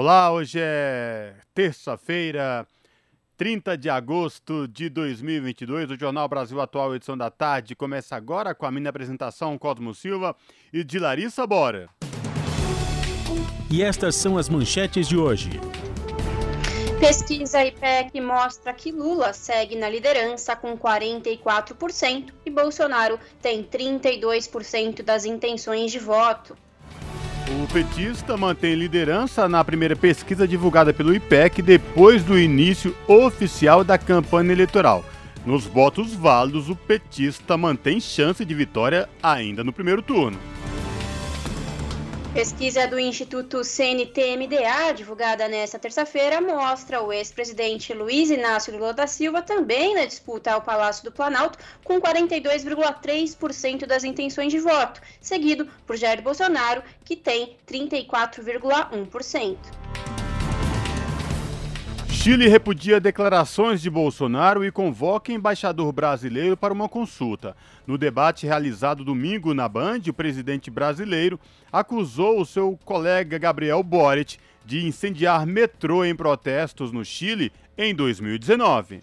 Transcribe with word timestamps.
Olá, 0.00 0.30
hoje 0.30 0.60
é 0.62 1.34
terça-feira, 1.52 2.64
30 3.36 3.76
de 3.76 3.90
agosto 3.90 4.68
de 4.68 4.88
2022. 4.88 5.90
O 5.90 5.98
Jornal 5.98 6.28
Brasil 6.28 6.60
Atual, 6.60 6.94
edição 6.94 7.18
da 7.18 7.32
tarde, 7.32 7.74
começa 7.74 8.14
agora 8.14 8.54
com 8.54 8.64
a 8.64 8.70
minha 8.70 8.90
apresentação 8.90 9.58
Cosmo 9.58 9.92
Silva 9.92 10.36
e 10.72 10.84
de 10.84 11.00
Larissa 11.00 11.44
Bora. 11.48 11.88
E 13.68 13.82
estas 13.82 14.14
são 14.14 14.38
as 14.38 14.48
manchetes 14.48 15.08
de 15.08 15.16
hoje. 15.16 15.50
Pesquisa 17.00 17.64
IPEC 17.64 18.20
mostra 18.20 18.72
que 18.72 18.92
Lula 18.92 19.32
segue 19.32 19.74
na 19.74 19.88
liderança 19.90 20.54
com 20.54 20.78
44% 20.78 22.32
e 22.46 22.50
Bolsonaro 22.50 23.18
tem 23.42 23.64
32% 23.64 25.02
das 25.02 25.24
intenções 25.24 25.90
de 25.90 25.98
voto. 25.98 26.56
O 27.50 27.66
petista 27.72 28.36
mantém 28.36 28.74
liderança 28.74 29.48
na 29.48 29.64
primeira 29.64 29.96
pesquisa 29.96 30.46
divulgada 30.46 30.92
pelo 30.92 31.14
IPEC 31.14 31.62
depois 31.62 32.22
do 32.22 32.38
início 32.38 32.94
oficial 33.06 33.82
da 33.82 33.96
campanha 33.96 34.52
eleitoral. 34.52 35.02
Nos 35.46 35.64
votos 35.64 36.12
válidos, 36.12 36.68
o 36.68 36.76
petista 36.76 37.56
mantém 37.56 38.00
chance 38.00 38.44
de 38.44 38.54
vitória 38.54 39.08
ainda 39.22 39.64
no 39.64 39.72
primeiro 39.72 40.02
turno. 40.02 40.38
Pesquisa 42.34 42.86
do 42.86 42.98
Instituto 43.00 43.64
CNT-MDA, 43.64 44.92
divulgada 44.94 45.48
nesta 45.48 45.78
terça-feira, 45.78 46.42
mostra 46.42 47.02
o 47.02 47.10
ex-presidente 47.10 47.94
Luiz 47.94 48.30
Inácio 48.30 48.74
Lula 48.74 48.92
da 48.92 49.06
Silva 49.06 49.40
também 49.40 49.94
na 49.94 50.04
disputa 50.04 50.52
ao 50.52 50.60
Palácio 50.60 51.02
do 51.04 51.10
Planalto, 51.10 51.58
com 51.82 51.98
42,3% 51.98 53.86
das 53.86 54.04
intenções 54.04 54.52
de 54.52 54.58
voto, 54.58 55.00
seguido 55.22 55.66
por 55.86 55.96
Jair 55.96 56.20
Bolsonaro, 56.22 56.82
que 57.02 57.16
tem 57.16 57.56
34,1%. 57.66 59.56
Chile 62.28 62.46
repudia 62.46 63.00
declarações 63.00 63.80
de 63.80 63.88
Bolsonaro 63.88 64.62
e 64.62 64.70
convoca 64.70 65.32
embaixador 65.32 65.90
brasileiro 65.92 66.58
para 66.58 66.74
uma 66.74 66.86
consulta. 66.86 67.56
No 67.86 67.96
debate 67.96 68.46
realizado 68.46 69.02
domingo 69.02 69.54
na 69.54 69.66
Band, 69.66 70.02
o 70.08 70.12
presidente 70.12 70.70
brasileiro 70.70 71.40
acusou 71.72 72.38
o 72.38 72.44
seu 72.44 72.78
colega 72.84 73.38
Gabriel 73.38 73.82
Boric 73.82 74.36
de 74.62 74.86
incendiar 74.86 75.46
metrô 75.46 76.04
em 76.04 76.14
protestos 76.14 76.92
no 76.92 77.02
Chile 77.02 77.50
em 77.78 77.94
2019. 77.94 79.02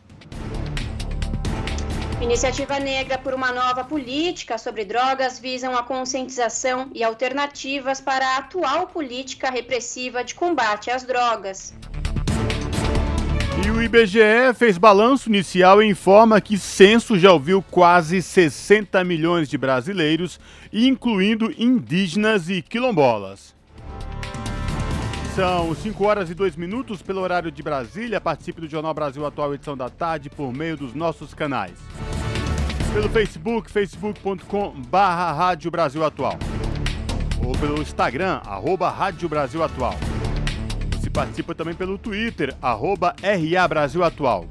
Iniciativa 2.21 2.79
Negra 2.79 3.17
por 3.17 3.33
uma 3.33 3.51
nova 3.51 3.83
política 3.83 4.59
sobre 4.59 4.85
drogas 4.85 5.39
visam 5.39 5.75
a 5.75 5.81
conscientização 5.81 6.91
e 6.93 7.03
alternativas 7.03 7.99
para 7.99 8.35
a 8.35 8.37
atual 8.37 8.85
política 8.85 9.49
repressiva 9.49 10.23
de 10.23 10.35
combate 10.35 10.91
às 10.91 11.03
drogas. 11.03 11.73
E 13.65 13.71
o 13.71 13.81
IBGE 13.81 14.53
fez 14.53 14.77
balanço 14.77 15.27
inicial 15.27 15.81
e 15.81 15.87
informa 15.87 16.39
que 16.39 16.55
censo 16.55 17.17
já 17.17 17.33
ouviu 17.33 17.63
quase 17.63 18.21
60 18.21 19.03
milhões 19.03 19.49
de 19.49 19.57
brasileiros, 19.57 20.39
incluindo 20.71 21.51
indígenas 21.57 22.47
e 22.47 22.61
quilombolas. 22.61 23.55
São 25.33 25.73
5 25.73 26.05
horas 26.05 26.29
e 26.29 26.35
2 26.35 26.55
minutos 26.55 27.01
pelo 27.01 27.21
horário 27.21 27.51
de 27.51 27.63
Brasília. 27.63 28.21
Participe 28.21 28.61
do 28.61 28.69
Jornal 28.69 28.93
Brasil 28.93 29.25
Atual, 29.25 29.55
edição 29.55 29.75
da 29.75 29.89
tarde, 29.89 30.29
por 30.29 30.53
meio 30.53 30.77
dos 30.77 30.93
nossos 30.93 31.33
canais. 31.33 31.73
Pelo 32.93 33.09
Facebook, 33.09 33.71
facebook.com 33.71 34.79
barra 34.89 35.31
Rádio 35.31 35.71
Brasil 35.71 36.05
Atual. 36.05 36.37
Ou 37.43 37.51
pelo 37.53 37.81
Instagram, 37.81 38.41
arroba 38.45 38.91
Rádio 38.91 39.27
Brasil 39.27 39.63
Atual 39.63 39.97
participa 41.09 41.55
também 41.55 41.73
pelo 41.73 41.97
Twitter, 41.97 42.55
arroba 42.61 43.15
RA 43.21 43.67
Brasil 43.67 44.03
Atual. 44.03 44.45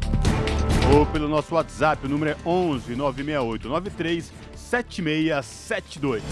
Ou 0.94 1.06
pelo 1.06 1.28
nosso 1.28 1.54
WhatsApp, 1.54 2.06
o 2.06 2.09
número 2.09 2.32
é 2.32 2.37
11 2.47 2.94
968 2.94 3.69
93 3.69 4.32
7672. 4.54 6.22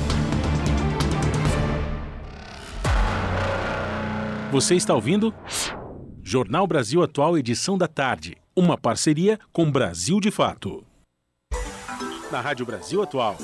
Você 4.53 4.75
está 4.75 4.94
ouvindo? 4.94 5.34
Jornal 6.22 6.66
Brasil 6.66 7.03
Atual, 7.03 7.39
edição 7.39 7.78
da 7.78 7.89
tarde. 7.89 8.37
Uma 8.54 8.77
parceria 8.77 9.39
com 9.50 9.71
Brasil 9.71 10.21
de 10.21 10.31
Fato. 10.31 10.84
Na 12.31 12.41
Rádio 12.41 12.66
Brasil 12.66 13.03
Atual. 13.03 13.37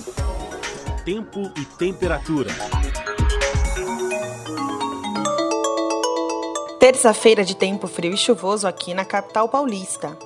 Tempo 1.04 1.50
e 1.56 1.64
temperatura. 1.64 2.50
Terça-feira 6.90 7.44
de 7.44 7.54
tempo 7.54 7.86
frio 7.86 8.14
e 8.14 8.16
chuvoso 8.16 8.66
aqui 8.66 8.94
na 8.94 9.04
capital 9.04 9.46
paulista. 9.46 10.16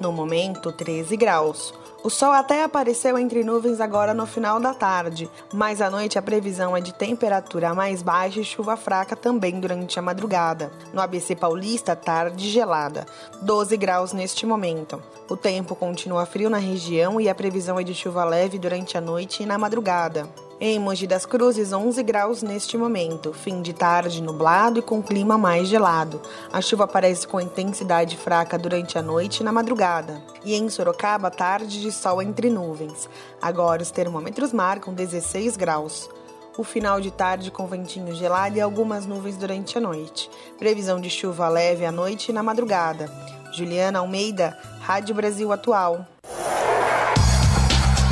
No 0.00 0.10
momento, 0.10 0.72
13 0.72 1.16
graus. 1.16 1.72
O 2.02 2.10
sol 2.10 2.32
até 2.32 2.64
apareceu 2.64 3.16
entre 3.16 3.44
nuvens 3.44 3.80
agora 3.80 4.12
no 4.12 4.26
final 4.26 4.58
da 4.58 4.74
tarde, 4.74 5.30
mas 5.54 5.80
à 5.80 5.88
noite 5.88 6.18
a 6.18 6.22
previsão 6.22 6.76
é 6.76 6.80
de 6.80 6.92
temperatura 6.92 7.72
mais 7.72 8.02
baixa 8.02 8.40
e 8.40 8.44
chuva 8.44 8.76
fraca 8.76 9.14
também 9.14 9.60
durante 9.60 9.96
a 9.96 10.02
madrugada. 10.02 10.72
No 10.92 11.00
ABC 11.00 11.36
Paulista, 11.36 11.94
tarde 11.94 12.50
gelada, 12.50 13.06
12 13.40 13.76
graus 13.76 14.12
neste 14.12 14.44
momento. 14.44 15.00
O 15.30 15.36
tempo 15.36 15.76
continua 15.76 16.26
frio 16.26 16.50
na 16.50 16.58
região 16.58 17.20
e 17.20 17.28
a 17.28 17.34
previsão 17.34 17.78
é 17.78 17.84
de 17.84 17.94
chuva 17.94 18.24
leve 18.24 18.58
durante 18.58 18.98
a 18.98 19.00
noite 19.00 19.44
e 19.44 19.46
na 19.46 19.56
madrugada. 19.56 20.28
Em 20.60 20.76
Mogi 20.76 21.06
das 21.06 21.24
Cruzes, 21.24 21.72
11 21.72 22.02
graus 22.02 22.42
neste 22.42 22.76
momento. 22.76 23.32
Fim 23.32 23.62
de 23.62 23.72
tarde 23.72 24.20
nublado 24.20 24.80
e 24.80 24.82
com 24.82 25.00
clima 25.00 25.38
mais 25.38 25.68
gelado. 25.68 26.20
A 26.52 26.60
chuva 26.60 26.82
aparece 26.82 27.28
com 27.28 27.40
intensidade 27.40 28.16
fraca 28.16 28.58
durante 28.58 28.98
a 28.98 29.02
noite 29.02 29.38
e 29.38 29.44
na 29.44 29.52
madrugada. 29.52 30.20
E 30.44 30.56
em 30.56 30.68
Sorocaba, 30.68 31.30
tarde 31.30 31.80
de 31.80 31.92
sol 31.92 32.20
entre 32.20 32.50
nuvens. 32.50 33.08
Agora 33.40 33.82
os 33.82 33.92
termômetros 33.92 34.52
marcam 34.52 34.92
16 34.92 35.56
graus. 35.56 36.10
O 36.56 36.64
final 36.64 37.00
de 37.00 37.12
tarde 37.12 37.52
com 37.52 37.68
ventinho 37.68 38.12
gelado 38.12 38.56
e 38.56 38.60
algumas 38.60 39.06
nuvens 39.06 39.36
durante 39.36 39.78
a 39.78 39.80
noite. 39.80 40.28
Previsão 40.58 41.00
de 41.00 41.08
chuva 41.08 41.48
leve 41.48 41.86
à 41.86 41.92
noite 41.92 42.30
e 42.30 42.32
na 42.32 42.42
madrugada. 42.42 43.08
Juliana 43.52 44.00
Almeida, 44.00 44.58
Rádio 44.80 45.14
Brasil 45.14 45.52
Atual. 45.52 46.04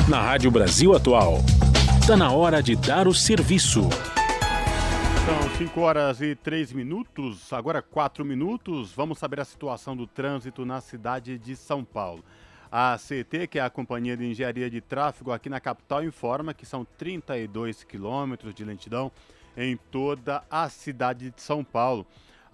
Na 0.07 0.21
Rádio 0.21 0.49
Brasil 0.49 0.95
Atual. 0.95 1.39
Está 2.07 2.15
na 2.15 2.31
hora 2.31 2.63
de 2.63 2.73
dar 2.73 3.05
o 3.05 3.13
serviço. 3.13 3.81
São 3.81 5.57
5 5.57 5.81
horas 5.81 6.21
e 6.21 6.35
3 6.35 6.71
minutos, 6.71 7.51
agora 7.51 7.81
4 7.81 8.23
minutos. 8.23 8.93
Vamos 8.93 9.19
saber 9.19 9.41
a 9.41 9.43
situação 9.43 9.93
do 9.93 10.07
trânsito 10.07 10.65
na 10.65 10.79
cidade 10.79 11.37
de 11.37 11.53
São 11.53 11.83
Paulo. 11.83 12.23
A 12.71 12.97
CT, 12.97 13.47
que 13.47 13.59
é 13.59 13.61
a 13.61 13.69
Companhia 13.69 14.15
de 14.15 14.25
Engenharia 14.25 14.69
de 14.69 14.79
Tráfego 14.79 15.33
aqui 15.33 15.49
na 15.49 15.59
capital, 15.59 16.01
informa 16.01 16.53
que 16.53 16.65
são 16.65 16.87
32 16.97 17.83
quilômetros 17.83 18.55
de 18.55 18.63
lentidão 18.63 19.11
em 19.57 19.75
toda 19.75 20.41
a 20.49 20.69
cidade 20.69 21.29
de 21.29 21.41
São 21.41 21.61
Paulo. 21.61 22.07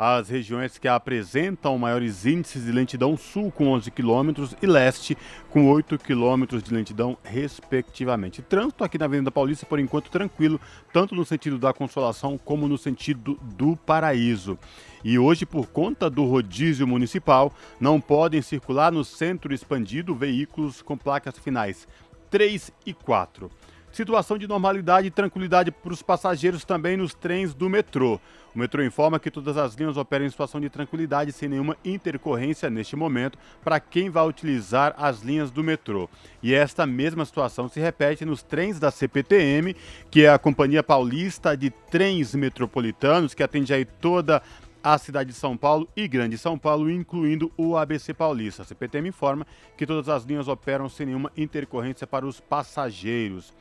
As 0.05 0.27
regiões 0.27 0.77
que 0.77 0.89
apresentam 0.89 1.77
maiores 1.77 2.25
índices 2.25 2.65
de 2.65 2.73
lentidão 2.73 3.15
sul 3.15 3.49
com 3.49 3.69
11 3.69 3.89
km 3.89 4.53
e 4.61 4.67
leste 4.67 5.17
com 5.49 5.71
8 5.71 5.97
km 5.97 6.57
de 6.61 6.73
lentidão, 6.73 7.17
respectivamente. 7.23 8.41
Trânsito 8.41 8.83
aqui 8.83 8.97
na 8.97 9.05
Avenida 9.05 9.31
Paulista, 9.31 9.65
por 9.65 9.79
enquanto, 9.79 10.11
tranquilo, 10.11 10.59
tanto 10.91 11.15
no 11.15 11.23
sentido 11.23 11.57
da 11.57 11.71
Consolação 11.71 12.37
como 12.37 12.67
no 12.67 12.77
sentido 12.77 13.39
do 13.55 13.77
Paraíso. 13.77 14.59
E 15.05 15.17
hoje, 15.17 15.45
por 15.45 15.67
conta 15.67 16.09
do 16.09 16.25
rodízio 16.25 16.85
municipal, 16.85 17.53
não 17.79 18.01
podem 18.01 18.41
circular 18.41 18.91
no 18.91 19.05
centro 19.05 19.53
expandido 19.53 20.13
veículos 20.13 20.81
com 20.81 20.97
placas 20.97 21.39
finais 21.39 21.87
3 22.29 22.73
e 22.85 22.93
4. 22.93 23.49
Situação 23.93 24.39
de 24.39 24.47
normalidade 24.47 25.05
e 25.05 25.11
tranquilidade 25.11 25.69
para 25.69 25.93
os 25.93 26.01
passageiros 26.01 26.65
também 26.65 26.97
nos 26.97 27.13
trens 27.13 27.53
do 27.53 27.69
metrô. 27.69 28.19
O 28.55 28.57
metrô 28.57 28.83
informa 28.83 29.19
que 29.19 29.29
todas 29.29 29.55
as 29.55 29.75
linhas 29.75 29.97
operam 29.97 30.25
em 30.25 30.29
situação 30.31 30.59
de 30.59 30.67
tranquilidade 30.67 31.31
sem 31.31 31.47
nenhuma 31.47 31.77
intercorrência 31.85 32.71
neste 32.71 32.95
momento 32.95 33.37
para 33.63 33.79
quem 33.79 34.09
vai 34.09 34.27
utilizar 34.27 34.95
as 34.97 35.21
linhas 35.21 35.51
do 35.51 35.63
metrô. 35.63 36.09
E 36.41 36.55
esta 36.55 36.87
mesma 36.87 37.23
situação 37.23 37.69
se 37.69 37.79
repete 37.79 38.25
nos 38.25 38.41
trens 38.41 38.79
da 38.79 38.89
CPTM, 38.89 39.75
que 40.09 40.25
é 40.25 40.29
a 40.29 40.39
Companhia 40.39 40.81
Paulista 40.81 41.55
de 41.55 41.69
Trens 41.69 42.33
Metropolitanos, 42.33 43.35
que 43.35 43.43
atende 43.43 43.75
aí 43.75 43.85
toda 43.85 44.41
a 44.83 44.97
cidade 44.97 45.29
de 45.29 45.35
São 45.35 45.55
Paulo 45.55 45.87
e 45.95 46.07
Grande 46.07 46.35
São 46.35 46.57
Paulo, 46.57 46.89
incluindo 46.89 47.51
o 47.55 47.77
ABC 47.77 48.11
Paulista. 48.11 48.63
A 48.63 48.65
CPTM 48.65 49.09
informa 49.09 49.45
que 49.77 49.85
todas 49.85 50.09
as 50.09 50.23
linhas 50.23 50.47
operam 50.47 50.89
sem 50.89 51.05
nenhuma 51.05 51.31
intercorrência 51.37 52.07
para 52.07 52.25
os 52.25 52.39
passageiros. 52.39 53.53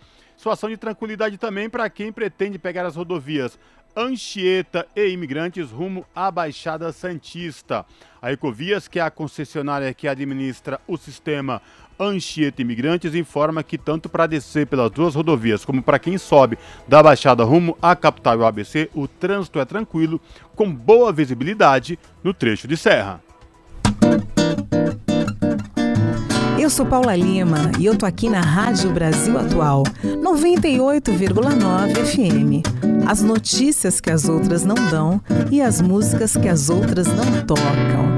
Situação 0.43 0.69
de 0.69 0.77
tranquilidade 0.77 1.39
também 1.39 1.71
para 1.71 1.89
quem 1.89 2.11
pretende 2.11 2.59
pegar 2.59 2.85
as 2.85 2.97
rodovias 2.97 3.57
Anchieta 3.97 4.89
e 4.97 5.07
imigrantes 5.07 5.71
rumo 5.71 6.05
à 6.13 6.33
Baixada 6.33 6.91
Santista. 6.91 7.87
A 8.21 8.33
Ecovias, 8.33 8.89
que 8.89 8.99
é 8.99 9.03
a 9.03 9.11
concessionária 9.11 9.95
que 9.95 10.09
administra 10.09 10.81
o 10.89 10.97
sistema 10.97 11.63
Anchieta 11.97 12.61
Imigrantes, 12.61 13.15
informa 13.15 13.63
que 13.63 13.79
tanto 13.79 14.09
para 14.09 14.27
descer 14.27 14.67
pelas 14.67 14.91
duas 14.91 15.15
rodovias 15.15 15.65
como 15.65 15.81
para 15.81 16.01
quem 16.01 16.19
sobe 16.19 16.59
da 16.89 17.01
Baixada 17.01 17.45
rumo 17.45 17.79
à 17.81 17.95
capital 17.95 18.41
e 18.41 18.45
ABC, 18.45 18.91
o 18.95 19.07
trânsito 19.07 19.61
é 19.61 19.65
tranquilo, 19.65 20.21
com 20.57 20.75
boa 20.75 21.13
visibilidade 21.13 21.97
no 22.25 22.35
trecho 22.35 22.67
de 22.67 22.77
serra. 22.77 23.23
Eu 26.63 26.71
sou 26.71 26.87
Paula 26.87 27.17
Lima 27.17 27.73
e 27.77 27.87
eu 27.87 27.99
tô 27.99 28.07
aqui 28.07 28.29
na 28.29 28.41
Rádio 28.41 28.93
Brasil 28.93 29.37
Atual, 29.37 29.83
98,9 30.05 32.07
FM. 32.07 32.63
As 33.05 33.21
notícias 33.21 34.01
que 34.01 34.13
as 34.13 34.29
outras 34.29 34.65
não 34.65 34.77
dão 34.89 35.21
e 35.51 35.61
as 35.61 35.81
músicas 35.81 36.37
que 36.37 36.49
as 36.49 36.71
outras 36.71 37.09
não 37.09 37.45
tocam. 37.45 38.13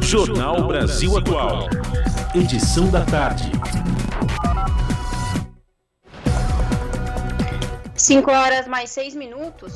Jornal 0.00 0.66
Brasil 0.66 1.16
Atual. 1.16 1.68
Edição 2.34 2.90
da 2.90 3.04
tarde. 3.04 3.52
5 7.94 8.30
horas 8.32 8.66
mais 8.66 8.90
6 8.90 9.14
minutos. 9.14 9.74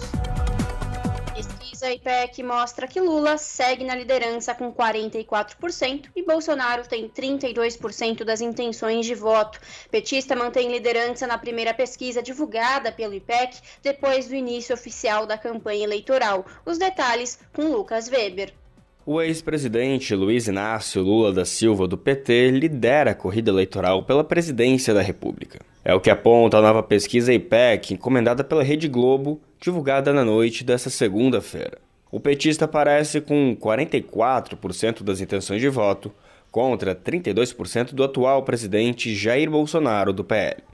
Pesquisa 1.82 1.94
IPEC 1.94 2.42
mostra 2.44 2.86
que 2.86 3.00
Lula 3.00 3.36
segue 3.36 3.82
na 3.82 3.96
liderança 3.96 4.54
com 4.54 4.72
44% 4.72 6.10
e 6.14 6.22
Bolsonaro 6.22 6.86
tem 6.86 7.08
32% 7.08 8.22
das 8.22 8.40
intenções 8.40 9.04
de 9.04 9.16
voto. 9.16 9.58
Petista 9.90 10.36
mantém 10.36 10.70
liderança 10.70 11.26
na 11.26 11.36
primeira 11.36 11.74
pesquisa 11.74 12.22
divulgada 12.22 12.92
pelo 12.92 13.14
IPEC 13.14 13.58
depois 13.82 14.28
do 14.28 14.36
início 14.36 14.72
oficial 14.72 15.26
da 15.26 15.36
campanha 15.36 15.82
eleitoral. 15.82 16.46
Os 16.64 16.78
detalhes 16.78 17.40
com 17.52 17.72
Lucas 17.72 18.08
Weber. 18.08 18.52
O 19.04 19.20
ex-presidente 19.20 20.14
Luiz 20.14 20.46
Inácio 20.46 21.02
Lula 21.02 21.32
da 21.32 21.44
Silva, 21.44 21.88
do 21.88 21.98
PT, 21.98 22.52
lidera 22.52 23.10
a 23.10 23.16
corrida 23.16 23.50
eleitoral 23.50 24.04
pela 24.04 24.22
presidência 24.22 24.94
da 24.94 25.02
República. 25.02 25.58
É 25.84 25.92
o 25.92 26.00
que 26.00 26.10
aponta 26.10 26.58
a 26.58 26.62
nova 26.62 26.84
pesquisa 26.84 27.34
IPEC, 27.34 27.94
encomendada 27.94 28.44
pela 28.44 28.62
Rede 28.62 28.86
Globo, 28.86 29.40
divulgada 29.62 30.12
na 30.12 30.24
noite 30.24 30.64
desta 30.64 30.90
segunda-feira. 30.90 31.78
O 32.10 32.18
petista 32.18 32.64
aparece 32.64 33.20
com 33.20 33.56
44% 33.56 35.04
das 35.04 35.20
intenções 35.20 35.60
de 35.60 35.68
voto, 35.68 36.12
contra 36.50 36.96
32% 36.96 37.94
do 37.94 38.02
atual 38.02 38.42
presidente 38.42 39.14
Jair 39.14 39.48
Bolsonaro, 39.48 40.12
do 40.12 40.24
PL. 40.24 40.64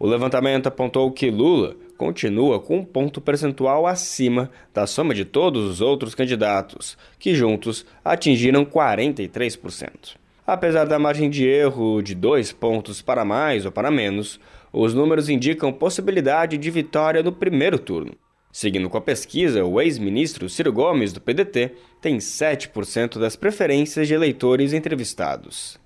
O 0.00 0.06
levantamento 0.06 0.66
apontou 0.66 1.12
que 1.12 1.30
Lula 1.30 1.76
continua 1.96 2.58
com 2.58 2.78
um 2.78 2.84
ponto 2.84 3.20
percentual 3.20 3.86
acima 3.86 4.50
da 4.74 4.84
soma 4.84 5.14
de 5.14 5.24
todos 5.24 5.70
os 5.70 5.80
outros 5.80 6.12
candidatos, 6.12 6.98
que 7.20 7.36
juntos 7.36 7.86
atingiram 8.04 8.64
43%. 8.64 10.16
Apesar 10.44 10.86
da 10.86 10.98
margem 10.98 11.30
de 11.30 11.46
erro 11.46 12.02
de 12.02 12.16
dois 12.16 12.52
pontos 12.52 13.00
para 13.00 13.24
mais 13.24 13.64
ou 13.64 13.70
para 13.70 13.92
menos, 13.92 14.40
os 14.72 14.92
números 14.92 15.28
indicam 15.28 15.72
possibilidade 15.72 16.58
de 16.58 16.68
vitória 16.68 17.22
no 17.22 17.30
primeiro 17.30 17.78
turno. 17.78 18.12
Seguindo 18.54 18.88
com 18.88 18.96
a 18.96 19.00
pesquisa, 19.00 19.64
o 19.64 19.80
ex-ministro 19.80 20.48
Ciro 20.48 20.72
Gomes, 20.72 21.12
do 21.12 21.20
PDT, 21.20 21.72
tem 22.00 22.18
7% 22.18 23.18
das 23.18 23.34
preferências 23.34 24.06
de 24.06 24.14
eleitores 24.14 24.72
entrevistados. 24.72 25.76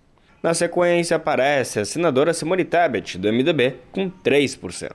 Na 0.42 0.52
sequência, 0.52 1.16
aparece 1.16 1.80
a 1.80 1.86
senadora 1.86 2.34
Simone 2.34 2.66
Tebet, 2.66 3.16
do 3.16 3.32
MDB, 3.32 3.76
com 3.90 4.10
3%. 4.10 4.90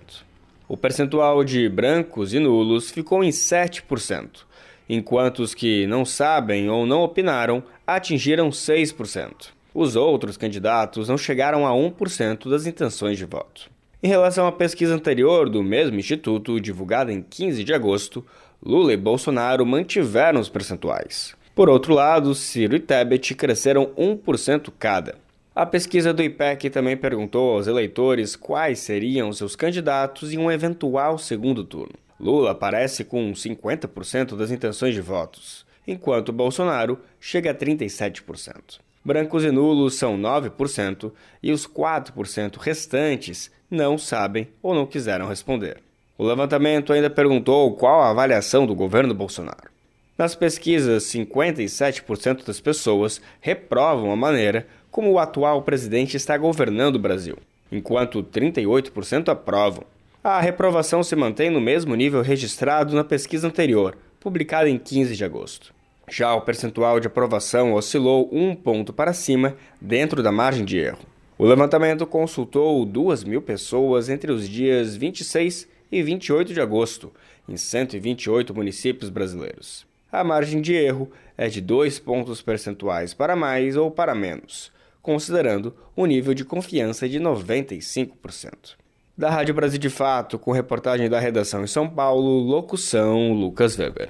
O 0.67 0.77
percentual 0.77 1.43
de 1.43 1.67
brancos 1.67 2.31
e 2.31 2.37
nulos 2.37 2.91
ficou 2.91 3.23
em 3.23 3.31
7%, 3.31 4.41
enquanto 4.87 5.39
os 5.39 5.55
que 5.55 5.87
não 5.87 6.05
sabem 6.05 6.69
ou 6.69 6.85
não 6.85 7.01
opinaram 7.01 7.63
atingiram 7.87 8.51
6%. 8.51 9.47
Os 9.73 9.95
outros 9.95 10.37
candidatos 10.37 11.09
não 11.09 11.17
chegaram 11.17 11.65
a 11.65 11.71
1% 11.71 12.51
das 12.51 12.67
intenções 12.67 13.17
de 13.17 13.25
voto. 13.25 13.72
Em 14.05 14.09
relação 14.09 14.45
à 14.45 14.51
pesquisa 14.51 14.94
anterior 14.94 15.50
do 15.50 15.63
mesmo 15.63 15.97
instituto, 15.97 16.59
divulgada 16.59 17.09
em 17.09 17.21
15 17.21 17.63
de 17.63 17.73
agosto, 17.73 18.21
Lula 18.61 18.91
e 18.91 18.97
Bolsonaro 18.97 19.65
mantiveram 19.65 20.41
os 20.41 20.50
percentuais. 20.50 21.33
Por 21.55 21.69
outro 21.69 21.94
lado, 21.94 22.35
Ciro 22.35 22.75
e 22.75 22.81
Tebet 22.81 23.33
cresceram 23.33 23.94
1% 23.97 24.73
cada. 24.77 25.15
A 25.55 25.65
pesquisa 25.65 26.13
do 26.13 26.21
IPEC 26.21 26.69
também 26.69 26.97
perguntou 26.97 27.53
aos 27.53 27.65
eleitores 27.65 28.35
quais 28.35 28.79
seriam 28.79 29.31
seus 29.31 29.55
candidatos 29.55 30.33
em 30.33 30.38
um 30.38 30.51
eventual 30.51 31.17
segundo 31.17 31.63
turno. 31.63 31.94
Lula 32.19 32.51
aparece 32.51 33.06
com 33.06 33.31
50% 33.31 34.35
das 34.35 34.51
intenções 34.51 34.94
de 34.94 34.99
votos, 34.99 35.65
enquanto 35.88 36.33
Bolsonaro 36.33 36.99
chega 37.21 37.51
a 37.51 37.56
37%. 37.56 38.81
Brancos 39.05 39.44
e 39.44 39.51
nulos 39.51 39.95
são 39.95 40.17
9% 40.17 41.11
e 41.41 41.51
os 41.51 41.67
4% 41.67 42.57
restantes 42.57 43.51
não 43.69 43.97
sabem 43.97 44.47
ou 44.61 44.73
não 44.73 44.85
quiseram 44.85 45.27
responder. 45.27 45.77
O 46.17 46.25
levantamento 46.25 46.94
ainda 46.94 47.09
perguntou 47.09 47.73
qual 47.73 48.01
a 48.01 48.09
avaliação 48.09 48.65
do 48.65 48.73
governo 48.73 49.13
Bolsonaro. 49.13 49.73
Nas 50.17 50.35
pesquisas, 50.35 51.03
57% 51.05 52.45
das 52.45 52.61
pessoas 52.61 53.19
reprovam 53.41 54.11
a 54.11 54.15
maneira 54.15 54.67
como 54.91 55.11
o 55.11 55.19
atual 55.19 55.63
presidente 55.63 56.15
está 56.15 56.38
governando 56.38 56.95
o 56.97 56.99
Brasil, 56.99 57.38
enquanto 57.71 58.23
38% 58.23 59.29
aprovam. 59.29 59.83
A 60.23 60.39
reprovação 60.39 61.03
se 61.03 61.15
mantém 61.15 61.49
no 61.49 61.59
mesmo 61.59 61.95
nível 61.95 62.21
registrado 62.21 62.95
na 62.95 63.03
pesquisa 63.03 63.47
anterior, 63.47 63.97
publicada 64.19 64.69
em 64.69 64.77
15 64.77 65.15
de 65.15 65.25
agosto. 65.25 65.73
Já 66.13 66.36
o 66.36 66.42
percentual 66.42 67.00
de 67.00 67.07
aprovação 67.07 67.74
oscilou 67.74 68.30
um 68.31 68.54
ponto 68.54 68.94
para 68.94 69.13
cima, 69.13 69.56
dentro 69.81 70.21
da 70.21 70.31
margem 70.31 70.63
de 70.63 70.77
erro. 70.77 71.00
O 71.38 71.45
levantamento 71.45 72.06
consultou 72.06 72.86
2 72.86 73.24
mil 73.24 73.42
pessoas 73.42 74.10
entre 74.10 74.31
os 74.31 74.48
dias 74.48 74.95
26 74.95 75.68
e 75.92 76.04
28 76.04 76.54
de 76.54 76.61
agosto, 76.61 77.11
em 77.49 77.57
128 77.57 78.54
municípios 78.54 79.09
brasileiros. 79.09 79.87
A 80.11 80.23
margem 80.23 80.61
de 80.61 80.76
erro 80.76 81.09
é 81.35 81.47
de 81.47 81.59
2 81.59 81.97
pontos 81.97 82.44
percentuais 82.44 83.16
para 83.16 83.35
mais 83.35 83.76
ou 83.76 83.90
para 83.90 84.14
menos 84.14 84.71
considerando 85.04 85.76
um 85.95 86.06
nível 86.06 86.33
de 86.33 86.45
confiança 86.45 87.07
de 87.07 87.19
95%. 87.19 88.78
Da 89.16 89.30
Rádio 89.30 89.54
Brasil 89.54 89.78
de 89.78 89.90
Fato, 89.90 90.40
com 90.40 90.52
reportagem 90.52 91.07
da 91.09 91.19
redação 91.19 91.64
em 91.64 91.68
São 91.68 91.87
Paulo, 91.87 92.40
locução 92.40 93.33
Lucas 93.33 93.78
Weber. 93.78 94.09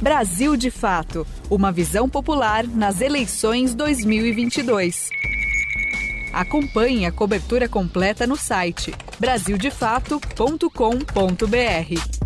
Brasil 0.00 0.56
de 0.56 0.70
Fato 0.70 1.26
Uma 1.50 1.72
visão 1.72 2.08
popular 2.08 2.64
nas 2.64 3.00
eleições 3.00 3.74
2022. 3.74 5.10
Acompanhe 6.32 7.04
a 7.04 7.10
cobertura 7.10 7.68
completa 7.68 8.24
no 8.24 8.36
site 8.36 8.94
brasildefato.com.br. 9.18 12.18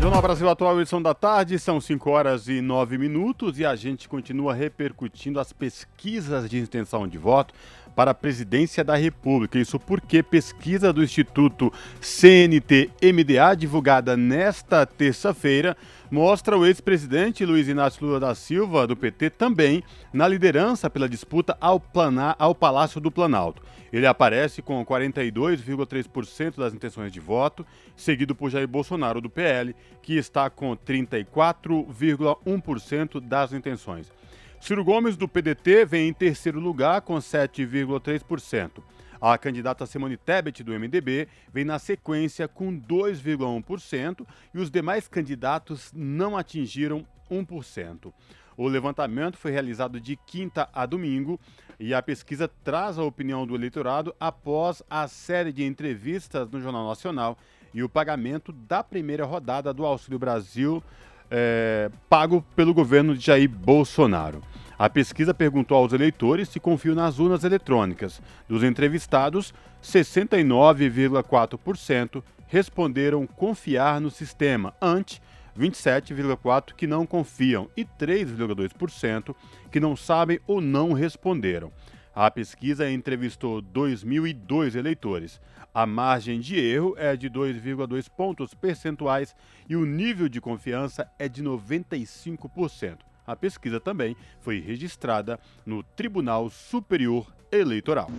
Jornal 0.00 0.22
Brasil 0.22 0.48
Atual, 0.48 0.80
edição 0.80 1.02
da 1.02 1.12
tarde, 1.12 1.58
são 1.58 1.80
5 1.80 2.10
horas 2.10 2.46
e 2.46 2.60
9 2.60 2.98
minutos 2.98 3.58
e 3.58 3.64
a 3.64 3.74
gente 3.74 4.08
continua 4.08 4.54
repercutindo 4.54 5.40
as 5.40 5.52
pesquisas 5.52 6.48
de 6.48 6.58
intenção 6.58 7.08
de 7.08 7.18
voto 7.18 7.52
para 7.98 8.12
a 8.12 8.14
presidência 8.14 8.84
da 8.84 8.94
República. 8.94 9.58
Isso 9.58 9.80
porque 9.80 10.22
pesquisa 10.22 10.92
do 10.92 11.02
Instituto 11.02 11.72
CNT-MDA, 12.00 13.56
divulgada 13.56 14.16
nesta 14.16 14.86
terça-feira, 14.86 15.76
mostra 16.08 16.56
o 16.56 16.64
ex-presidente 16.64 17.44
Luiz 17.44 17.66
Inácio 17.66 18.06
Lula 18.06 18.20
da 18.20 18.36
Silva, 18.36 18.86
do 18.86 18.96
PT, 18.96 19.30
também 19.30 19.82
na 20.12 20.28
liderança 20.28 20.88
pela 20.88 21.08
disputa 21.08 21.56
ao, 21.60 21.80
planar, 21.80 22.36
ao 22.38 22.54
Palácio 22.54 23.00
do 23.00 23.10
Planalto. 23.10 23.60
Ele 23.92 24.06
aparece 24.06 24.62
com 24.62 24.86
42,3% 24.86 26.56
das 26.56 26.72
intenções 26.72 27.10
de 27.10 27.18
voto, 27.18 27.66
seguido 27.96 28.32
por 28.32 28.48
Jair 28.48 28.68
Bolsonaro, 28.68 29.20
do 29.20 29.28
PL, 29.28 29.74
que 30.02 30.16
está 30.16 30.48
com 30.48 30.76
34,1% 30.76 33.18
das 33.18 33.52
intenções. 33.52 34.16
Ciro 34.60 34.84
Gomes, 34.84 35.16
do 35.16 35.28
PDT, 35.28 35.84
vem 35.84 36.08
em 36.08 36.12
terceiro 36.12 36.60
lugar 36.60 37.00
com 37.00 37.14
7,3%. 37.14 38.82
A 39.20 39.38
candidata 39.38 39.86
Simone 39.86 40.16
Tebet, 40.16 40.62
do 40.62 40.72
MDB, 40.72 41.28
vem 41.52 41.64
na 41.64 41.78
sequência 41.78 42.46
com 42.46 42.78
2,1% 42.78 44.26
e 44.52 44.58
os 44.58 44.70
demais 44.70 45.08
candidatos 45.08 45.90
não 45.94 46.36
atingiram 46.36 47.06
1%. 47.30 48.12
O 48.56 48.66
levantamento 48.66 49.38
foi 49.38 49.52
realizado 49.52 50.00
de 50.00 50.16
quinta 50.16 50.68
a 50.72 50.84
domingo 50.84 51.40
e 51.78 51.94
a 51.94 52.02
pesquisa 52.02 52.48
traz 52.48 52.98
a 52.98 53.04
opinião 53.04 53.46
do 53.46 53.54
eleitorado 53.54 54.14
após 54.18 54.82
a 54.90 55.06
série 55.06 55.52
de 55.52 55.64
entrevistas 55.64 56.50
no 56.50 56.60
Jornal 56.60 56.86
Nacional 56.88 57.38
e 57.72 57.82
o 57.82 57.88
pagamento 57.88 58.52
da 58.52 58.82
primeira 58.82 59.24
rodada 59.24 59.72
do 59.72 59.86
Auxílio 59.86 60.18
Brasil 60.18 60.82
é, 61.30 61.88
pago 62.08 62.44
pelo 62.56 62.74
governo 62.74 63.16
de 63.16 63.24
Jair 63.24 63.48
Bolsonaro. 63.48 64.42
A 64.78 64.88
pesquisa 64.88 65.34
perguntou 65.34 65.76
aos 65.76 65.92
eleitores 65.92 66.48
se 66.48 66.58
confiam 66.60 66.94
nas 66.94 67.18
urnas 67.18 67.42
eletrônicas. 67.42 68.22
Dos 68.48 68.62
entrevistados, 68.62 69.52
69,4% 69.82 72.22
responderam 72.46 73.26
confiar 73.26 74.00
no 74.00 74.10
sistema, 74.10 74.72
ante 74.80 75.20
27,4% 75.58 76.74
que 76.76 76.86
não 76.86 77.04
confiam 77.04 77.68
e 77.76 77.84
3,2% 77.84 79.34
que 79.70 79.80
não 79.80 79.96
sabem 79.96 80.38
ou 80.46 80.60
não 80.60 80.92
responderam. 80.92 81.72
A 82.20 82.32
pesquisa 82.32 82.90
entrevistou 82.90 83.62
2.002 83.62 84.74
eleitores. 84.74 85.40
A 85.72 85.86
margem 85.86 86.40
de 86.40 86.58
erro 86.58 86.96
é 86.98 87.16
de 87.16 87.30
2,2 87.30 88.08
pontos 88.10 88.52
percentuais 88.54 89.36
e 89.68 89.76
o 89.76 89.86
nível 89.86 90.28
de 90.28 90.40
confiança 90.40 91.08
é 91.16 91.28
de 91.28 91.44
95%. 91.44 92.96
A 93.24 93.36
pesquisa 93.36 93.78
também 93.78 94.16
foi 94.40 94.58
registrada 94.58 95.38
no 95.64 95.84
Tribunal 95.84 96.50
Superior 96.50 97.32
Eleitoral. 97.52 98.10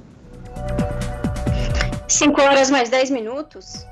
5 2.08 2.41
horas 2.41 2.72
mais 2.72 2.89
10 2.89 3.10
minutos. 3.10 3.86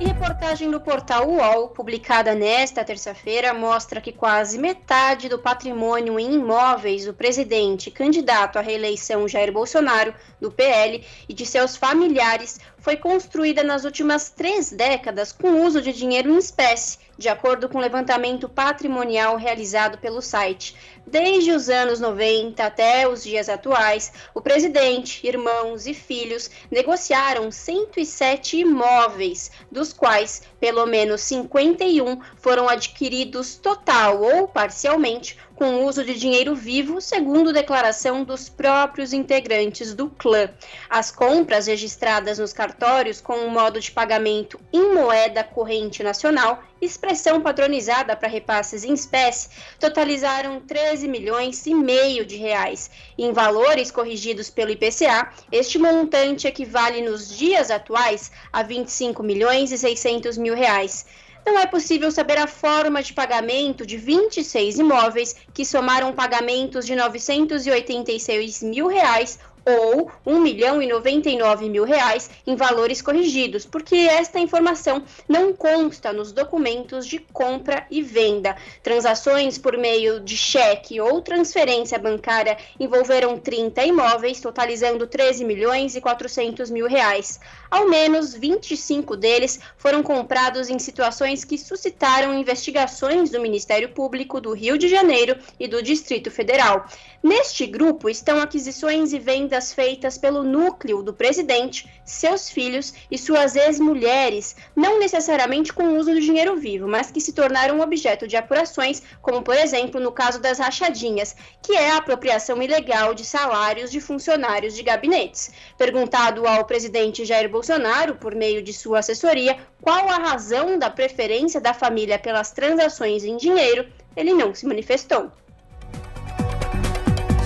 E 0.00 0.06
reportagem 0.06 0.70
do 0.70 0.80
portal 0.80 1.28
UOL, 1.28 1.68
publicada 1.68 2.34
nesta 2.34 2.84
terça-feira, 2.84 3.54
mostra 3.54 4.00
que 4.00 4.12
quase 4.12 4.58
metade 4.58 5.28
do 5.28 5.38
patrimônio 5.38 6.18
em 6.18 6.34
imóveis 6.34 7.04
do 7.04 7.14
presidente 7.14 7.92
candidato 7.92 8.58
à 8.58 8.60
reeleição 8.60 9.28
Jair 9.28 9.52
Bolsonaro, 9.52 10.12
do 10.40 10.50
PL, 10.50 11.04
e 11.28 11.32
de 11.32 11.46
seus 11.46 11.76
familiares 11.76 12.58
foi 12.84 12.96
construída 12.96 13.62
nas 13.62 13.84
últimas 13.84 14.30
três 14.30 14.70
décadas 14.70 15.32
com 15.32 15.64
uso 15.64 15.80
de 15.80 15.92
dinheiro 15.92 16.28
em 16.28 16.38
espécie, 16.38 16.98
de 17.16 17.28
acordo 17.28 17.68
com 17.68 17.78
o 17.78 17.80
levantamento 17.80 18.48
patrimonial 18.48 19.36
realizado 19.36 19.96
pelo 19.98 20.20
site. 20.20 20.76
Desde 21.06 21.52
os 21.52 21.68
anos 21.68 22.00
90 22.00 22.64
até 22.64 23.06
os 23.06 23.22
dias 23.22 23.48
atuais, 23.48 24.12
o 24.34 24.40
presidente, 24.40 25.26
irmãos 25.26 25.86
e 25.86 25.92
filhos 25.92 26.50
negociaram 26.70 27.50
107 27.50 28.58
imóveis, 28.58 29.50
dos 29.70 29.92
quais 29.92 30.42
pelo 30.58 30.86
menos 30.86 31.20
51 31.20 32.20
foram 32.36 32.68
adquiridos 32.68 33.56
total 33.56 34.22
ou 34.22 34.48
parcialmente 34.48 35.36
com 35.54 35.84
uso 35.84 36.04
de 36.04 36.14
dinheiro 36.14 36.54
vivo, 36.54 37.00
segundo 37.00 37.52
declaração 37.52 38.24
dos 38.24 38.48
próprios 38.48 39.12
integrantes 39.12 39.94
do 39.94 40.10
clã. 40.10 40.48
As 40.90 41.10
compras 41.10 41.66
registradas 41.66 42.38
nos 42.38 42.52
cartórios 42.52 43.20
com 43.20 43.34
um 43.34 43.50
modo 43.50 43.80
de 43.80 43.92
pagamento 43.92 44.58
em 44.72 44.92
moeda 44.92 45.44
corrente 45.44 46.02
nacional, 46.02 46.62
expressão 46.80 47.40
padronizada 47.40 48.16
para 48.16 48.28
repasses 48.28 48.84
em 48.84 48.92
espécie, 48.92 49.48
totalizaram 49.78 50.60
13 50.94 51.08
milhões 51.08 51.66
e 51.66 51.74
meio 51.74 52.24
de 52.24 52.36
reais. 52.36 52.88
Em 53.18 53.32
valores 53.32 53.90
corrigidos 53.90 54.48
pelo 54.48 54.70
IPCA, 54.70 55.28
este 55.50 55.76
montante 55.76 56.46
equivale 56.46 57.02
nos 57.02 57.36
dias 57.36 57.68
atuais 57.68 58.30
a 58.52 58.62
25 58.62 59.20
milhões 59.20 59.72
e 59.72 59.78
600 59.78 60.38
mil 60.38 60.54
reais 60.54 61.04
não 61.44 61.58
é 61.58 61.66
possível 61.66 62.10
saber 62.10 62.38
a 62.38 62.46
forma 62.46 63.02
de 63.02 63.12
pagamento 63.12 63.84
de 63.84 63.98
26 63.98 64.78
imóveis 64.78 65.36
que 65.52 65.62
somaram 65.62 66.12
pagamentos 66.14 66.86
de 66.86 66.96
986 66.96 68.62
mil 68.62 68.86
reais 68.86 69.38
ou 69.64 70.10
1 70.26 70.38
milhão 70.40 70.82
e 70.82 70.86
99 70.86 71.68
mil 71.68 71.84
reais 71.84 72.30
em 72.46 72.54
valores 72.54 73.00
corrigidos, 73.00 73.64
porque 73.64 73.96
esta 73.96 74.38
informação 74.38 75.02
não 75.28 75.52
consta 75.52 76.12
nos 76.12 76.32
documentos 76.32 77.06
de 77.06 77.18
compra 77.18 77.86
e 77.90 78.02
venda. 78.02 78.56
Transações 78.82 79.56
por 79.56 79.76
meio 79.76 80.20
de 80.20 80.36
cheque 80.36 81.00
ou 81.00 81.22
transferência 81.22 81.98
bancária 81.98 82.58
envolveram 82.78 83.38
30 83.38 83.84
imóveis, 83.84 84.40
totalizando 84.40 85.06
13 85.06 85.44
milhões 85.44 85.96
e 85.96 86.00
400 86.00 86.70
mil 86.70 86.86
reais. 86.86 87.40
Ao 87.70 87.88
menos 87.88 88.34
25 88.34 89.16
deles 89.16 89.58
foram 89.76 90.02
comprados 90.02 90.68
em 90.68 90.78
situações 90.78 91.44
que 91.44 91.56
suscitaram 91.56 92.38
investigações 92.38 93.30
do 93.30 93.40
Ministério 93.40 93.88
Público 93.90 94.40
do 94.40 94.52
Rio 94.52 94.76
de 94.76 94.88
Janeiro 94.88 95.36
e 95.58 95.66
do 95.66 95.82
Distrito 95.82 96.30
Federal. 96.30 96.86
Neste 97.22 97.66
grupo 97.66 98.10
estão 98.10 98.38
aquisições 98.38 99.12
e 99.14 99.18
vendas 99.18 99.53
feitas 99.72 100.18
pelo 100.18 100.42
núcleo 100.42 101.02
do 101.02 101.12
presidente, 101.12 101.88
seus 102.04 102.48
filhos 102.48 102.92
e 103.10 103.16
suas 103.16 103.54
ex-mulheres, 103.54 104.56
não 104.74 104.98
necessariamente 104.98 105.72
com 105.72 105.96
uso 105.96 106.12
do 106.12 106.20
dinheiro 106.20 106.56
vivo, 106.56 106.88
mas 106.88 107.10
que 107.10 107.20
se 107.20 107.32
tornaram 107.32 107.80
objeto 107.80 108.26
de 108.26 108.36
apurações, 108.36 109.02
como 109.22 109.42
por 109.42 109.56
exemplo 109.56 110.00
no 110.00 110.10
caso 110.12 110.40
das 110.40 110.58
rachadinhas, 110.58 111.36
que 111.62 111.74
é 111.74 111.90
a 111.90 111.98
apropriação 111.98 112.60
ilegal 112.62 113.14
de 113.14 113.24
salários 113.24 113.90
de 113.90 114.00
funcionários 114.00 114.74
de 114.74 114.82
gabinetes. 114.82 115.52
Perguntado 115.78 116.46
ao 116.46 116.64
presidente 116.64 117.24
Jair 117.24 117.48
Bolsonaro, 117.48 118.16
por 118.16 118.34
meio 118.34 118.62
de 118.62 118.72
sua 118.72 118.98
assessoria, 118.98 119.56
qual 119.80 120.08
a 120.08 120.16
razão 120.16 120.78
da 120.78 120.90
preferência 120.90 121.60
da 121.60 121.74
família 121.74 122.18
pelas 122.18 122.50
transações 122.52 123.24
em 123.24 123.36
dinheiro, 123.36 123.86
ele 124.16 124.32
não 124.32 124.54
se 124.54 124.66
manifestou. 124.66 125.30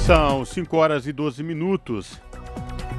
São 0.09 0.43
5 0.43 0.75
horas 0.75 1.07
e 1.07 1.13
12 1.13 1.43
minutos. 1.43 2.19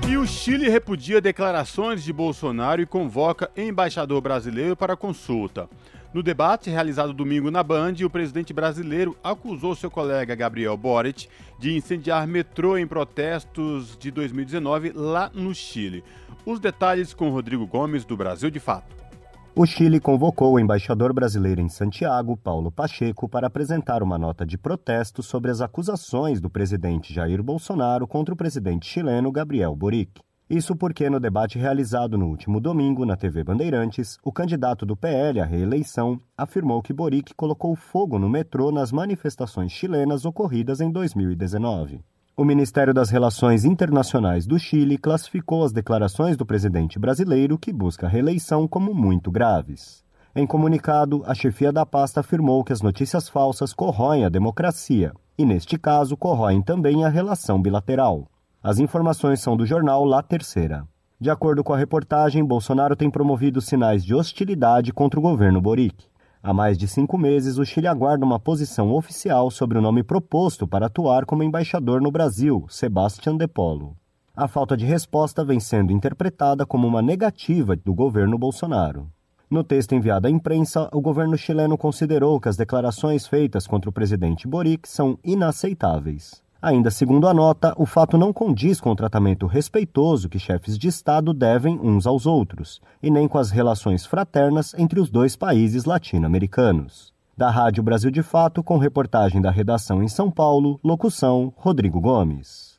E 0.08 0.16
o 0.16 0.28
Chile 0.28 0.70
repudia 0.70 1.20
declarações 1.20 2.04
de 2.04 2.14
Bolsonaro 2.14 2.84
e 2.84 2.86
convoca 2.86 3.50
embaixador 3.58 4.22
brasileiro 4.22 4.76
para 4.76 4.96
consulta. 4.96 5.68
No 6.14 6.22
debate 6.22 6.70
realizado 6.70 7.12
domingo 7.12 7.50
na 7.50 7.64
Band, 7.64 7.96
o 8.06 8.12
presidente 8.12 8.54
brasileiro 8.54 9.18
acusou 9.24 9.74
seu 9.74 9.90
colega 9.90 10.36
Gabriel 10.36 10.78
Boric 10.78 11.28
de 11.58 11.76
incendiar 11.76 12.28
metrô 12.28 12.78
em 12.78 12.86
protestos 12.86 13.98
de 13.98 14.12
2019 14.12 14.92
lá 14.94 15.32
no 15.34 15.56
Chile. 15.56 16.04
Os 16.46 16.60
detalhes 16.60 17.12
com 17.12 17.32
Rodrigo 17.32 17.66
Gomes, 17.66 18.06
do 18.06 18.16
Brasil 18.16 18.52
de 18.52 18.60
Fato. 18.60 18.99
O 19.56 19.66
Chile 19.66 20.00
convocou 20.00 20.54
o 20.54 20.60
embaixador 20.60 21.12
brasileiro 21.12 21.60
em 21.60 21.68
Santiago, 21.68 22.38
Paulo 22.38 22.72
Pacheco, 22.72 23.28
para 23.28 23.48
apresentar 23.48 24.02
uma 24.04 24.18
nota 24.18 24.46
de 24.46 24.58
protesto 24.58 25.22
sobre 25.24 25.52
as 25.52 25.60
acusações 25.60 26.40
do 26.40 26.50
presidente 26.50 27.14
Jair 27.14 27.42
Bolsonaro 27.44 28.08
contra 28.08 28.34
o 28.34 28.38
presidente 28.38 28.86
chileno 28.86 29.32
Gabriel 29.32 29.76
Boric. 29.76 30.22
Isso 30.50 30.76
porque, 30.76 31.10
no 31.10 31.20
debate 31.20 31.60
realizado 31.60 32.18
no 32.18 32.28
último 32.28 32.60
domingo 32.60 33.06
na 33.06 33.18
TV 33.18 33.44
Bandeirantes, 33.44 34.18
o 34.24 34.32
candidato 34.32 34.86
do 34.86 34.96
PL 34.96 35.42
à 35.42 35.46
reeleição 35.46 36.20
afirmou 36.38 36.82
que 36.82 36.94
Boric 36.94 37.34
colocou 37.36 37.76
fogo 37.76 38.18
no 38.18 38.30
metrô 38.30 38.72
nas 38.72 38.92
manifestações 38.92 39.72
chilenas 39.72 40.26
ocorridas 40.26 40.80
em 40.80 40.92
2019. 40.92 42.02
O 42.40 42.46
Ministério 42.46 42.94
das 42.94 43.10
Relações 43.10 43.66
Internacionais 43.66 44.48
do 44.48 44.58
Chile 44.58 44.98
classificou 44.98 45.62
as 45.62 45.74
declarações 45.74 46.38
do 46.38 46.46
presidente 46.46 46.98
brasileiro 46.98 47.58
que 47.58 47.74
busca 47.74 48.08
reeleição 48.08 48.66
como 48.66 48.94
muito 48.94 49.30
graves. 49.30 50.06
Em 50.34 50.48
comunicado, 50.48 51.22
a 51.26 51.36
chefia 51.36 51.70
da 51.70 51.86
pasta 51.86 52.22
afirmou 52.22 52.64
que 52.64 52.72
as 52.72 52.82
notícias 52.82 53.28
falsas 53.28 53.74
corroem 53.74 54.24
a 54.24 54.30
democracia 54.30 55.12
e, 55.38 55.44
neste 55.44 55.78
caso, 55.78 56.16
corroem 56.16 56.62
também 56.62 57.04
a 57.04 57.10
relação 57.10 57.62
bilateral. 57.62 58.26
As 58.64 58.80
informações 58.80 59.42
são 59.42 59.58
do 59.58 59.66
jornal 59.66 60.06
La 60.06 60.24
Terceira. 60.24 60.88
De 61.20 61.30
acordo 61.30 61.62
com 61.62 61.74
a 61.74 61.78
reportagem, 61.78 62.42
Bolsonaro 62.42 62.96
tem 62.96 63.12
promovido 63.12 63.60
sinais 63.60 64.02
de 64.02 64.16
hostilidade 64.16 64.94
contra 64.94 65.20
o 65.20 65.24
governo 65.24 65.60
Boric. 65.60 66.06
Há 66.42 66.54
mais 66.54 66.78
de 66.78 66.88
cinco 66.88 67.18
meses, 67.18 67.58
o 67.58 67.66
Chile 67.66 67.86
aguarda 67.86 68.24
uma 68.24 68.40
posição 68.40 68.94
oficial 68.94 69.52
sobre 69.52 69.78
o 69.78 69.82
nome 69.82 70.04
proposto 70.04 70.66
para 70.66 70.86
atuar 70.86 71.26
como 71.26 71.44
embaixador 71.44 72.02
no 72.02 72.10
Brasil, 72.10 72.66
Sebastián 72.70 73.36
de 73.36 73.46
Polo. 73.46 73.98
A 74.34 74.48
falta 74.48 74.78
de 74.78 74.86
resposta 74.86 75.44
vem 75.44 75.60
sendo 75.60 75.92
interpretada 75.92 76.66
como 76.66 76.88
uma 76.88 77.02
negativa 77.02 77.76
do 77.76 77.94
governo 77.94 78.38
Bolsonaro. 78.38 79.12
No 79.50 79.66
texto 79.66 79.94
enviado 79.94 80.28
à 80.28 80.30
imprensa, 80.30 80.90
o 80.94 81.02
governo 81.02 81.38
chileno 81.38 81.78
considerou 81.78 82.40
que 82.40 82.48
as 82.48 82.56
declarações 82.56 83.28
feitas 83.28 83.68
contra 83.68 83.90
o 83.90 83.94
presidente 83.94 84.48
Boric 84.48 84.88
são 84.88 85.20
inaceitáveis. 85.22 86.42
Ainda 86.62 86.92
segundo 86.92 87.26
a 87.26 87.34
nota, 87.34 87.74
o 87.78 87.86
fato 87.86 88.18
não 88.18 88.34
condiz 88.34 88.82
com 88.82 88.92
o 88.92 88.96
tratamento 88.96 89.48
respeitoso 89.48 90.28
que 90.28 90.38
chefes 90.38 90.78
de 90.78 90.90
Estado 90.90 91.34
devem 91.34 91.80
uns 91.80 92.06
aos 92.06 92.26
outros, 92.26 92.82
e 93.02 93.10
nem 93.10 93.30
com 93.30 93.38
as 93.38 93.50
relações 93.50 94.06
fraternas 94.06 94.74
entre 94.78 95.00
os 95.00 95.10
dois 95.10 95.38
países 95.38 95.86
latino-americanos. 95.86 97.14
Da 97.38 97.50
Rádio 97.50 97.82
Brasil 97.82 98.12
de 98.12 98.22
Fato, 98.22 98.62
com 98.62 98.78
reportagem 98.78 99.42
da 99.42 99.50
redação 99.50 100.04
em 100.04 100.10
São 100.10 100.30
Paulo, 100.30 100.78
locução 100.84 101.54
Rodrigo 101.56 102.02
Gomes. 102.02 102.78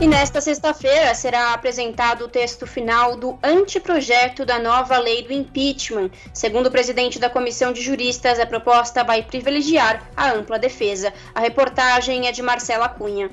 E 0.00 0.06
nesta 0.06 0.40
sexta-feira 0.40 1.12
será 1.12 1.52
apresentado 1.52 2.24
o 2.24 2.28
texto 2.28 2.68
final 2.68 3.16
do 3.16 3.36
anteprojeto 3.42 4.46
da 4.46 4.56
nova 4.60 4.96
lei 4.96 5.24
do 5.24 5.32
impeachment. 5.32 6.10
Segundo 6.32 6.68
o 6.68 6.70
presidente 6.70 7.18
da 7.18 7.28
comissão 7.28 7.72
de 7.72 7.82
juristas, 7.82 8.38
a 8.38 8.46
proposta 8.46 9.02
vai 9.02 9.24
privilegiar 9.24 10.08
a 10.16 10.30
ampla 10.30 10.56
defesa. 10.56 11.12
A 11.34 11.40
reportagem 11.40 12.28
é 12.28 12.32
de 12.32 12.42
Marcela 12.42 12.88
Cunha. 12.88 13.28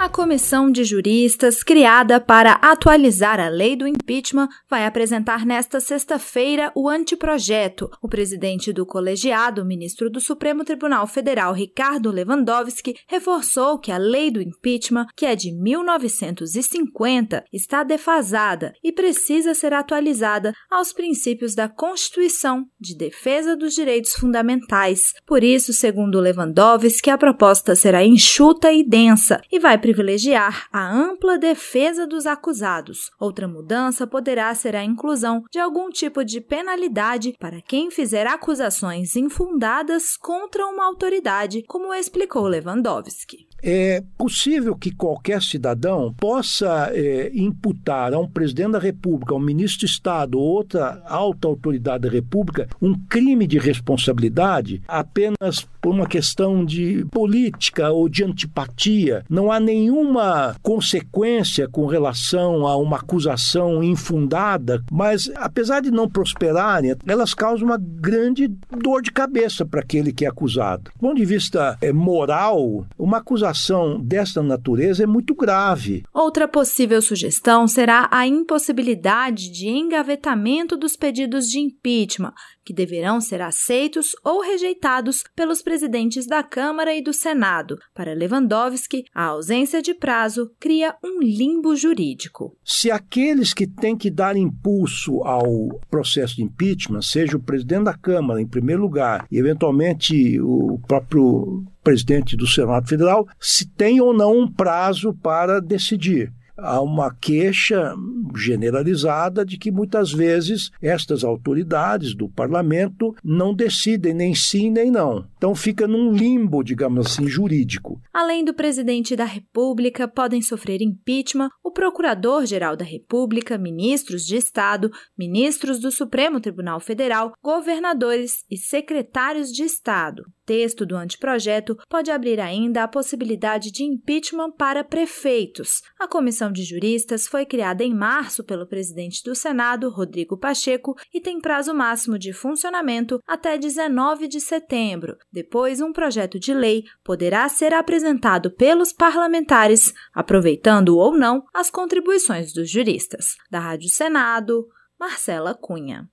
A 0.00 0.08
comissão 0.08 0.72
de 0.72 0.82
juristas, 0.82 1.62
criada 1.62 2.18
para 2.18 2.52
atualizar 2.52 3.38
a 3.38 3.50
lei 3.50 3.76
do 3.76 3.86
impeachment, 3.86 4.48
vai 4.66 4.86
apresentar 4.86 5.44
nesta 5.44 5.78
sexta-feira 5.78 6.72
o 6.74 6.88
anteprojeto. 6.88 7.90
O 8.00 8.08
presidente 8.08 8.72
do 8.72 8.86
colegiado, 8.86 9.62
ministro 9.62 10.08
do 10.08 10.18
Supremo 10.18 10.64
Tribunal 10.64 11.06
Federal, 11.06 11.52
Ricardo 11.52 12.10
Lewandowski, 12.10 12.96
reforçou 13.06 13.78
que 13.78 13.92
a 13.92 13.98
lei 13.98 14.30
do 14.30 14.40
impeachment, 14.40 15.06
que 15.14 15.26
é 15.26 15.36
de 15.36 15.52
1950, 15.52 17.44
está 17.52 17.82
defasada 17.82 18.72
e 18.82 18.90
precisa 18.92 19.52
ser 19.52 19.74
atualizada 19.74 20.54
aos 20.70 20.94
princípios 20.94 21.54
da 21.54 21.68
Constituição 21.68 22.64
de 22.80 22.96
defesa 22.96 23.54
dos 23.54 23.74
direitos 23.74 24.14
fundamentais. 24.14 25.12
Por 25.26 25.44
isso, 25.44 25.74
segundo 25.74 26.20
Lewandowski, 26.20 27.10
a 27.10 27.18
proposta 27.18 27.76
será 27.76 28.02
enxuta 28.02 28.72
e 28.72 28.82
densa 28.82 29.42
e 29.52 29.58
vai 29.58 29.76
privilegiar 29.90 30.68
a 30.72 30.88
ampla 30.88 31.36
defesa 31.36 32.06
dos 32.06 32.24
acusados. 32.24 33.10
Outra 33.18 33.48
mudança 33.48 34.06
poderá 34.06 34.54
ser 34.54 34.76
a 34.76 34.84
inclusão 34.84 35.42
de 35.50 35.58
algum 35.58 35.90
tipo 35.90 36.24
de 36.24 36.40
penalidade 36.40 37.34
para 37.40 37.60
quem 37.60 37.90
fizer 37.90 38.24
acusações 38.24 39.16
infundadas 39.16 40.16
contra 40.16 40.64
uma 40.66 40.86
autoridade, 40.86 41.64
como 41.66 41.92
explicou 41.92 42.46
Lewandowski. 42.46 43.49
É 43.62 44.02
possível 44.16 44.76
que 44.76 44.90
qualquer 44.90 45.42
cidadão 45.42 46.14
possa 46.14 46.90
é, 46.92 47.30
imputar 47.34 48.14
a 48.14 48.18
um 48.18 48.28
presidente 48.28 48.72
da 48.72 48.78
República, 48.78 49.34
a 49.34 49.36
um 49.36 49.40
ministro 49.40 49.80
de 49.80 49.92
Estado 49.92 50.38
ou 50.38 50.44
outra 50.44 51.02
alta 51.06 51.48
autoridade 51.48 52.02
da 52.02 52.10
República 52.10 52.68
um 52.80 52.94
crime 53.08 53.46
de 53.46 53.58
responsabilidade 53.58 54.82
apenas 54.88 55.66
por 55.80 55.94
uma 55.94 56.06
questão 56.06 56.64
de 56.64 57.04
política 57.10 57.90
ou 57.90 58.08
de 58.08 58.24
antipatia. 58.24 59.24
Não 59.28 59.50
há 59.50 59.58
nenhuma 59.58 60.54
consequência 60.62 61.68
com 61.68 61.86
relação 61.86 62.66
a 62.66 62.76
uma 62.76 62.98
acusação 62.98 63.82
infundada, 63.82 64.82
mas 64.90 65.30
apesar 65.36 65.80
de 65.80 65.90
não 65.90 66.08
prosperarem, 66.08 66.94
elas 67.06 67.34
causam 67.34 67.68
uma 67.68 67.78
grande 67.78 68.48
dor 68.82 69.02
de 69.02 69.10
cabeça 69.10 69.64
para 69.64 69.80
aquele 69.80 70.12
que 70.12 70.24
é 70.24 70.28
acusado. 70.28 70.90
Do 70.94 71.00
ponto 71.00 71.16
de 71.16 71.24
vista 71.24 71.78
é, 71.80 71.92
moral, 71.92 72.86
uma 72.98 73.18
acusação 73.18 73.49
desta 73.98 74.42
natureza 74.42 75.04
é 75.04 75.06
muito 75.06 75.34
grave. 75.34 76.02
Outra 76.12 76.46
possível 76.46 77.00
sugestão 77.00 77.66
será 77.66 78.08
a 78.10 78.26
impossibilidade 78.26 79.50
de 79.50 79.68
engavetamento 79.68 80.76
dos 80.76 80.96
pedidos 80.96 81.46
de 81.46 81.58
impeachment, 81.58 82.32
que 82.64 82.74
deverão 82.74 83.20
ser 83.20 83.40
aceitos 83.40 84.12
ou 84.24 84.42
rejeitados 84.42 85.24
pelos 85.34 85.62
presidentes 85.62 86.26
da 86.26 86.42
Câmara 86.42 86.94
e 86.94 87.02
do 87.02 87.12
Senado. 87.12 87.78
Para 87.94 88.14
Lewandowski, 88.14 89.04
a 89.14 89.24
ausência 89.24 89.82
de 89.82 89.94
prazo 89.94 90.50
cria 90.58 90.94
um 91.04 91.20
limbo 91.20 91.74
jurídico. 91.74 92.56
Se 92.64 92.90
aqueles 92.90 93.52
que 93.52 93.66
têm 93.66 93.96
que 93.96 94.10
dar 94.10 94.36
impulso 94.36 95.22
ao 95.24 95.80
processo 95.90 96.36
de 96.36 96.44
impeachment, 96.44 97.02
seja 97.02 97.36
o 97.36 97.42
presidente 97.42 97.84
da 97.84 97.94
Câmara, 97.94 98.40
em 98.40 98.46
primeiro 98.46 98.82
lugar, 98.82 99.26
e 99.30 99.38
eventualmente 99.38 100.40
o 100.40 100.78
próprio 100.86 101.64
presidente 101.82 102.36
do 102.36 102.46
Senado 102.46 102.88
Federal, 102.88 103.26
se 103.38 103.68
tem 103.68 104.00
ou 104.00 104.12
não 104.12 104.38
um 104.38 104.52
prazo 104.52 105.14
para 105.14 105.60
decidir 105.60 106.32
há 106.62 106.80
uma 106.80 107.14
queixa 107.14 107.94
generalizada 108.36 109.44
de 109.44 109.58
que 109.58 109.70
muitas 109.70 110.12
vezes 110.12 110.70
estas 110.80 111.24
autoridades 111.24 112.14
do 112.14 112.28
parlamento 112.28 113.14
não 113.24 113.54
decidem 113.54 114.14
nem 114.14 114.34
sim 114.34 114.70
nem 114.70 114.90
não. 114.90 115.26
Então 115.36 115.54
fica 115.54 115.86
num 115.86 116.12
limbo, 116.12 116.62
digamos 116.62 117.06
assim, 117.06 117.26
jurídico. 117.26 118.00
Além 118.12 118.44
do 118.44 118.54
presidente 118.54 119.16
da 119.16 119.24
República, 119.24 120.06
podem 120.06 120.42
sofrer 120.42 120.82
impeachment 120.82 121.50
o 121.64 121.70
procurador-geral 121.70 122.76
da 122.76 122.84
República, 122.84 123.58
ministros 123.58 124.24
de 124.24 124.36
Estado, 124.36 124.90
ministros 125.16 125.80
do 125.80 125.90
Supremo 125.90 126.40
Tribunal 126.40 126.80
Federal, 126.80 127.32
governadores 127.42 128.44
e 128.50 128.56
secretários 128.56 129.50
de 129.52 129.62
Estado 129.62 130.24
texto 130.50 130.84
do 130.84 130.96
anteprojeto 130.96 131.78
pode 131.88 132.10
abrir 132.10 132.40
ainda 132.40 132.82
a 132.82 132.88
possibilidade 132.88 133.70
de 133.70 133.84
impeachment 133.84 134.50
para 134.50 134.82
prefeitos. 134.82 135.80
A 135.96 136.08
comissão 136.08 136.50
de 136.50 136.64
juristas 136.64 137.28
foi 137.28 137.46
criada 137.46 137.84
em 137.84 137.94
março 137.94 138.42
pelo 138.42 138.66
presidente 138.66 139.22
do 139.22 139.32
Senado, 139.32 139.88
Rodrigo 139.88 140.36
Pacheco, 140.36 140.96
e 141.14 141.20
tem 141.20 141.40
prazo 141.40 141.72
máximo 141.72 142.18
de 142.18 142.32
funcionamento 142.32 143.20
até 143.28 143.56
19 143.56 144.26
de 144.26 144.40
setembro. 144.40 145.16
Depois, 145.32 145.80
um 145.80 145.92
projeto 145.92 146.36
de 146.36 146.52
lei 146.52 146.82
poderá 147.04 147.48
ser 147.48 147.72
apresentado 147.72 148.50
pelos 148.50 148.92
parlamentares, 148.92 149.94
aproveitando 150.12 150.98
ou 150.98 151.16
não 151.16 151.44
as 151.54 151.70
contribuições 151.70 152.52
dos 152.52 152.68
juristas. 152.68 153.36
Da 153.48 153.60
Rádio 153.60 153.88
Senado, 153.88 154.66
Marcela 154.98 155.54
Cunha. 155.54 156.10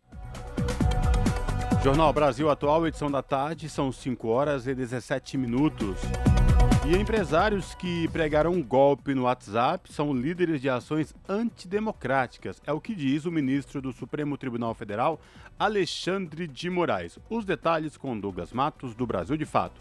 Jornal 1.83 2.11
Brasil 2.11 2.49
Atual, 2.49 2.87
edição 2.87 3.09
da 3.09 3.21
tarde, 3.21 3.69
são 3.69 3.91
5 3.91 4.27
horas 4.27 4.67
e 4.67 4.73
17 4.73 5.37
minutos. 5.37 5.97
E 6.85 6.95
empresários 6.95 7.75
que 7.75 8.07
pregaram 8.09 8.51
um 8.51 8.63
golpe 8.63 9.13
no 9.13 9.23
WhatsApp 9.23 9.91
são 9.93 10.13
líderes 10.13 10.59
de 10.59 10.69
ações 10.69 11.13
antidemocráticas, 11.29 12.61
é 12.65 12.73
o 12.73 12.81
que 12.81 12.95
diz 12.95 13.25
o 13.25 13.31
ministro 13.31 13.81
do 13.81 13.93
Supremo 13.93 14.37
Tribunal 14.37 14.73
Federal, 14.73 15.19
Alexandre 15.57 16.47
de 16.47 16.69
Moraes. 16.69 17.19
Os 17.29 17.45
detalhes 17.45 17.95
com 17.95 18.19
Douglas 18.19 18.51
Matos, 18.51 18.95
do 18.95 19.05
Brasil 19.05 19.37
de 19.37 19.45
Fato. 19.45 19.79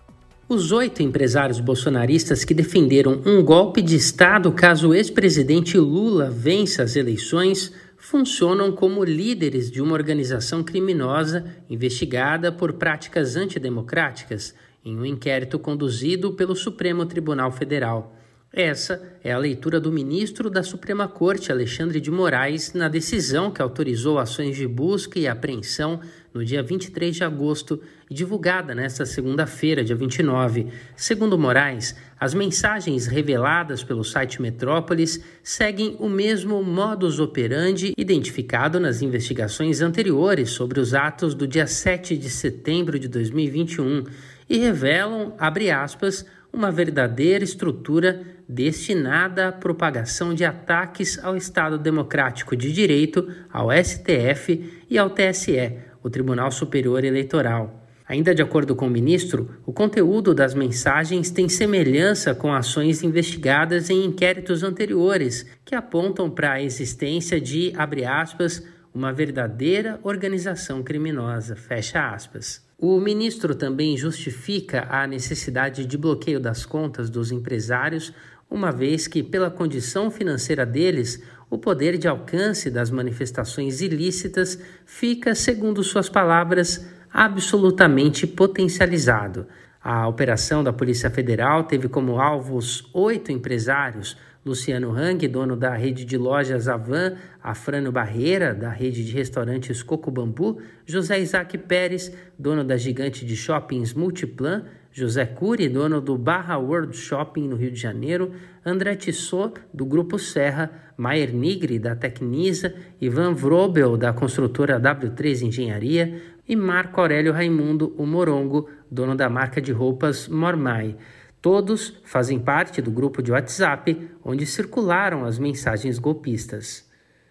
Os 0.48 0.70
oito 0.70 1.02
empresários 1.02 1.58
bolsonaristas 1.58 2.44
que 2.44 2.54
defenderam 2.54 3.20
um 3.26 3.42
golpe 3.42 3.82
de 3.82 3.96
Estado 3.96 4.52
caso 4.52 4.90
o 4.90 4.94
ex-presidente 4.94 5.76
Lula 5.76 6.30
vença 6.30 6.84
as 6.84 6.94
eleições 6.94 7.72
funcionam 7.96 8.72
como 8.72 9.04
líderes 9.04 9.70
de 9.70 9.80
uma 9.80 9.94
organização 9.94 10.62
criminosa 10.62 11.44
investigada 11.68 12.52
por 12.52 12.74
práticas 12.74 13.36
antidemocráticas 13.36 14.54
em 14.84 14.96
um 14.96 15.04
inquérito 15.04 15.58
conduzido 15.58 16.32
pelo 16.32 16.54
Supremo 16.54 17.04
Tribunal 17.06 17.50
Federal. 17.50 18.14
Essa 18.52 19.18
é 19.22 19.32
a 19.32 19.38
leitura 19.38 19.80
do 19.80 19.92
ministro 19.92 20.48
da 20.48 20.62
Suprema 20.62 21.08
Corte, 21.08 21.50
Alexandre 21.52 22.00
de 22.00 22.10
Moraes, 22.10 22.72
na 22.72 22.88
decisão 22.88 23.50
que 23.50 23.60
autorizou 23.60 24.18
ações 24.18 24.56
de 24.56 24.66
busca 24.66 25.18
e 25.18 25.26
apreensão 25.26 26.00
no 26.32 26.44
dia 26.44 26.62
23 26.62 27.16
de 27.16 27.24
agosto 27.24 27.80
divulgada 28.10 28.74
nesta 28.74 29.04
segunda-feira, 29.04 29.82
dia 29.82 29.96
29. 29.96 30.68
Segundo 30.94 31.38
Moraes, 31.38 31.96
as 32.18 32.34
mensagens 32.34 33.06
reveladas 33.06 33.82
pelo 33.82 34.04
site 34.04 34.40
Metrópolis 34.40 35.20
seguem 35.42 35.96
o 35.98 36.08
mesmo 36.08 36.62
modus 36.62 37.18
operandi 37.18 37.92
identificado 37.96 38.78
nas 38.78 39.02
investigações 39.02 39.80
anteriores 39.80 40.50
sobre 40.50 40.78
os 40.78 40.94
atos 40.94 41.34
do 41.34 41.46
dia 41.46 41.66
7 41.66 42.16
de 42.16 42.30
setembro 42.30 42.98
de 42.98 43.08
2021 43.08 44.04
e 44.48 44.58
revelam, 44.58 45.34
abre 45.38 45.70
aspas, 45.70 46.24
uma 46.52 46.70
verdadeira 46.70 47.44
estrutura 47.44 48.22
destinada 48.48 49.48
à 49.48 49.52
propagação 49.52 50.32
de 50.32 50.44
ataques 50.44 51.22
ao 51.22 51.36
Estado 51.36 51.76
Democrático 51.76 52.56
de 52.56 52.72
Direito, 52.72 53.28
ao 53.52 53.68
STF 53.70 54.84
e 54.88 54.96
ao 54.96 55.10
TSE, 55.10 55.78
o 56.02 56.08
Tribunal 56.08 56.50
Superior 56.50 57.04
Eleitoral. 57.04 57.85
Ainda 58.08 58.32
de 58.32 58.40
acordo 58.40 58.76
com 58.76 58.86
o 58.86 58.90
ministro, 58.90 59.50
o 59.66 59.72
conteúdo 59.72 60.32
das 60.32 60.54
mensagens 60.54 61.28
tem 61.30 61.48
semelhança 61.48 62.34
com 62.34 62.54
ações 62.54 63.02
investigadas 63.02 63.90
em 63.90 64.04
inquéritos 64.04 64.62
anteriores, 64.62 65.44
que 65.64 65.74
apontam 65.74 66.30
para 66.30 66.52
a 66.52 66.62
existência 66.62 67.40
de, 67.40 67.72
abre 67.76 68.04
aspas, 68.04 68.62
uma 68.94 69.12
verdadeira 69.12 69.98
organização 70.04 70.82
criminosa, 70.84 71.56
fecha 71.56 72.08
aspas. 72.08 72.64
O 72.78 73.00
ministro 73.00 73.54
também 73.54 73.96
justifica 73.96 74.86
a 74.88 75.06
necessidade 75.06 75.84
de 75.84 75.98
bloqueio 75.98 76.38
das 76.38 76.64
contas 76.64 77.10
dos 77.10 77.32
empresários, 77.32 78.12
uma 78.48 78.70
vez 78.70 79.08
que, 79.08 79.22
pela 79.22 79.50
condição 79.50 80.10
financeira 80.10 80.64
deles, 80.64 81.20
o 81.50 81.58
poder 81.58 81.98
de 81.98 82.06
alcance 82.06 82.70
das 82.70 82.90
manifestações 82.90 83.80
ilícitas 83.80 84.58
fica, 84.84 85.34
segundo 85.34 85.82
suas 85.82 86.08
palavras, 86.08 86.86
absolutamente 87.16 88.26
potencializado. 88.26 89.46
A 89.82 90.06
operação 90.06 90.62
da 90.62 90.70
Polícia 90.70 91.08
Federal 91.08 91.64
teve 91.64 91.88
como 91.88 92.20
alvos 92.20 92.90
oito 92.92 93.32
empresários, 93.32 94.18
Luciano 94.44 94.90
Hang, 94.90 95.26
dono 95.26 95.56
da 95.56 95.74
rede 95.74 96.04
de 96.04 96.18
lojas 96.18 96.68
Avan, 96.68 97.16
Afrano 97.42 97.90
Barreira, 97.90 98.54
da 98.54 98.68
rede 98.68 99.02
de 99.02 99.12
restaurantes 99.12 99.82
Coco 99.82 100.10
Bambu, 100.10 100.60
José 100.86 101.18
Isaac 101.18 101.56
Pérez, 101.56 102.12
dono 102.38 102.62
da 102.62 102.76
gigante 102.76 103.24
de 103.24 103.34
shoppings 103.34 103.94
Multiplan, 103.94 104.64
José 104.92 105.24
Cury, 105.24 105.70
dono 105.70 106.02
do 106.02 106.18
Barra 106.18 106.58
World 106.58 106.94
Shopping 106.94 107.48
no 107.48 107.56
Rio 107.56 107.70
de 107.70 107.80
Janeiro, 107.80 108.32
André 108.64 108.94
Tissot, 108.94 109.54
do 109.72 109.86
Grupo 109.86 110.18
Serra, 110.18 110.70
Maier 110.98 111.32
Nigri, 111.32 111.78
da 111.78 111.96
Tecnisa, 111.96 112.74
Ivan 113.00 113.34
Vrobel, 113.34 113.96
da 113.96 114.12
construtora 114.12 114.78
W3 114.78 115.46
Engenharia 115.46 116.35
e 116.48 116.54
Marco 116.54 117.00
Aurélio 117.00 117.32
Raimundo, 117.32 117.94
o 117.96 118.06
Morongo, 118.06 118.68
dono 118.90 119.14
da 119.14 119.28
marca 119.28 119.60
de 119.60 119.72
roupas 119.72 120.28
Mormai. 120.28 120.96
Todos 121.40 122.00
fazem 122.04 122.38
parte 122.38 122.80
do 122.82 122.90
grupo 122.90 123.22
de 123.22 123.32
WhatsApp 123.32 124.10
onde 124.24 124.46
circularam 124.46 125.24
as 125.24 125.38
mensagens 125.38 125.98
golpistas. 125.98 126.90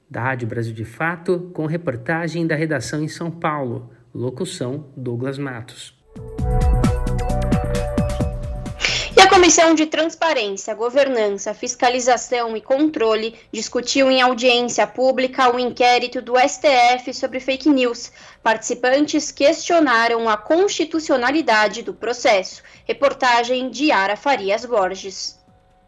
Da 0.10 0.21
Rádio 0.21 0.47
Brasil 0.47 0.73
de 0.73 0.86
Fato, 0.86 1.51
com 1.54 1.65
reportagem 1.65 2.45
da 2.45 2.56
redação 2.56 3.04
em 3.04 3.08
São 3.08 3.32
Paulo. 3.32 3.91
Locução 4.13 4.93
Douglas 4.95 5.38
Matos. 5.38 5.93
Comissão 9.45 9.75
de 9.75 9.86
Transparência, 9.86 10.73
Governança, 10.73 11.53
Fiscalização 11.53 12.58
e 12.58 12.62
Controle 12.62 13.36
discutiu 13.51 14.10
em 14.10 14.19
audiência 14.19 14.88
pública 14.88 15.55
o 15.55 15.60
inquérito 15.60 16.19
do 16.19 16.34
STF 16.36 17.13
sobre 17.13 17.39
fake 17.39 17.69
news. 17.69 18.12
Participantes 18.41 19.31
questionaram 19.31 20.27
a 20.27 20.36
constitucionalidade 20.36 21.84
do 21.84 21.93
processo. 21.93 22.63
Reportagem 22.86 23.69
de 23.69 23.91
Ara 23.91 24.17
Farias 24.17 24.65
Borges. 24.65 25.38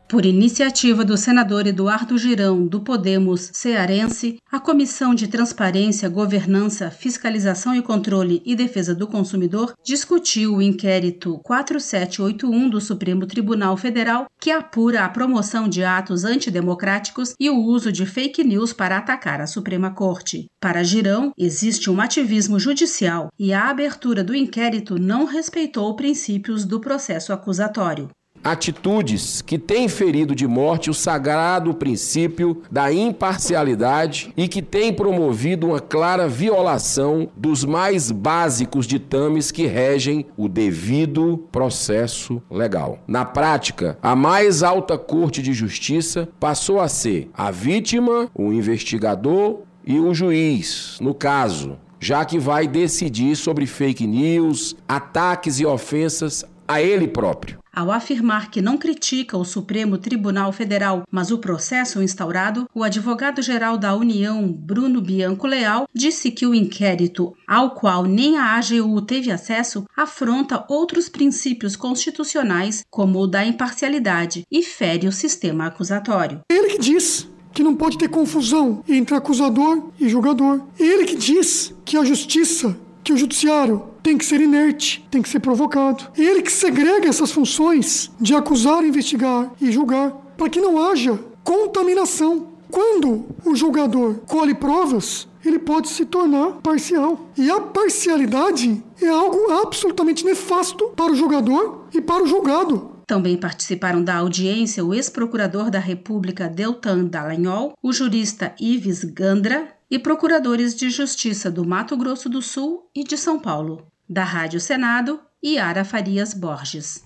Por 0.07 0.25
iniciativa 0.25 1.03
do 1.03 1.17
senador 1.17 1.67
Eduardo 1.67 2.17
Girão, 2.17 2.65
do 2.65 2.79
Podemos 2.79 3.49
Cearense, 3.51 4.37
a 4.49 4.57
Comissão 4.57 5.13
de 5.13 5.27
Transparência, 5.27 6.07
Governança, 6.07 6.89
Fiscalização 6.89 7.75
e 7.75 7.81
Controle 7.81 8.41
e 8.45 8.55
Defesa 8.55 8.95
do 8.95 9.05
Consumidor 9.05 9.73
discutiu 9.83 10.55
o 10.55 10.61
inquérito 10.61 11.37
4781 11.39 12.69
do 12.69 12.79
Supremo 12.79 13.25
Tribunal 13.25 13.75
Federal, 13.75 14.27
que 14.39 14.49
apura 14.49 15.03
a 15.03 15.09
promoção 15.09 15.67
de 15.67 15.83
atos 15.83 16.23
antidemocráticos 16.23 17.33
e 17.37 17.49
o 17.49 17.57
uso 17.57 17.91
de 17.91 18.05
fake 18.05 18.45
news 18.45 18.71
para 18.71 18.97
atacar 18.97 19.41
a 19.41 19.47
Suprema 19.47 19.91
Corte. 19.91 20.45
Para 20.61 20.83
Girão, 20.83 21.33
existe 21.37 21.89
um 21.89 21.99
ativismo 21.99 22.57
judicial 22.57 23.29
e 23.37 23.51
a 23.51 23.69
abertura 23.69 24.23
do 24.23 24.33
inquérito 24.33 24.97
não 24.97 25.25
respeitou 25.25 25.93
princípios 25.97 26.63
do 26.63 26.79
processo 26.79 27.33
acusatório 27.33 28.09
atitudes 28.51 29.41
que 29.41 29.57
têm 29.57 29.88
ferido 29.89 30.33
de 30.33 30.47
morte 30.47 30.89
o 30.89 30.93
sagrado 30.93 31.73
princípio 31.73 32.62
da 32.71 32.91
imparcialidade 32.91 34.33
e 34.38 34.47
que 34.47 34.62
têm 34.62 34.93
promovido 34.93 35.67
uma 35.67 35.79
clara 35.79 36.27
violação 36.27 37.29
dos 37.36 37.65
mais 37.65 38.12
básicos 38.12 38.88
ditames 38.88 39.51
que 39.51 39.65
regem 39.65 40.25
o 40.38 40.47
devido 40.47 41.45
processo 41.51 42.41
legal. 42.49 42.99
Na 43.07 43.25
prática, 43.25 43.97
a 44.01 44.15
mais 44.15 44.63
alta 44.63 44.97
corte 44.97 45.41
de 45.41 45.53
justiça 45.53 46.29
passou 46.39 46.79
a 46.79 46.88
ser 46.88 47.29
a 47.33 47.51
vítima, 47.51 48.29
o 48.33 48.53
investigador 48.53 49.60
e 49.86 49.99
o 49.99 50.13
juiz, 50.13 50.97
no 51.01 51.13
caso, 51.13 51.77
já 51.99 52.23
que 52.23 52.38
vai 52.38 52.67
decidir 52.67 53.36
sobre 53.36 53.65
fake 53.65 54.05
news, 54.05 54.75
ataques 54.88 55.60
e 55.60 55.65
ofensas 55.65 56.45
a 56.67 56.82
ele 56.82 57.08
próprio. 57.08 57.60
Ao 57.73 57.91
afirmar 57.91 58.49
que 58.49 58.60
não 58.60 58.75
critica 58.75 59.38
o 59.38 59.45
Supremo 59.45 59.99
Tribunal 59.99 60.51
Federal, 60.51 61.03
mas 61.12 61.30
o 61.30 61.38
processo 61.38 62.01
instaurado, 62.01 62.67
o 62.73 62.84
advogado-geral 62.84 63.77
da 63.77 63.95
União, 63.95 64.51
Bruno 64.51 64.99
Bianco 64.99 65.45
Leal, 65.45 65.88
disse 65.93 66.32
que 66.32 66.47
o 66.47 66.56
inquérito, 66.56 67.36
ao 67.47 67.75
qual 67.75 68.06
nem 68.06 68.36
a 68.36 68.56
AGU 68.56 68.99
teve 69.03 69.32
acesso, 69.32 69.86
afronta 69.95 70.65
outros 70.67 71.08
princípios 71.08 71.75
constitucionais, 71.75 72.84
como 72.89 73.19
o 73.19 73.27
da 73.27 73.45
imparcialidade, 73.45 74.43
e 74.51 74.63
fere 74.63 75.08
o 75.08 75.12
sistema 75.12 75.67
acusatório. 75.67 76.41
Ele 76.49 76.69
que 76.69 76.80
diz 76.80 77.30
que 77.53 77.63
não 77.63 77.75
pode 77.75 77.97
ter 77.97 78.08
confusão 78.08 78.84
entre 78.88 79.15
acusador 79.15 79.89
e 79.99 80.08
julgador. 80.08 80.62
Ele 80.80 81.06
que 81.06 81.15
diz 81.15 81.73
que 81.84 81.97
a 81.97 82.03
justiça, 82.03 82.77
que 83.07 83.13
o 83.13 83.17
judiciário 83.17 83.85
tem 84.03 84.17
que 84.17 84.25
ser 84.25 84.41
inerte, 84.41 85.07
tem 85.09 85.21
que 85.21 85.29
ser 85.29 85.39
provocado. 85.39 86.11
Ele 86.17 86.41
que 86.41 86.51
segrega 86.51 87.07
essas 87.07 87.31
funções 87.31 88.11
de 88.19 88.35
acusar, 88.35 88.83
investigar 88.83 89.49
e 89.61 89.71
julgar, 89.71 90.11
para 90.35 90.49
que 90.49 90.59
não 90.59 90.77
haja 90.77 91.17
contaminação. 91.41 92.47
Quando 92.69 93.25
o 93.45 93.55
julgador 93.55 94.15
colhe 94.27 94.53
provas, 94.53 95.25
ele 95.45 95.57
pode 95.57 95.87
se 95.87 96.03
tornar 96.03 96.57
parcial. 96.61 97.29
E 97.37 97.49
a 97.49 97.61
parcialidade 97.61 98.83
é 99.01 99.07
algo 99.07 99.53
absolutamente 99.53 100.25
nefasto 100.25 100.89
para 100.89 101.13
o 101.13 101.15
julgador 101.15 101.85
e 101.93 102.01
para 102.01 102.25
o 102.25 102.27
julgado. 102.27 102.91
Também 103.07 103.37
participaram 103.37 104.03
da 104.03 104.17
audiência 104.17 104.83
o 104.83 104.93
ex-procurador 104.93 105.71
da 105.71 105.79
República 105.79 106.49
Deltan 106.49 107.05
Dallagnol, 107.05 107.71
o 107.81 107.93
jurista 107.93 108.53
Ives 108.59 109.05
Gandra 109.05 109.76
e 109.89 109.97
procuradores 109.97 110.76
de 110.76 110.89
justiça 110.89 111.50
do 111.50 111.65
Mato 111.65 111.95
Grosso 111.95 112.28
do 112.28 112.41
Sul 112.41 112.89
e 112.93 113.04
de 113.04 113.17
São 113.17 113.39
Paulo. 113.39 113.88
Da 114.08 114.23
Rádio 114.23 114.60
Senado, 114.60 115.21
Yara 115.43 115.86
Farias 115.86 116.34
Borges. 116.34 117.06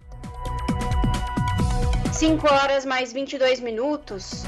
5 2.11 2.47
horas 2.47 2.85
mais 2.85 3.13
22 3.13 3.59
minutos. 3.59 4.43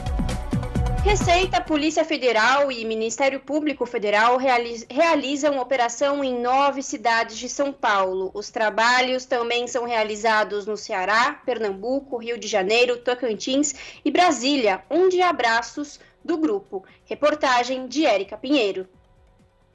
Receita, 1.04 1.60
Polícia 1.60 2.06
Federal 2.06 2.72
e 2.72 2.86
Ministério 2.86 3.40
Público 3.40 3.86
Federal 3.86 4.38
realizam 4.38 5.60
operação 5.60 6.24
em 6.24 6.40
nove 6.42 6.82
cidades 6.82 7.38
de 7.38 7.50
São 7.50 7.74
Paulo. 7.74 8.32
Os 8.34 8.50
trabalhos 8.50 9.26
também 9.26 9.68
são 9.68 9.86
realizados 9.86 10.66
no 10.66 10.78
Ceará, 10.78 11.42
Pernambuco, 11.46 12.18
Rio 12.18 12.38
de 12.38 12.48
Janeiro, 12.48 12.98
Tocantins 12.98 13.76
e 14.06 14.10
Brasília, 14.10 14.82
onde 14.90 15.22
há 15.22 15.34
braços 15.34 16.00
do 16.24 16.38
grupo. 16.38 16.84
Reportagem 17.06 17.88
de 17.88 18.06
Érica 18.06 18.38
Pinheiro. 18.38 18.88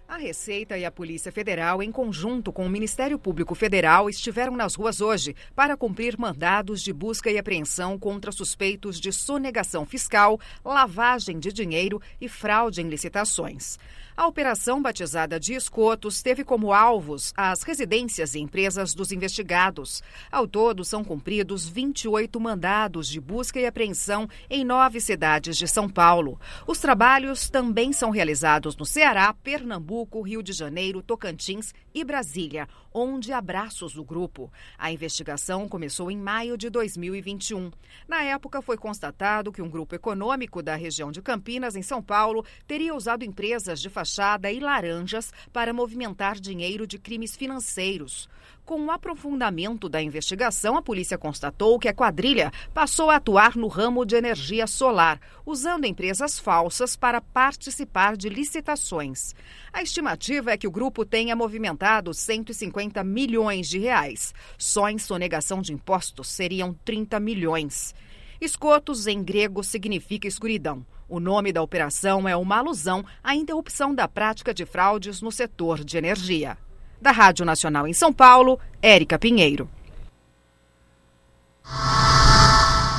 A 0.09 0.17
Receita 0.17 0.79
e 0.79 0.87
a 0.87 0.91
Polícia 0.91 1.31
Federal, 1.31 1.83
em 1.83 1.93
conjunto 1.93 2.51
com 2.51 2.65
o 2.65 2.71
Ministério 2.71 3.19
Público 3.19 3.55
Federal, 3.55 4.09
estiveram 4.09 4.57
nas 4.57 4.75
ruas 4.75 5.03
hoje 5.03 5.37
para 5.55 5.77
cumprir 5.77 6.19
mandados 6.19 6.81
de 6.81 6.95
busca 6.95 7.31
e 7.31 7.37
apreensão 7.37 7.99
contra 7.99 8.33
suspeitos 8.33 8.99
de 8.99 9.13
sonegação 9.13 9.85
fiscal, 9.85 10.41
lavagem 10.65 11.39
de 11.39 11.53
dinheiro 11.53 12.01
e 12.19 12.27
fraude 12.27 12.81
em 12.81 12.89
licitações. 12.89 13.79
A 14.19 14.27
operação 14.27 14.83
batizada 14.83 15.39
de 15.39 15.55
Escotos 15.55 16.21
teve 16.23 16.43
como 16.43 16.73
alvos 16.73 17.33
as 17.37 17.63
residências 17.63 18.35
e 18.35 18.41
empresas 18.41 18.93
dos 18.93 19.13
investigados. 19.13 20.03
Ao 20.29 20.45
todo, 20.45 20.85
são 20.85 21.05
cumpridos 21.05 21.69
28 21.69 22.41
mandados 22.41 23.07
de 23.07 23.21
busca 23.21 23.61
e 23.61 23.67
apreensão 23.67 24.29
em 24.51 24.65
nove 24.65 25.01
cidades 25.01 25.57
de 25.57 25.69
São 25.69 25.89
Paulo. 25.89 26.37
Os 26.67 26.81
trabalhos 26.81 27.49
também 27.49 27.93
são 27.93 28.11
realizados 28.11 28.77
no 28.77 28.85
Ceará, 28.85 29.33
Pernambuco, 29.33 30.21
Rio 30.21 30.43
de 30.43 30.53
Janeiro, 30.53 31.01
Tocantins 31.01 31.73
e 31.95 32.03
Brasília, 32.03 32.67
onde 32.99 33.33
há 33.33 33.41
braços 33.41 33.95
do 33.95 34.05
grupo. 34.05 34.53
A 34.77 34.91
investigação 34.91 35.69
começou 35.69 36.11
em 36.11 36.17
maio 36.17 36.57
de 36.57 36.69
2021. 36.69 37.71
Na 38.07 38.23
época, 38.23 38.61
foi 38.61 38.77
constatado 38.77 39.53
que 39.53 39.63
um 39.63 39.71
grupo 39.71 39.95
econômico 39.95 40.63
da 40.63 40.75
região 40.75 41.13
de 41.13 41.23
Campinas, 41.23 41.77
em 41.77 41.83
São 41.83 42.03
Paulo, 42.03 42.45
teria 42.67 42.95
usado 42.95 43.25
empresas 43.25 43.81
de 43.81 43.89
fachada 43.89 44.51
e 44.51 44.61
laranjas 44.61 45.33
para 45.53 45.73
movimentar 45.73 46.39
dinheiro 46.41 46.87
de 46.87 46.99
crimes 46.99 47.37
financeiros. 47.37 48.29
Com 48.69 48.85
o 48.85 48.91
aprofundamento 48.91 49.89
da 49.89 50.03
investigação, 50.03 50.77
a 50.77 50.83
polícia 50.83 51.17
constatou 51.17 51.79
que 51.79 51.89
a 51.89 51.95
quadrilha 51.95 52.53
passou 52.75 53.09
a 53.09 53.17
atuar 53.17 53.57
no 53.57 53.67
ramo 53.67 54.05
de 54.05 54.15
energia 54.15 54.67
solar, 54.67 55.19
usando 55.47 55.87
empresas 55.87 56.39
falsas 56.39 56.95
para 56.95 57.19
participar 57.19 58.15
de 58.15 58.29
licitações. 58.29 59.35
A 59.73 59.83
estimativa 59.83 60.51
é 60.51 60.59
que 60.59 60.69
o 60.69 60.71
grupo 60.71 61.07
tenha 61.07 61.35
movimentado 61.35 62.13
150 62.13 63.03
milhões 63.03 63.71
de 63.71 63.79
reais. 63.79 64.35
Só 64.59 64.91
em 64.91 64.99
sonegação 64.99 65.63
de 65.63 65.73
impostos 65.73 66.29
seriam 66.29 66.75
30 66.85 67.19
milhões. 67.19 67.95
Escotos, 68.39 69.07
em 69.07 69.23
grego, 69.23 69.65
significa 69.65 70.29
escuridão. 70.29 70.85
O 71.09 71.19
nome 71.19 71.55
da 71.55 71.63
operação 71.63 72.29
é 72.29 72.37
uma 72.37 72.59
alusão 72.59 73.03
à 73.25 73.35
interrupção 73.35 73.95
da 73.95 74.07
prática 74.07 74.53
de 74.53 74.67
fraudes 74.67 75.23
no 75.23 75.33
setor 75.33 75.83
de 75.83 75.97
energia. 75.97 76.59
Da 77.01 77.11
Rádio 77.11 77.45
Nacional 77.45 77.87
em 77.87 77.93
São 77.93 78.13
Paulo, 78.13 78.59
Érica 78.83 79.19
Pinheiro. 79.19 79.69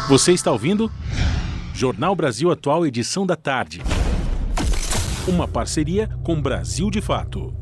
Você 0.07 0.31
está 0.31 0.51
ouvindo? 0.51 0.91
Jornal 1.73 2.15
Brasil 2.15 2.51
Atual, 2.51 2.85
edição 2.85 3.25
da 3.25 3.35
tarde. 3.35 3.81
Uma 5.27 5.47
parceria 5.47 6.09
com 6.23 6.41
Brasil 6.41 6.89
de 6.89 7.01
Fato. 7.01 7.59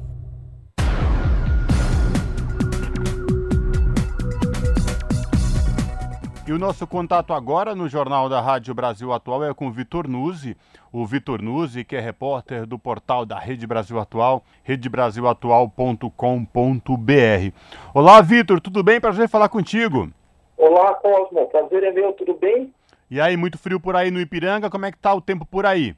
E 6.47 6.53
o 6.53 6.57
nosso 6.57 6.87
contato 6.87 7.33
agora 7.33 7.75
no 7.75 7.89
Jornal 7.89 8.29
da 8.29 8.39
Rádio 8.39 8.73
Brasil 8.73 9.11
Atual 9.11 9.43
é 9.43 9.53
com 9.53 9.67
o 9.67 9.71
Vitor 9.71 10.07
Nuzzi. 10.07 10.55
O 10.93 11.05
Vitor 11.05 11.41
Nuzzi, 11.41 11.83
que 11.83 11.93
é 11.93 11.99
repórter 11.99 12.65
do 12.65 12.79
portal 12.79 13.25
da 13.25 13.37
Rede 13.37 13.67
Brasil 13.67 13.99
Atual, 13.99 14.41
redebrasilatual.com.br. 14.63 17.51
Olá, 17.93 18.21
Vitor, 18.21 18.61
tudo 18.61 18.81
bem? 18.81 19.01
Prazer 19.01 19.27
falar 19.27 19.49
contigo. 19.49 20.09
Olá, 20.55 20.93
Cosmo. 20.93 21.47
Prazer 21.47 21.83
é 21.83 21.91
meu, 21.91 22.13
tudo 22.13 22.33
bem? 22.35 22.73
E 23.11 23.19
aí, 23.19 23.35
muito 23.35 23.57
frio 23.57 23.77
por 23.77 23.97
aí 23.97 24.09
no 24.09 24.21
Ipiranga, 24.21 24.69
como 24.69 24.85
é 24.85 24.91
que 24.93 24.97
tá 24.97 25.13
o 25.13 25.19
tempo 25.19 25.45
por 25.45 25.65
aí? 25.65 25.93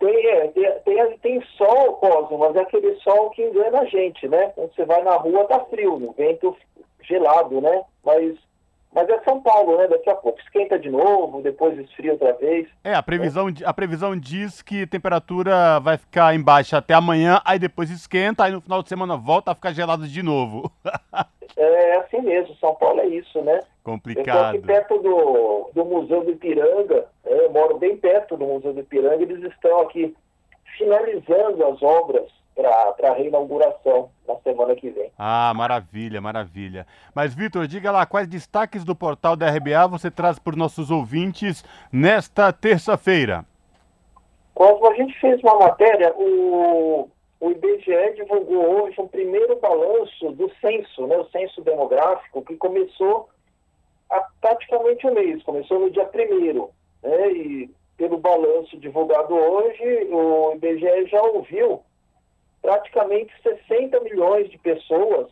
Tem, 0.00 0.26
é, 0.26 0.46
tem, 0.86 1.18
tem, 1.18 1.42
sol, 1.58 1.96
Cosmo, 1.96 2.38
mas 2.38 2.56
é 2.56 2.60
aquele 2.60 2.94
sol 3.00 3.28
que 3.28 3.42
engana 3.42 3.80
a 3.80 3.84
gente, 3.84 4.26
né? 4.26 4.52
Quando 4.54 4.74
você 4.74 4.86
vai 4.86 5.02
na 5.02 5.16
rua 5.16 5.44
tá 5.44 5.60
frio, 5.66 5.98
no 5.98 6.12
vento 6.12 6.56
gelado, 7.02 7.60
né? 7.60 7.82
Mas 8.02 8.38
mas 8.94 9.08
é 9.08 9.18
São 9.20 9.40
Paulo, 9.40 9.78
né? 9.78 9.88
Daqui 9.88 10.10
a 10.10 10.14
pouco 10.14 10.38
esquenta 10.40 10.78
de 10.78 10.90
novo, 10.90 11.40
depois 11.40 11.78
esfria 11.78 12.12
outra 12.12 12.34
vez. 12.34 12.68
É, 12.84 12.94
a 12.94 13.02
previsão, 13.02 13.48
é. 13.48 13.52
a 13.64 13.72
previsão 13.72 14.18
diz 14.18 14.60
que 14.60 14.82
a 14.82 14.86
temperatura 14.86 15.80
vai 15.80 15.96
ficar 15.96 16.34
embaixo 16.34 16.76
até 16.76 16.92
amanhã, 16.92 17.40
aí 17.44 17.58
depois 17.58 17.90
esquenta, 17.90 18.44
aí 18.44 18.52
no 18.52 18.60
final 18.60 18.82
de 18.82 18.88
semana 18.88 19.16
volta 19.16 19.50
a 19.50 19.54
ficar 19.54 19.72
gelado 19.72 20.06
de 20.06 20.22
novo. 20.22 20.70
é 21.56 21.96
assim 21.96 22.20
mesmo, 22.20 22.54
São 22.56 22.74
Paulo 22.74 23.00
é 23.00 23.06
isso, 23.06 23.40
né? 23.42 23.60
Complicado. 23.82 24.54
Eu 24.54 24.60
aqui 24.60 24.66
perto 24.66 24.98
do, 24.98 25.70
do 25.74 25.84
Museu 25.84 26.22
do 26.22 26.30
Ipiranga, 26.30 27.06
né? 27.24 27.44
eu 27.44 27.50
moro 27.50 27.78
bem 27.78 27.96
perto 27.96 28.36
do 28.36 28.44
Museu 28.44 28.74
do 28.74 28.80
Ipiranga, 28.80 29.22
eles 29.22 29.42
estão 29.44 29.80
aqui 29.80 30.14
finalizando 30.76 31.64
as 31.66 31.82
obras 31.82 32.30
para 32.54 33.10
a 33.10 33.14
reinauguração 33.14 34.10
na 34.26 34.36
semana 34.36 34.74
que 34.74 34.90
vem. 34.90 35.10
Ah, 35.18 35.52
maravilha, 35.54 36.20
maravilha. 36.20 36.86
Mas, 37.14 37.34
Vitor, 37.34 37.66
diga 37.66 37.90
lá, 37.90 38.04
quais 38.06 38.28
destaques 38.28 38.84
do 38.84 38.94
portal 38.94 39.36
da 39.36 39.50
RBA 39.50 39.86
você 39.88 40.10
traz 40.10 40.38
para 40.38 40.52
os 40.52 40.56
nossos 40.56 40.90
ouvintes 40.90 41.64
nesta 41.92 42.52
terça-feira? 42.52 43.44
Quando 44.54 44.86
a 44.86 44.94
gente 44.94 45.18
fez 45.18 45.42
uma 45.42 45.58
matéria, 45.58 46.12
o, 46.14 47.08
o 47.40 47.50
IBGE 47.50 48.14
divulgou 48.16 48.84
hoje 48.84 49.00
um 49.00 49.08
primeiro 49.08 49.58
balanço 49.58 50.30
do 50.32 50.50
censo, 50.60 51.06
né, 51.06 51.16
o 51.16 51.28
censo 51.30 51.62
demográfico, 51.62 52.42
que 52.42 52.56
começou 52.56 53.28
há 54.10 54.22
praticamente 54.40 55.06
um 55.06 55.14
mês, 55.14 55.42
começou 55.42 55.80
no 55.80 55.90
dia 55.90 56.04
primeiro, 56.04 56.70
né, 57.02 57.32
e 57.32 57.70
pelo 57.96 58.18
balanço 58.18 58.76
divulgado 58.78 59.34
hoje, 59.34 60.08
o 60.10 60.52
IBGE 60.54 61.06
já 61.06 61.22
ouviu 61.22 61.82
praticamente 62.62 63.32
60 63.42 64.00
milhões 64.00 64.48
de 64.48 64.56
pessoas 64.58 65.28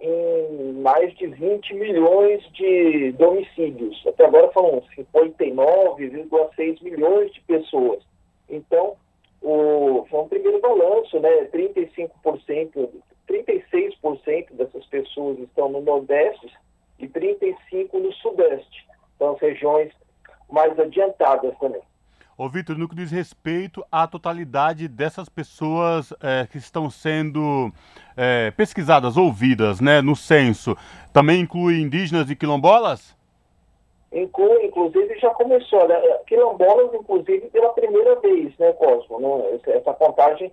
em 0.00 0.72
mais 0.80 1.14
de 1.16 1.26
20 1.26 1.74
milhões 1.74 2.42
de 2.52 3.12
domicílios. 3.12 4.02
Até 4.06 4.24
agora 4.24 4.50
foram 4.52 4.82
59,6 4.96 6.82
milhões 6.82 7.32
de 7.32 7.40
pessoas. 7.42 8.02
Então, 8.48 8.96
o, 9.40 10.06
foi 10.08 10.20
um 10.20 10.28
primeiro 10.28 10.60
balanço, 10.60 11.20
né? 11.20 11.44
35%, 11.46 12.88
36% 13.28 14.52
dessas 14.52 14.86
pessoas 14.86 15.38
estão 15.38 15.68
no 15.68 15.80
Nordeste 15.80 16.52
e 16.98 17.08
35% 17.08 17.92
no 17.94 18.12
Sudeste. 18.14 18.86
São 19.18 19.34
as 19.34 19.40
regiões 19.40 19.92
mais 20.50 20.78
adiantadas 20.78 21.56
também. 21.58 21.82
Ô, 22.36 22.48
Vitor, 22.48 22.78
no 22.78 22.88
que 22.88 22.96
diz 22.96 23.10
respeito 23.10 23.84
à 23.92 24.06
totalidade 24.06 24.88
dessas 24.88 25.28
pessoas 25.28 26.14
é, 26.22 26.46
que 26.50 26.56
estão 26.56 26.88
sendo 26.88 27.70
é, 28.16 28.50
pesquisadas, 28.52 29.18
ouvidas, 29.18 29.80
né, 29.82 30.00
no 30.00 30.16
censo, 30.16 30.74
também 31.12 31.42
inclui 31.42 31.80
indígenas 31.80 32.30
e 32.30 32.36
quilombolas? 32.36 33.14
Inclui, 34.10 34.64
inclusive 34.64 35.18
já 35.18 35.28
começou, 35.30 35.86
né? 35.86 36.00
quilombolas, 36.26 36.94
inclusive, 36.94 37.48
pela 37.48 37.68
primeira 37.74 38.18
vez, 38.20 38.56
né, 38.58 38.72
Cosmo? 38.72 39.20
Não, 39.20 39.60
essa 39.66 39.92
contagem 39.92 40.50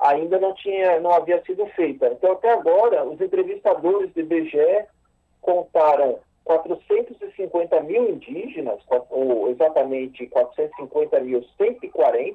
ainda 0.00 0.38
não 0.40 0.52
tinha, 0.54 0.98
não 0.98 1.12
havia 1.12 1.40
sido 1.44 1.64
feita. 1.68 2.08
Então, 2.08 2.32
até 2.32 2.52
agora, 2.52 3.04
os 3.04 3.20
entrevistadores 3.20 4.12
do 4.12 4.20
IBGE 4.20 4.84
contaram 5.40 6.18
450 6.50 7.80
mil 7.82 8.10
indígenas, 8.10 8.80
ou 9.08 9.48
exatamente 9.50 10.26
450.140, 10.26 12.34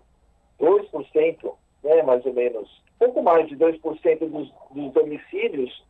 2%, 0.61 1.55
né, 1.83 2.03
mais 2.03 2.25
ou 2.25 2.33
menos, 2.33 2.83
pouco 2.99 3.23
mais 3.23 3.47
de 3.49 3.57
2% 3.57 4.19
dos, 4.29 4.53
dos 4.71 4.93
domicílios 4.93 5.85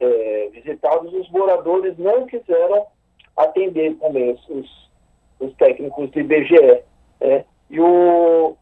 é, 0.00 0.48
visitados, 0.52 1.12
os 1.12 1.30
moradores 1.30 1.96
não 1.98 2.26
quiseram 2.26 2.86
atender 3.36 3.94
também 3.96 4.38
os, 4.48 4.90
os 5.40 5.54
técnicos 5.56 6.10
do 6.10 6.20
IBGE. 6.20 6.82
É, 7.24 7.42
e 7.70 7.80
o, 7.80 8.54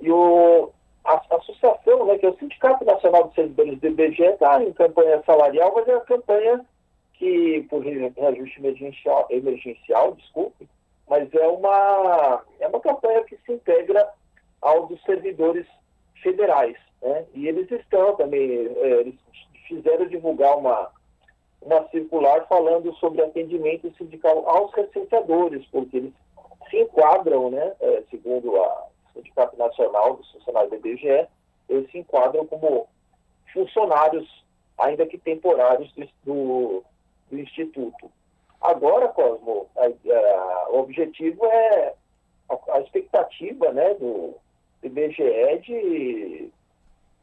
e 0.00 0.10
o, 0.10 0.72
a, 1.04 1.12
a, 1.12 1.36
associação, 1.36 2.06
né, 2.06 2.16
que 2.16 2.24
é 2.24 2.30
o 2.30 2.38
Sindicato 2.38 2.82
Nacional 2.82 3.28
de 3.28 3.34
Servidores 3.34 3.78
do 3.78 3.86
IBGE, 3.88 4.22
está 4.22 4.62
em 4.62 4.72
campanha 4.72 5.22
salarial, 5.24 5.70
mas 5.76 5.86
é 5.86 5.92
uma 5.92 6.04
campanha 6.06 6.64
que, 7.12 7.66
por 7.68 7.82
reajuste 7.82 8.58
emergencial, 8.58 9.26
emergencial, 9.28 10.14
desculpe, 10.14 10.66
mas 11.06 11.28
é 11.34 11.46
uma, 11.46 12.42
é 12.58 12.68
uma 12.68 12.80
campanha 12.80 13.22
que 13.24 13.36
se 13.44 13.52
integra 13.52 14.08
ao 14.62 14.86
dos 14.86 15.02
servidores 15.02 15.66
federais. 16.22 16.78
Né? 17.02 17.26
E 17.34 17.48
eles 17.48 17.70
estão 17.70 18.16
também, 18.16 18.50
é, 18.50 19.00
eles 19.00 19.14
fizeram 19.68 20.06
divulgar 20.06 20.56
uma, 20.56 20.90
uma 21.60 21.86
circular 21.90 22.46
falando 22.48 22.94
sobre 22.94 23.20
atendimento 23.20 23.92
sindical 23.98 24.48
aos 24.48 24.72
recenseadores, 24.72 25.66
porque 25.66 25.98
eles 25.98 26.14
se 26.70 26.78
enquadram, 26.78 27.50
né, 27.50 27.72
é, 27.80 28.02
segundo 28.10 28.56
a 28.62 28.86
Sindicato 29.14 29.56
Nacional 29.58 30.16
dos 30.16 30.30
Funcionários 30.32 30.70
do 30.70 30.76
IBGE, 30.76 31.26
eles 31.68 31.90
se 31.90 31.98
enquadram 31.98 32.46
como 32.46 32.88
funcionários, 33.52 34.44
ainda 34.78 35.06
que 35.06 35.18
temporários, 35.18 35.92
do, 36.24 36.82
do 37.30 37.38
Instituto. 37.38 38.10
Agora, 38.60 39.08
Cosmo, 39.08 39.66
a, 39.76 39.86
a, 39.86 40.70
o 40.70 40.80
objetivo 40.80 41.44
é 41.46 41.94
a, 42.48 42.76
a 42.76 42.80
expectativa 42.80 43.72
né, 43.72 43.94
do 43.94 44.34
IBGE 44.82 45.58
de 45.62 46.52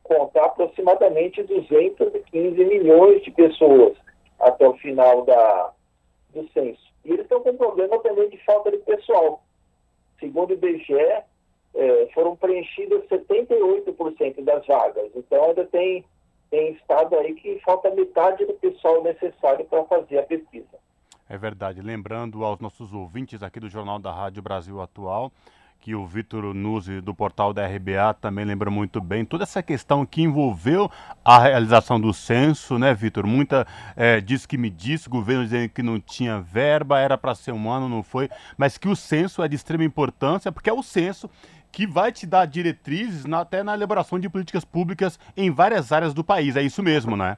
contar 0.04 0.46
aproximadamente 0.46 1.44
215 1.44 2.66
milhões 2.66 3.24
de 3.24 3.32
pessoas 3.32 3.98
até 4.40 4.68
o 4.68 4.78
final 4.78 5.26
da, 5.26 5.74
do 6.42 6.52
censo. 6.52 6.82
E 7.04 7.10
eles 7.10 7.22
estão 7.22 7.42
com 7.42 7.56
problema 7.56 8.00
também 8.00 8.30
de 8.30 8.38
falta 8.44 8.72
de 8.72 8.78
pessoal. 8.78 9.44
Segundo 10.20 10.52
o 10.52 10.54
IBGE, 10.54 10.94
é, 11.76 12.10
foram 12.14 12.36
preenchidas 12.36 13.04
78% 13.08 14.44
das 14.44 14.66
vagas. 14.66 15.12
Então 15.16 15.44
ainda 15.44 15.66
tem, 15.66 16.04
tem 16.50 16.72
estado 16.74 17.18
aí 17.18 17.36
que 17.36 17.60
falta 17.60 17.92
metade 17.92 18.46
do 18.46 18.54
pessoal 18.54 19.04
necessário 19.04 19.66
para 19.66 19.84
fazer 19.86 20.20
a 20.20 20.24
pesquisa. 20.24 20.78
É 21.30 21.38
verdade. 21.38 21.82
Lembrando 21.82 22.44
aos 22.44 22.60
nossos 22.60 22.94
ouvintes 22.94 23.44
aqui 23.44 23.60
do 23.60 23.70
Jornal 23.70 24.00
da 24.00 24.12
Rádio 24.12 24.42
Brasil 24.42 24.82
Atual 24.82 25.32
que 25.80 25.96
o 25.96 26.06
Vitor 26.06 26.54
Nuzzi 26.54 27.02
do 27.02 27.14
portal 27.14 27.54
da 27.54 27.66
RBA 27.66 28.14
também 28.20 28.46
lembra 28.46 28.70
muito 28.70 29.00
bem, 29.00 29.24
toda 29.24 29.44
essa 29.44 29.64
questão 29.64 30.06
que 30.06 30.22
envolveu 30.22 30.90
a 31.24 31.40
realização 31.40 32.00
do 32.00 32.14
censo, 32.14 32.78
né, 32.78 32.94
Vitor? 32.94 33.26
Muita 33.26 33.66
é, 33.96 34.20
diz 34.20 34.46
que 34.46 34.58
me 34.58 34.70
disse, 34.70 35.10
governo 35.10 35.44
dizendo 35.44 35.70
que 35.70 35.82
não 35.82 36.00
tinha 36.00 36.40
verba, 36.40 37.00
era 37.00 37.18
para 37.18 37.36
ser 37.36 37.52
um 37.52 37.70
ano, 37.70 37.88
não 37.88 38.04
foi, 38.04 38.30
mas 38.58 38.78
que 38.78 38.90
o 38.90 38.96
censo 38.96 39.44
é 39.44 39.48
de 39.48 39.56
extrema 39.56 39.84
importância, 39.84 40.52
porque 40.52 40.70
é 40.70 40.74
o 40.74 40.84
censo 40.84 41.30
que 41.72 41.86
vai 41.86 42.12
te 42.12 42.26
dar 42.26 42.46
diretrizes 42.46 43.26
na, 43.26 43.42
até 43.42 43.62
na 43.64 43.74
elaboração 43.74 44.20
de 44.20 44.30
políticas 44.30 44.66
públicas 44.66 45.20
em 45.36 45.52
várias 45.52 45.92
áreas 45.92 46.14
do 46.14 46.24
país. 46.24 46.56
É 46.56 46.62
isso 46.62 46.82
mesmo, 46.82 47.16
né? 47.16 47.38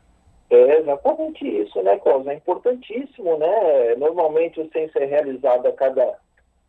É 0.49 0.79
exatamente 0.79 1.47
isso, 1.47 1.81
né, 1.83 1.97
Cláudio? 1.99 2.31
É 2.31 2.35
importantíssimo, 2.35 3.37
né? 3.37 3.95
Normalmente 3.97 4.59
o 4.59 4.69
censo 4.71 4.97
é 4.97 5.05
realizado 5.05 5.67
a 5.67 5.73
cada 5.73 6.17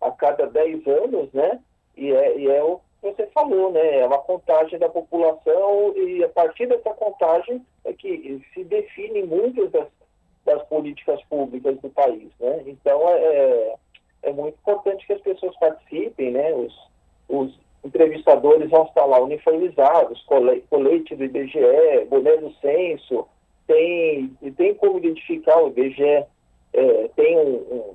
a 0.01 0.11
cada 0.11 0.47
10 0.47 0.87
anos, 0.87 1.33
né? 1.33 1.61
E 1.97 2.13
é, 2.13 2.39
e 2.39 2.49
é 2.49 2.63
o 2.63 2.81
que 3.01 3.13
você 3.13 3.27
falou, 3.29 3.73
né? 3.73 4.01
É 4.01 4.07
uma 4.07 4.19
contagem 4.19 4.79
da 4.79 4.89
população 4.89 5.95
e 5.97 6.23
a 6.25 6.29
partir 6.29 6.67
dessa 6.67 6.91
contagem 6.95 7.65
é 7.85 7.93
que 7.93 8.41
se 8.55 8.65
definem 8.65 9.27
muitas 9.27 9.71
das, 9.71 9.89
das 10.45 10.63
políticas 10.65 11.23
públicas 11.25 11.79
do 11.81 11.91
país, 11.91 12.31
né? 12.39 12.63
Então 12.67 13.09
é, 13.09 13.19
é, 13.23 13.75
é 14.25 14.33
muito 14.33 14.59
importante 14.59 15.07
que 15.07 15.13
as 15.13 15.21
pessoas 15.21 15.57
participem, 15.59 16.31
né? 16.31 16.53
Os, 16.55 16.91
os 17.29 17.61
entrevistadores 17.85 18.71
vão 18.71 18.85
estar 18.85 19.05
lá 19.05 19.19
uniformizados, 19.21 20.23
colete 20.23 21.17
do 21.17 21.25
IBGE, 21.25 22.05
boné 22.09 22.37
do 22.37 22.53
censo, 22.55 23.27
tem, 23.67 24.37
tem 24.57 24.75
como 24.75 24.99
identificar 24.99 25.63
o 25.63 25.69
IBGE, 25.69 26.25
é, 26.73 27.11
tem 27.17 27.39
um, 27.39 27.55
um 27.55 27.95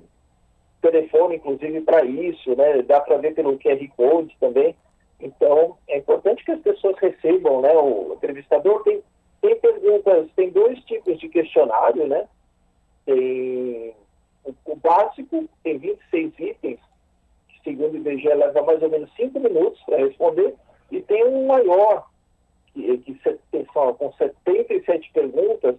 telefone, 0.81 1.35
inclusive, 1.35 1.81
para 1.81 2.03
isso, 2.05 2.55
né? 2.55 2.81
Dá 2.81 2.99
para 3.01 3.17
ver 3.17 3.33
pelo 3.33 3.57
QR 3.57 3.87
Code 3.95 4.35
também. 4.39 4.75
Então, 5.19 5.77
é 5.87 5.97
importante 5.97 6.43
que 6.43 6.51
as 6.51 6.59
pessoas 6.61 6.97
recebam, 6.99 7.61
né? 7.61 7.73
O 7.73 8.13
entrevistador 8.13 8.83
tem, 8.83 9.01
tem 9.41 9.55
perguntas, 9.59 10.27
tem 10.35 10.49
dois 10.49 10.79
tipos 10.85 11.17
de 11.19 11.29
questionário, 11.29 12.07
né? 12.07 12.27
Tem 13.05 13.93
o, 14.43 14.53
o 14.65 14.75
básico, 14.75 15.47
tem 15.63 15.77
26 15.77 16.33
itens, 16.39 16.79
que 17.47 17.63
segundo 17.63 17.93
o 17.93 17.97
IBGE 17.97 18.27
leva 18.27 18.61
mais 18.61 18.81
ou 18.81 18.89
menos 18.89 19.09
5 19.15 19.39
minutos 19.39 19.81
para 19.83 19.97
responder, 19.97 20.53
e 20.91 21.01
tem 21.01 21.25
um 21.25 21.47
maior, 21.47 22.07
que, 22.73 22.97
que 22.99 23.19
são 23.73 23.93
com 23.95 24.11
77 24.13 25.11
perguntas, 25.13 25.75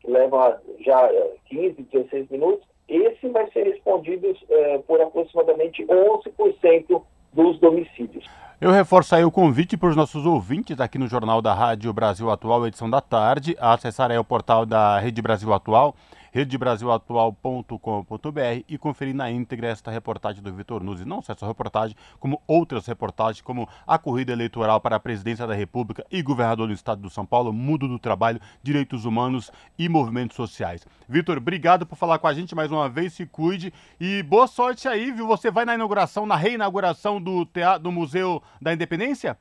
que 0.00 0.10
leva 0.10 0.60
já 0.80 1.08
15, 1.46 1.76
eh, 1.78 1.98
16 1.98 2.28
minutos, 2.30 2.66
esse 2.96 3.28
vai 3.28 3.50
ser 3.50 3.64
respondido 3.64 4.34
é, 4.48 4.78
por 4.78 5.00
aproximadamente 5.00 5.84
11% 5.84 7.02
dos 7.32 7.58
domicílios. 7.58 8.24
Eu 8.60 8.70
reforço 8.70 9.14
aí 9.14 9.24
o 9.24 9.30
convite 9.30 9.76
para 9.76 9.88
os 9.88 9.96
nossos 9.96 10.26
ouvintes 10.26 10.78
aqui 10.80 10.98
no 10.98 11.08
Jornal 11.08 11.40
da 11.40 11.54
Rádio 11.54 11.92
Brasil 11.92 12.30
Atual, 12.30 12.66
edição 12.66 12.90
da 12.90 13.00
tarde, 13.00 13.56
a 13.58 13.72
acessar 13.72 14.10
aí 14.10 14.18
o 14.18 14.24
portal 14.24 14.66
da 14.66 14.98
Rede 14.98 15.22
Brasil 15.22 15.52
Atual 15.54 15.94
redebrasilatual.com.br 16.32 18.64
e 18.68 18.78
conferir 18.78 19.14
na 19.14 19.30
íntegra 19.30 19.68
esta 19.68 19.90
reportagem 19.90 20.42
do 20.42 20.52
Vitor 20.52 20.82
Nuzzi. 20.82 21.04
Não 21.04 21.22
só 21.22 21.32
essa 21.32 21.46
reportagem, 21.46 21.96
como 22.18 22.40
outras 22.46 22.86
reportagens, 22.86 23.42
como 23.42 23.68
a 23.86 23.98
corrida 23.98 24.32
eleitoral 24.32 24.80
para 24.80 24.96
a 24.96 25.00
presidência 25.00 25.46
da 25.46 25.54
República 25.54 26.04
e 26.10 26.22
governador 26.22 26.68
do 26.68 26.72
estado 26.72 27.00
do 27.00 27.10
São 27.10 27.26
Paulo, 27.26 27.52
mudo 27.52 27.88
do 27.88 27.98
trabalho, 27.98 28.40
direitos 28.62 29.04
humanos 29.04 29.50
e 29.78 29.88
movimentos 29.88 30.36
sociais. 30.36 30.86
Vitor, 31.08 31.38
obrigado 31.38 31.86
por 31.86 31.96
falar 31.96 32.18
com 32.18 32.26
a 32.26 32.34
gente 32.34 32.54
mais 32.54 32.70
uma 32.70 32.88
vez, 32.88 33.12
se 33.12 33.26
cuide 33.26 33.72
e 34.00 34.22
boa 34.22 34.46
sorte 34.46 34.88
aí, 34.88 35.10
viu? 35.10 35.26
Você 35.26 35.50
vai 35.50 35.64
na 35.64 35.74
inauguração, 35.74 36.26
na 36.26 36.36
reinauguração 36.36 37.20
do, 37.20 37.44
teatro, 37.46 37.82
do 37.82 37.92
Museu 37.92 38.42
da 38.60 38.72
Independência? 38.72 39.36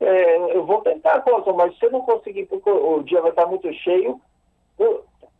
É, 0.00 0.56
eu 0.56 0.66
vou 0.66 0.82
tentar, 0.82 1.22
mas 1.56 1.76
se 1.78 1.86
eu 1.86 1.90
não 1.90 2.02
conseguir, 2.02 2.46
porque 2.46 2.68
o 2.68 3.02
dia 3.02 3.20
vai 3.20 3.30
estar 3.30 3.46
muito 3.46 3.72
cheio, 3.72 4.20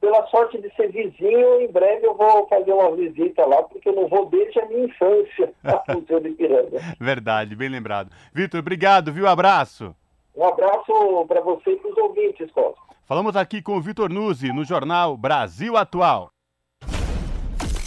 pela 0.04 0.26
sorte 0.26 0.60
de 0.60 0.70
ser 0.74 0.92
vizinho, 0.92 1.62
em 1.62 1.72
breve 1.72 2.06
eu 2.06 2.14
vou 2.14 2.46
fazer 2.46 2.72
uma 2.72 2.94
visita 2.94 3.46
lá, 3.46 3.62
porque 3.62 3.88
eu 3.88 3.94
não 3.94 4.06
vou 4.06 4.26
desde 4.26 4.60
a 4.60 4.66
minha 4.66 4.84
infância 4.84 5.52
ao 5.64 5.96
Museu 5.96 6.20
de 6.20 6.28
Ipiranga. 6.28 6.78
Verdade, 7.00 7.56
bem 7.56 7.70
lembrado. 7.70 8.10
Vitor, 8.32 8.60
obrigado, 8.60 9.10
viu? 9.10 9.26
Abraço. 9.26 9.94
Um 10.36 10.44
abraço 10.44 11.24
para 11.26 11.40
você 11.40 11.70
e 11.70 11.76
para 11.76 11.90
os 11.90 11.96
ouvintes, 11.96 12.50
Costa. 12.50 12.80
Falamos 13.06 13.34
aqui 13.34 13.62
com 13.62 13.76
o 13.76 13.80
Vitor 13.80 14.10
Nuzzi, 14.10 14.52
no 14.52 14.64
jornal 14.64 15.16
Brasil 15.16 15.74
Atual. 15.76 16.28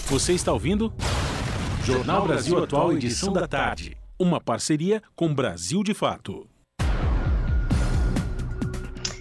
Você 0.07 0.33
está 0.33 0.51
ouvindo? 0.51 0.91
Jornal 1.83 2.23
Brasil 2.23 2.63
Atual, 2.63 2.93
edição 2.93 3.31
da 3.31 3.47
tarde. 3.47 3.95
Uma 4.17 4.41
parceria 4.41 5.03
com 5.15 5.31
Brasil 5.31 5.83
de 5.83 5.93
Fato. 5.93 6.47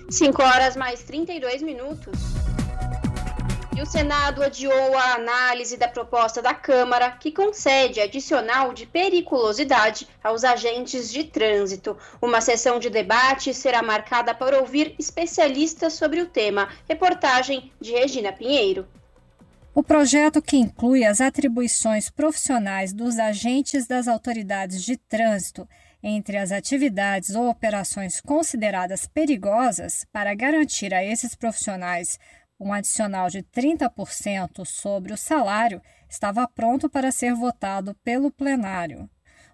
5 0.08 0.42
horas 0.42 0.76
mais 0.76 1.02
32 1.02 1.62
minutos. 1.62 2.45
E 3.76 3.82
o 3.82 3.84
Senado 3.84 4.42
adiou 4.42 4.96
a 4.96 5.16
análise 5.16 5.76
da 5.76 5.86
proposta 5.86 6.40
da 6.40 6.54
Câmara 6.54 7.10
que 7.10 7.30
concede 7.30 8.00
adicional 8.00 8.72
de 8.72 8.86
periculosidade 8.86 10.08
aos 10.24 10.44
agentes 10.44 11.12
de 11.12 11.24
trânsito. 11.24 11.94
Uma 12.22 12.40
sessão 12.40 12.78
de 12.78 12.88
debate 12.88 13.52
será 13.52 13.82
marcada 13.82 14.34
para 14.34 14.58
ouvir 14.58 14.94
especialistas 14.98 15.92
sobre 15.92 16.22
o 16.22 16.26
tema. 16.26 16.70
Reportagem 16.88 17.70
de 17.78 17.92
Regina 17.92 18.32
Pinheiro. 18.32 18.88
O 19.74 19.82
projeto, 19.82 20.40
que 20.40 20.56
inclui 20.56 21.04
as 21.04 21.20
atribuições 21.20 22.08
profissionais 22.08 22.94
dos 22.94 23.18
agentes 23.18 23.86
das 23.86 24.08
autoridades 24.08 24.82
de 24.82 24.96
trânsito 24.96 25.68
entre 26.02 26.38
as 26.38 26.50
atividades 26.50 27.34
ou 27.34 27.50
operações 27.50 28.22
consideradas 28.22 29.06
perigosas 29.06 30.06
para 30.10 30.34
garantir 30.34 30.94
a 30.94 31.04
esses 31.04 31.34
profissionais 31.34 32.18
um 32.58 32.72
adicional 32.72 33.28
de 33.28 33.42
30% 33.42 34.64
sobre 34.64 35.12
o 35.12 35.16
salário 35.16 35.80
estava 36.08 36.48
pronto 36.48 36.88
para 36.88 37.12
ser 37.12 37.34
votado 37.34 37.94
pelo 38.02 38.30
plenário. 38.30 39.08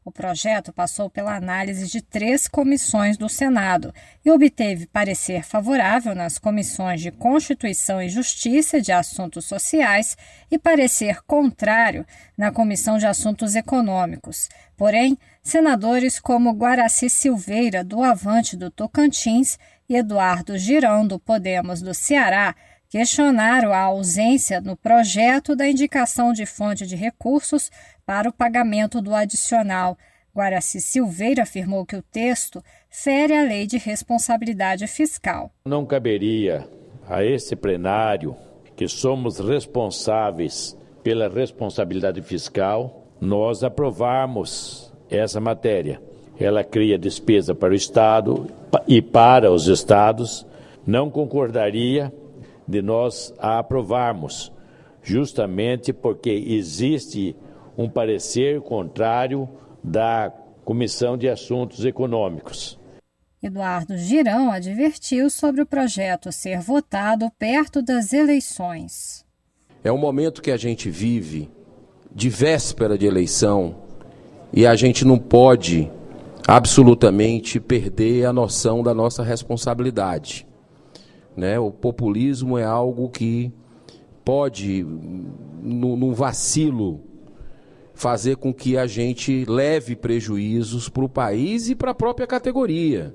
O 0.04 0.10
projeto 0.10 0.72
passou 0.72 1.08
pela 1.08 1.36
análise 1.36 1.86
de 1.86 2.02
três 2.02 2.48
comissões 2.48 3.16
do 3.16 3.28
Senado 3.28 3.94
e 4.24 4.32
obteve 4.32 4.86
parecer 4.86 5.44
favorável 5.44 6.12
nas 6.12 6.38
comissões 6.38 7.00
de 7.00 7.12
Constituição 7.12 8.02
e 8.02 8.08
Justiça 8.08 8.80
de 8.80 8.90
Assuntos 8.90 9.44
Sociais 9.44 10.16
e 10.50 10.58
parecer 10.58 11.22
contrário 11.22 12.04
na 12.36 12.50
Comissão 12.50 12.98
de 12.98 13.06
Assuntos 13.06 13.54
Econômicos. 13.54 14.48
Porém, 14.76 15.16
senadores 15.40 16.18
como 16.18 16.52
Guaraci 16.52 17.08
Silveira, 17.08 17.84
do 17.84 18.02
Avante 18.02 18.56
do 18.56 18.72
Tocantins, 18.72 19.56
e 19.88 19.96
Eduardo 19.96 20.56
Girão, 20.56 21.06
do 21.06 21.18
Podemos 21.18 21.82
do 21.82 21.92
Ceará, 21.92 22.54
questionaram 22.92 23.72
a 23.72 23.84
ausência 23.84 24.60
no 24.60 24.76
projeto 24.76 25.56
da 25.56 25.66
indicação 25.66 26.30
de 26.30 26.44
fonte 26.44 26.86
de 26.86 26.94
recursos 26.94 27.70
para 28.04 28.28
o 28.28 28.32
pagamento 28.32 29.00
do 29.00 29.14
adicional. 29.14 29.96
Guaraci 30.36 30.78
Silveira 30.78 31.44
afirmou 31.44 31.86
que 31.86 31.96
o 31.96 32.02
texto 32.02 32.62
fere 32.90 33.34
a 33.34 33.44
lei 33.44 33.66
de 33.66 33.78
responsabilidade 33.78 34.86
fiscal. 34.86 35.50
Não 35.64 35.86
caberia 35.86 36.68
a 37.08 37.24
esse 37.24 37.56
plenário, 37.56 38.36
que 38.76 38.86
somos 38.86 39.38
responsáveis 39.38 40.76
pela 41.02 41.30
responsabilidade 41.30 42.20
fiscal, 42.20 43.06
nós 43.18 43.64
aprovarmos 43.64 44.92
essa 45.08 45.40
matéria. 45.40 45.98
Ela 46.38 46.62
cria 46.62 46.98
despesa 46.98 47.54
para 47.54 47.72
o 47.72 47.76
Estado 47.76 48.50
e 48.86 49.00
para 49.00 49.50
os 49.50 49.66
estados. 49.66 50.46
Não 50.86 51.08
concordaria 51.08 52.12
de 52.66 52.82
nós 52.82 53.34
a 53.38 53.58
aprovarmos, 53.58 54.52
justamente 55.02 55.92
porque 55.92 56.30
existe 56.30 57.36
um 57.76 57.88
parecer 57.88 58.60
contrário 58.60 59.48
da 59.82 60.32
Comissão 60.64 61.16
de 61.16 61.28
Assuntos 61.28 61.84
Econômicos. 61.84 62.78
Eduardo 63.42 63.96
Girão 63.96 64.52
advertiu 64.52 65.28
sobre 65.28 65.62
o 65.62 65.66
projeto 65.66 66.30
ser 66.30 66.60
votado 66.60 67.28
perto 67.36 67.82
das 67.82 68.12
eleições. 68.12 69.24
É 69.82 69.90
um 69.90 69.98
momento 69.98 70.40
que 70.40 70.52
a 70.52 70.56
gente 70.56 70.88
vive 70.88 71.50
de 72.14 72.28
véspera 72.28 72.96
de 72.96 73.04
eleição 73.04 73.74
e 74.52 74.64
a 74.64 74.76
gente 74.76 75.04
não 75.04 75.18
pode 75.18 75.90
absolutamente 76.46 77.58
perder 77.58 78.26
a 78.26 78.32
noção 78.32 78.82
da 78.82 78.94
nossa 78.94 79.24
responsabilidade. 79.24 80.46
Né? 81.36 81.58
O 81.58 81.70
populismo 81.70 82.58
é 82.58 82.64
algo 82.64 83.08
que 83.08 83.52
pode, 84.24 84.84
num 85.62 86.12
vacilo, 86.12 87.00
fazer 87.94 88.36
com 88.36 88.52
que 88.52 88.76
a 88.76 88.86
gente 88.86 89.44
leve 89.44 89.94
prejuízos 89.94 90.88
para 90.88 91.04
o 91.04 91.08
país 91.08 91.68
e 91.68 91.74
para 91.74 91.92
a 91.92 91.94
própria 91.94 92.26
categoria, 92.26 93.14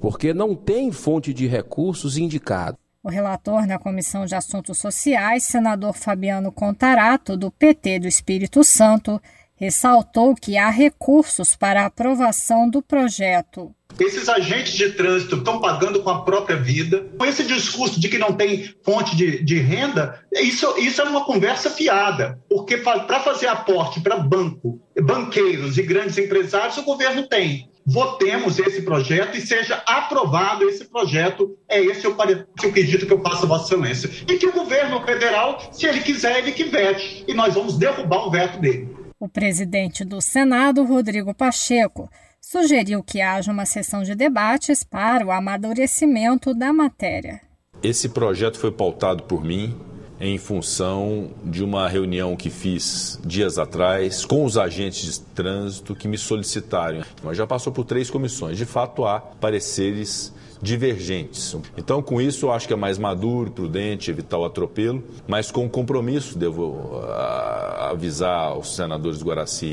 porque 0.00 0.32
não 0.32 0.54
tem 0.54 0.90
fonte 0.92 1.34
de 1.34 1.46
recursos 1.46 2.16
indicada. 2.16 2.78
O 3.02 3.08
relator 3.08 3.66
na 3.66 3.78
Comissão 3.78 4.26
de 4.26 4.34
Assuntos 4.34 4.78
Sociais, 4.78 5.44
senador 5.44 5.94
Fabiano 5.94 6.50
Contarato, 6.50 7.36
do 7.36 7.50
PT 7.50 8.00
do 8.00 8.08
Espírito 8.08 8.64
Santo, 8.64 9.20
ressaltou 9.54 10.34
que 10.34 10.56
há 10.56 10.68
recursos 10.68 11.56
para 11.56 11.82
a 11.82 11.86
aprovação 11.86 12.68
do 12.68 12.82
projeto. 12.82 13.74
Esses 14.00 14.28
agentes 14.28 14.74
de 14.74 14.90
trânsito 14.90 15.36
estão 15.36 15.60
pagando 15.60 16.00
com 16.02 16.10
a 16.10 16.22
própria 16.22 16.56
vida. 16.56 17.06
Com 17.18 17.24
esse 17.24 17.44
discurso 17.44 18.00
de 18.00 18.08
que 18.08 18.18
não 18.18 18.32
tem 18.32 18.72
fonte 18.82 19.16
de, 19.16 19.42
de 19.42 19.58
renda, 19.58 20.20
isso, 20.32 20.78
isso 20.78 21.00
é 21.00 21.04
uma 21.04 21.24
conversa 21.24 21.70
fiada. 21.70 22.38
Porque 22.48 22.76
para 22.76 23.20
fazer 23.20 23.48
aporte 23.48 24.00
para 24.00 24.16
banco, 24.16 24.80
banqueiros 25.00 25.78
e 25.78 25.82
grandes 25.82 26.16
empresários, 26.16 26.78
o 26.78 26.84
governo 26.84 27.26
tem. 27.26 27.68
Votemos 27.90 28.58
esse 28.58 28.82
projeto 28.82 29.38
e 29.38 29.40
seja 29.40 29.82
aprovado 29.86 30.68
esse 30.68 30.84
projeto. 30.84 31.56
É 31.66 31.80
esse 31.80 32.06
o, 32.06 32.12
o 32.12 32.72
pedido 32.72 33.06
que 33.06 33.12
eu 33.12 33.22
faço 33.22 33.46
a 33.46 33.48
Vossa 33.48 33.74
Excelência. 33.74 34.10
E 34.28 34.36
que 34.36 34.46
o 34.46 34.52
governo 34.52 35.02
federal, 35.04 35.58
se 35.72 35.86
ele 35.86 36.00
quiser, 36.00 36.38
ele 36.38 36.52
que 36.52 36.64
vete. 36.64 37.24
E 37.26 37.32
nós 37.32 37.54
vamos 37.54 37.78
derrubar 37.78 38.26
o 38.26 38.30
veto 38.30 38.60
dele. 38.60 38.94
O 39.18 39.28
presidente 39.28 40.04
do 40.04 40.20
Senado, 40.20 40.84
Rodrigo 40.84 41.34
Pacheco, 41.34 42.10
sugeriu 42.50 43.02
que 43.02 43.20
haja 43.20 43.52
uma 43.52 43.66
sessão 43.66 44.02
de 44.02 44.14
debates 44.14 44.82
para 44.82 45.26
o 45.26 45.30
amadurecimento 45.30 46.54
da 46.54 46.72
matéria. 46.72 47.42
Esse 47.82 48.08
projeto 48.08 48.58
foi 48.58 48.72
pautado 48.72 49.24
por 49.24 49.44
mim 49.44 49.76
em 50.18 50.38
função 50.38 51.30
de 51.44 51.62
uma 51.62 51.86
reunião 51.86 52.34
que 52.34 52.48
fiz 52.48 53.20
dias 53.22 53.58
atrás 53.58 54.24
com 54.24 54.46
os 54.46 54.56
agentes 54.56 55.18
de 55.18 55.20
trânsito 55.20 55.94
que 55.94 56.08
me 56.08 56.16
solicitaram. 56.16 57.02
Mas 57.22 57.36
já 57.36 57.46
passou 57.46 57.70
por 57.70 57.84
três 57.84 58.08
comissões. 58.08 58.56
De 58.56 58.64
fato, 58.64 59.04
há 59.04 59.20
pareceres 59.20 60.32
divergentes. 60.60 61.56
Então, 61.76 62.02
com 62.02 62.20
isso, 62.20 62.46
eu 62.46 62.52
acho 62.52 62.66
que 62.66 62.72
é 62.72 62.76
mais 62.76 62.98
maduro, 62.98 63.50
prudente, 63.50 64.10
evitar 64.10 64.38
o 64.38 64.44
atropelo, 64.44 65.02
mas 65.26 65.50
com 65.50 65.68
compromisso, 65.68 66.36
devo 66.36 66.64
uh, 66.64 67.90
avisar 67.90 68.48
aos 68.48 68.74
senadores 68.74 69.22
Guaraci 69.22 69.66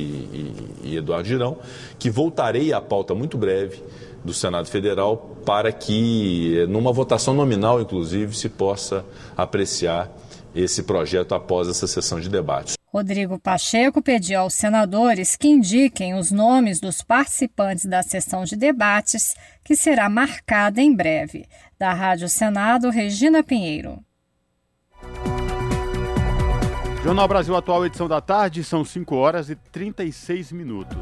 e 0.84 0.96
Eduardo 0.96 1.28
Girão, 1.28 1.58
que 1.98 2.10
voltarei 2.10 2.74
à 2.74 2.80
pauta 2.80 3.16
muito 3.16 3.38
breve 3.38 3.82
do 4.24 4.34
Senado 4.34 4.68
Federal 4.68 5.36
para 5.46 5.72
que, 5.72 6.66
numa 6.68 6.92
votação 6.92 7.34
nominal, 7.34 7.80
inclusive, 7.80 8.36
se 8.36 8.50
possa 8.50 9.06
apreciar 9.38 10.12
esse 10.56 10.84
projeto 10.84 11.36
após 11.36 11.68
essa 11.68 11.86
sessão 11.86 12.20
de 12.20 12.30
debates. 12.30 12.75
Rodrigo 12.96 13.38
Pacheco 13.38 14.02
pediu 14.02 14.40
aos 14.40 14.54
senadores 14.54 15.36
que 15.36 15.50
indiquem 15.50 16.14
os 16.14 16.32
nomes 16.32 16.80
dos 16.80 17.02
participantes 17.02 17.84
da 17.84 18.02
sessão 18.02 18.46
de 18.46 18.56
debates, 18.56 19.36
que 19.66 19.76
será 19.76 20.08
marcada 20.08 20.82
em 20.82 20.96
breve. 20.96 21.46
Da 21.78 21.92
Rádio 21.92 22.30
Senado, 22.30 22.90
Regina 22.90 23.44
Pinheiro. 23.44 24.02
Jornal 27.04 27.28
Brasil 27.28 27.54
Atual, 27.58 27.86
edição 27.86 28.08
da 28.08 28.22
tarde, 28.22 28.64
são 28.64 28.86
5 28.86 29.14
horas 29.14 29.50
e 29.50 29.58
36 29.58 30.54
minutos. 30.54 30.98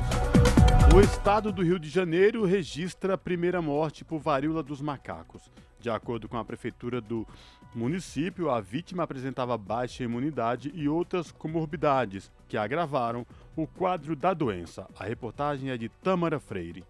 O 0.95 0.99
estado 0.99 1.51
do 1.51 1.61
Rio 1.61 1.77
de 1.77 1.89
Janeiro 1.89 2.43
registra 2.43 3.13
a 3.13 3.17
primeira 3.19 3.61
morte 3.61 4.03
por 4.03 4.17
varíola 4.17 4.63
dos 4.63 4.81
macacos. 4.81 5.43
De 5.79 5.91
acordo 5.91 6.27
com 6.27 6.37
a 6.37 6.45
prefeitura 6.45 6.99
do 6.99 7.27
município, 7.75 8.49
a 8.49 8.61
vítima 8.61 9.03
apresentava 9.03 9.57
baixa 9.57 10.03
imunidade 10.03 10.71
e 10.75 10.87
outras 10.87 11.31
comorbidades 11.31 12.31
que 12.47 12.57
agravaram 12.57 13.25
o 13.55 13.65
quadro 13.67 14.15
da 14.15 14.33
doença. 14.33 14.87
A 14.97 15.03
reportagem 15.03 15.69
é 15.69 15.77
de 15.77 15.89
Tamara 15.89 16.39
Freire. 16.39 16.83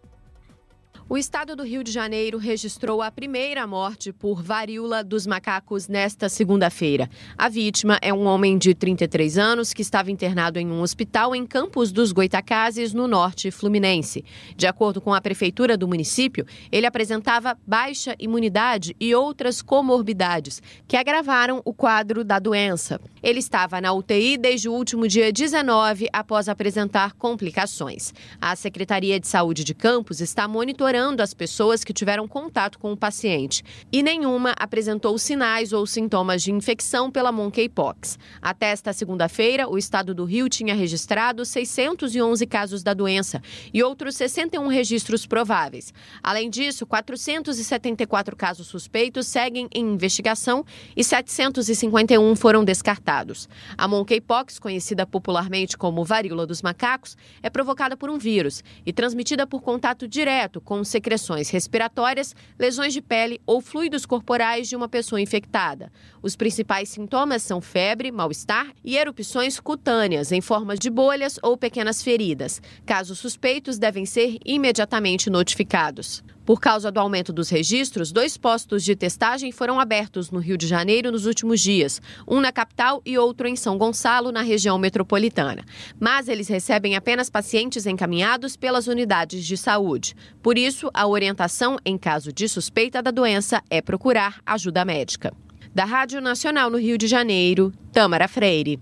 O 1.09 1.17
estado 1.17 1.53
do 1.55 1.63
Rio 1.63 1.83
de 1.83 1.91
Janeiro 1.91 2.37
registrou 2.37 3.01
a 3.01 3.11
primeira 3.11 3.67
morte 3.67 4.13
por 4.13 4.41
varíola 4.41 5.03
dos 5.03 5.27
macacos 5.27 5.87
nesta 5.89 6.29
segunda-feira. 6.29 7.09
A 7.37 7.49
vítima 7.49 7.99
é 8.01 8.13
um 8.13 8.25
homem 8.25 8.57
de 8.57 8.73
33 8.73 9.37
anos 9.37 9.73
que 9.73 9.81
estava 9.81 10.11
internado 10.11 10.59
em 10.59 10.67
um 10.67 10.81
hospital 10.81 11.35
em 11.35 11.45
Campos 11.45 11.91
dos 11.91 12.11
Goitacazes, 12.11 12.93
no 12.93 13.07
norte 13.07 13.51
fluminense. 13.51 14.23
De 14.55 14.65
acordo 14.65 15.01
com 15.01 15.13
a 15.13 15.19
prefeitura 15.19 15.75
do 15.75 15.87
município, 15.87 16.45
ele 16.71 16.85
apresentava 16.85 17.57
baixa 17.67 18.15
imunidade 18.17 18.95
e 18.99 19.13
outras 19.13 19.61
comorbidades 19.61 20.61
que 20.87 20.95
agravaram 20.95 21.61
o 21.65 21.73
quadro 21.73 22.23
da 22.23 22.39
doença. 22.39 22.99
Ele 23.21 23.39
estava 23.39 23.81
na 23.81 23.91
UTI 23.91 24.37
desde 24.37 24.69
o 24.69 24.73
último 24.73 25.07
dia 25.07 25.31
19 25.33 26.07
após 26.13 26.47
apresentar 26.47 27.13
complicações. 27.13 28.13
A 28.39 28.55
Secretaria 28.55 29.19
de 29.19 29.27
Saúde 29.27 29.63
de 29.63 29.73
Campos 29.73 30.21
está 30.21 30.47
monitorando 30.47 30.82
monitorando 30.83 31.23
as 31.23 31.33
pessoas 31.33 31.81
que 31.81 31.93
tiveram 31.93 32.27
contato 32.27 32.77
com 32.77 32.91
o 32.91 32.97
paciente 32.97 33.63
e 33.89 34.03
nenhuma 34.03 34.53
apresentou 34.59 35.17
sinais 35.17 35.71
ou 35.71 35.87
sintomas 35.87 36.43
de 36.43 36.51
infecção 36.51 37.09
pela 37.09 37.31
monkeypox. 37.31 38.19
Até 38.41 38.67
esta 38.67 38.91
segunda-feira, 38.91 39.69
o 39.69 39.77
estado 39.77 40.13
do 40.13 40.25
Rio 40.25 40.49
tinha 40.49 40.75
registrado 40.75 41.45
611 41.45 42.45
casos 42.47 42.83
da 42.83 42.93
doença 42.93 43.41
e 43.73 43.81
outros 43.81 44.17
61 44.17 44.67
registros 44.67 45.25
prováveis. 45.25 45.93
Além 46.21 46.49
disso, 46.49 46.85
474 46.85 48.35
casos 48.35 48.67
suspeitos 48.67 49.25
seguem 49.25 49.69
em 49.73 49.85
investigação 49.85 50.65
e 50.97 51.03
751 51.03 52.35
foram 52.35 52.65
descartados. 52.65 53.47
A 53.77 53.87
monkeypox, 53.87 54.59
conhecida 54.59 55.05
popularmente 55.05 55.77
como 55.77 56.03
varíola 56.03 56.45
dos 56.45 56.61
macacos, 56.61 57.15
é 57.41 57.49
provocada 57.49 57.95
por 57.95 58.09
um 58.09 58.17
vírus 58.17 58.61
e 58.85 58.91
transmitida 58.91 59.47
por 59.47 59.61
contato 59.61 60.05
direto 60.09 60.59
com 60.59 60.72
secreções 60.81 61.49
respiratórias, 61.49 62.33
lesões 62.57 62.93
de 62.93 63.01
pele 63.01 63.41
ou 63.45 63.59
fluidos 63.59 64.05
corporais 64.05 64.69
de 64.69 64.77
uma 64.77 64.87
pessoa 64.87 65.19
infectada. 65.19 65.91
Os 66.21 66.37
principais 66.37 66.87
sintomas 66.87 67.43
são 67.43 67.59
febre, 67.59 68.13
mal-estar 68.13 68.71
e 68.81 68.95
erupções 68.95 69.59
cutâneas 69.59 70.31
em 70.31 70.39
forma 70.39 70.77
de 70.77 70.89
bolhas 70.89 71.37
ou 71.43 71.57
pequenas 71.57 72.01
feridas. 72.01 72.61
Casos 72.85 73.19
suspeitos 73.19 73.77
devem 73.77 74.05
ser 74.05 74.37
imediatamente 74.45 75.29
notificados. 75.29 76.23
Por 76.45 76.59
causa 76.59 76.91
do 76.91 76.99
aumento 76.99 77.31
dos 77.31 77.49
registros, 77.49 78.11
dois 78.11 78.35
postos 78.35 78.83
de 78.83 78.97
testagem 78.97 79.51
foram 79.51 79.79
abertos 79.79 80.29
no 80.29 80.39
Rio 80.39 80.57
de 80.57 80.67
Janeiro 80.67 81.09
nos 81.09 81.25
últimos 81.25 81.61
dias, 81.61 82.01
um 82.27 82.41
na 82.41 82.51
capital 82.51 83.01
e 83.05 83.17
outro 83.17 83.47
em 83.47 83.55
São 83.55 83.77
Gonçalo, 83.77 84.29
na 84.29 84.41
região 84.41 84.77
metropolitana. 84.77 85.63
Mas 85.97 86.27
eles 86.27 86.49
recebem 86.49 86.97
apenas 86.97 87.29
pacientes 87.29 87.85
encaminhados 87.85 88.57
pelas 88.57 88.87
unidades 88.87 89.45
de 89.45 89.55
saúde. 89.55 90.15
Por 90.41 90.57
isso, 90.57 90.89
a 90.93 91.07
orientação 91.07 91.77
em 91.85 91.97
caso 91.97 92.33
de 92.33 92.49
suspeita 92.49 93.01
da 93.01 93.11
doença 93.11 93.61
é 93.69 93.81
procurar 93.81 94.41
ajuda 94.45 94.83
médica. 94.83 95.33
Da 95.73 95.85
Rádio 95.85 96.19
Nacional 96.19 96.69
no 96.69 96.77
Rio 96.77 96.97
de 96.97 97.07
Janeiro, 97.07 97.71
Tamara 97.93 98.27
Freire. 98.27 98.81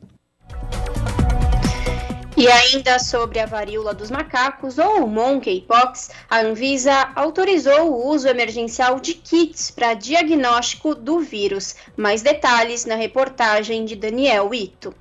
E 2.42 2.48
ainda 2.48 2.98
sobre 2.98 3.40
a 3.40 3.46
varíola 3.46 3.94
dos 3.94 4.10
macacos 4.10 4.80
ou 4.80 5.06
monkeypox, 5.06 6.10
a 6.28 6.40
Anvisa 6.40 7.12
autorizou 7.16 7.92
o 7.92 8.08
uso 8.08 8.28
emergencial 8.28 9.00
de 9.00 9.14
kits 9.14 9.70
para 9.70 9.94
diagnóstico 9.94 10.96
do 10.96 11.20
vírus. 11.20 11.76
Mais 11.96 12.24
detalhes 12.24 12.84
na 12.84 12.96
reportagem 12.96 13.86
de 13.86 13.96
Daniel 13.96 14.52
Ito. 14.56 14.92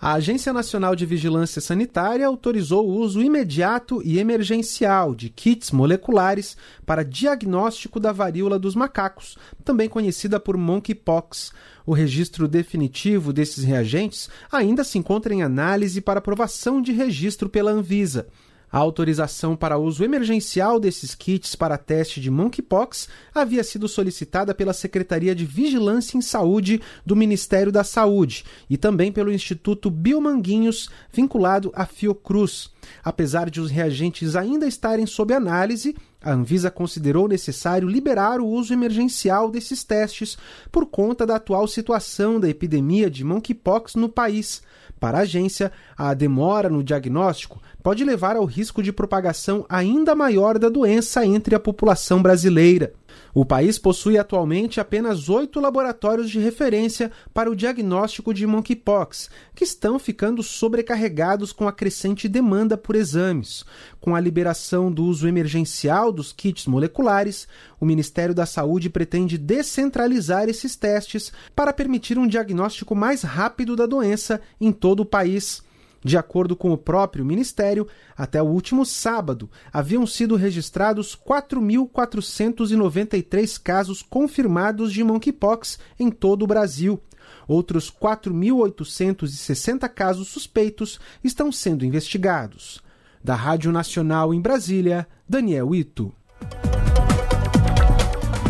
A 0.00 0.12
Agência 0.12 0.52
Nacional 0.52 0.94
de 0.94 1.04
Vigilância 1.04 1.60
Sanitária 1.60 2.24
autorizou 2.24 2.88
o 2.88 2.98
uso 2.98 3.20
imediato 3.20 4.00
e 4.04 4.20
emergencial 4.20 5.12
de 5.12 5.28
kits 5.28 5.72
moleculares 5.72 6.56
para 6.86 7.04
diagnóstico 7.04 7.98
da 7.98 8.12
varíola 8.12 8.60
dos 8.60 8.76
macacos, 8.76 9.36
também 9.64 9.88
conhecida 9.88 10.38
por 10.38 10.56
monkeypox. 10.56 11.50
O 11.84 11.92
registro 11.92 12.46
definitivo 12.46 13.32
desses 13.32 13.64
reagentes 13.64 14.30
ainda 14.52 14.84
se 14.84 14.98
encontra 14.98 15.34
em 15.34 15.42
análise 15.42 16.00
para 16.00 16.20
aprovação 16.20 16.80
de 16.80 16.92
registro 16.92 17.48
pela 17.48 17.72
Anvisa. 17.72 18.28
A 18.70 18.78
autorização 18.78 19.56
para 19.56 19.78
uso 19.78 20.04
emergencial 20.04 20.78
desses 20.78 21.14
kits 21.14 21.54
para 21.54 21.78
teste 21.78 22.20
de 22.20 22.30
monkeypox 22.30 23.08
havia 23.34 23.64
sido 23.64 23.88
solicitada 23.88 24.54
pela 24.54 24.74
Secretaria 24.74 25.34
de 25.34 25.46
Vigilância 25.46 26.18
em 26.18 26.20
Saúde 26.20 26.80
do 27.04 27.16
Ministério 27.16 27.72
da 27.72 27.82
Saúde 27.82 28.44
e 28.68 28.76
também 28.76 29.10
pelo 29.10 29.32
Instituto 29.32 29.90
Biomanguinhos, 29.90 30.90
vinculado 31.10 31.72
à 31.74 31.86
Fiocruz. 31.86 32.70
Apesar 33.02 33.48
de 33.48 33.60
os 33.60 33.70
reagentes 33.70 34.36
ainda 34.36 34.66
estarem 34.66 35.06
sob 35.06 35.32
análise, 35.32 35.96
a 36.20 36.32
Anvisa 36.32 36.70
considerou 36.70 37.28
necessário 37.28 37.88
liberar 37.88 38.40
o 38.40 38.46
uso 38.46 38.72
emergencial 38.72 39.50
desses 39.50 39.84
testes 39.84 40.36
por 40.70 40.86
conta 40.86 41.24
da 41.24 41.36
atual 41.36 41.66
situação 41.66 42.40
da 42.40 42.48
epidemia 42.48 43.08
de 43.08 43.24
monkeypox 43.24 43.94
no 43.94 44.08
país. 44.08 44.62
Para 44.98 45.18
a 45.18 45.22
agência, 45.22 45.70
a 45.96 46.12
demora 46.14 46.68
no 46.68 46.82
diagnóstico 46.82 47.60
pode 47.82 48.04
levar 48.04 48.36
ao 48.36 48.44
risco 48.44 48.82
de 48.82 48.92
propagação 48.92 49.64
ainda 49.68 50.14
maior 50.14 50.58
da 50.58 50.68
doença 50.68 51.24
entre 51.24 51.54
a 51.54 51.60
população 51.60 52.20
brasileira. 52.20 52.92
O 53.34 53.44
país 53.44 53.78
possui 53.78 54.18
atualmente 54.18 54.80
apenas 54.80 55.28
oito 55.28 55.60
laboratórios 55.60 56.30
de 56.30 56.38
referência 56.38 57.10
para 57.32 57.50
o 57.50 57.56
diagnóstico 57.56 58.32
de 58.32 58.46
monkeypox, 58.46 59.30
que 59.54 59.64
estão 59.64 59.98
ficando 59.98 60.42
sobrecarregados 60.42 61.52
com 61.52 61.68
a 61.68 61.72
crescente 61.72 62.28
demanda 62.28 62.76
por 62.76 62.96
exames. 62.96 63.64
Com 64.00 64.14
a 64.16 64.20
liberação 64.20 64.90
do 64.90 65.04
uso 65.04 65.28
emergencial 65.28 66.10
dos 66.10 66.32
kits 66.32 66.66
moleculares, 66.66 67.46
o 67.80 67.84
Ministério 67.84 68.34
da 68.34 68.46
Saúde 68.46 68.88
pretende 68.88 69.36
descentralizar 69.36 70.48
esses 70.48 70.74
testes 70.74 71.32
para 71.54 71.72
permitir 71.72 72.18
um 72.18 72.26
diagnóstico 72.26 72.94
mais 72.94 73.22
rápido 73.22 73.76
da 73.76 73.86
doença 73.86 74.40
em 74.60 74.72
todo 74.72 75.00
o 75.00 75.06
país. 75.06 75.62
De 76.02 76.16
acordo 76.16 76.54
com 76.54 76.72
o 76.72 76.78
próprio 76.78 77.24
Ministério, 77.24 77.88
até 78.16 78.40
o 78.42 78.46
último 78.46 78.86
sábado 78.86 79.50
haviam 79.72 80.06
sido 80.06 80.36
registrados 80.36 81.16
4.493 81.16 83.60
casos 83.60 84.00
confirmados 84.02 84.92
de 84.92 85.02
monkeypox 85.02 85.80
em 85.98 86.08
todo 86.10 86.44
o 86.44 86.46
Brasil. 86.46 87.02
Outros 87.46 87.90
4.860 87.90 89.86
casos 89.88 90.28
suspeitos 90.28 91.00
estão 91.24 91.50
sendo 91.50 91.84
investigados. 91.84 92.80
Da 93.22 93.34
Rádio 93.34 93.70
Nacional 93.72 94.32
em 94.32 94.40
Brasília, 94.40 95.08
Daniel 95.28 95.74
Ito. 95.74 96.14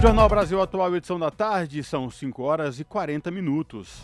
Jornal 0.00 0.28
Brasil 0.28 0.62
Atual, 0.62 0.94
edição 0.94 1.18
da 1.18 1.28
tarde, 1.30 1.82
são 1.82 2.08
5 2.08 2.40
horas 2.42 2.78
e 2.78 2.84
40 2.84 3.32
minutos. 3.32 4.00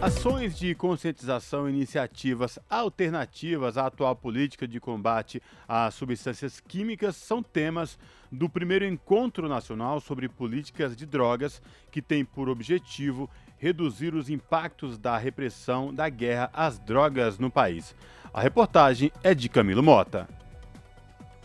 Ações 0.00 0.58
de 0.58 0.74
conscientização 0.74 1.66
e 1.66 1.72
iniciativas 1.72 2.58
alternativas 2.68 3.78
à 3.78 3.86
atual 3.86 4.14
política 4.14 4.68
de 4.68 4.78
combate 4.78 5.42
às 5.66 5.94
substâncias 5.94 6.60
químicas 6.60 7.16
são 7.16 7.42
temas 7.42 7.98
do 8.30 8.46
primeiro 8.46 8.84
encontro 8.84 9.48
nacional 9.48 9.98
sobre 9.98 10.28
políticas 10.28 10.94
de 10.94 11.06
drogas, 11.06 11.62
que 11.90 12.02
tem 12.02 12.26
por 12.26 12.48
objetivo 12.48 13.28
reduzir 13.56 14.14
os 14.14 14.28
impactos 14.28 14.98
da 14.98 15.16
repressão 15.16 15.92
da 15.94 16.10
guerra 16.10 16.50
às 16.52 16.78
drogas 16.78 17.38
no 17.38 17.50
país. 17.50 17.94
A 18.34 18.42
reportagem 18.42 19.10
é 19.24 19.34
de 19.34 19.48
Camilo 19.48 19.82
Mota. 19.82 20.28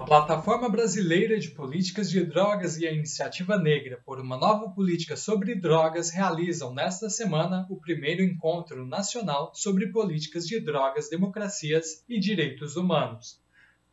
A 0.01 0.03
Plataforma 0.03 0.67
Brasileira 0.67 1.39
de 1.39 1.51
Políticas 1.51 2.09
de 2.09 2.25
Drogas 2.25 2.75
e 2.75 2.87
a 2.87 2.91
Iniciativa 2.91 3.55
Negra 3.55 4.01
por 4.03 4.19
uma 4.19 4.35
Nova 4.35 4.67
Política 4.71 5.15
sobre 5.15 5.53
Drogas 5.53 6.09
realizam 6.09 6.73
nesta 6.73 7.07
semana 7.07 7.67
o 7.69 7.75
primeiro 7.75 8.23
encontro 8.23 8.83
nacional 8.83 9.51
sobre 9.53 9.91
políticas 9.91 10.47
de 10.47 10.59
drogas, 10.59 11.07
democracias 11.07 12.03
e 12.09 12.19
direitos 12.19 12.75
humanos. 12.75 13.39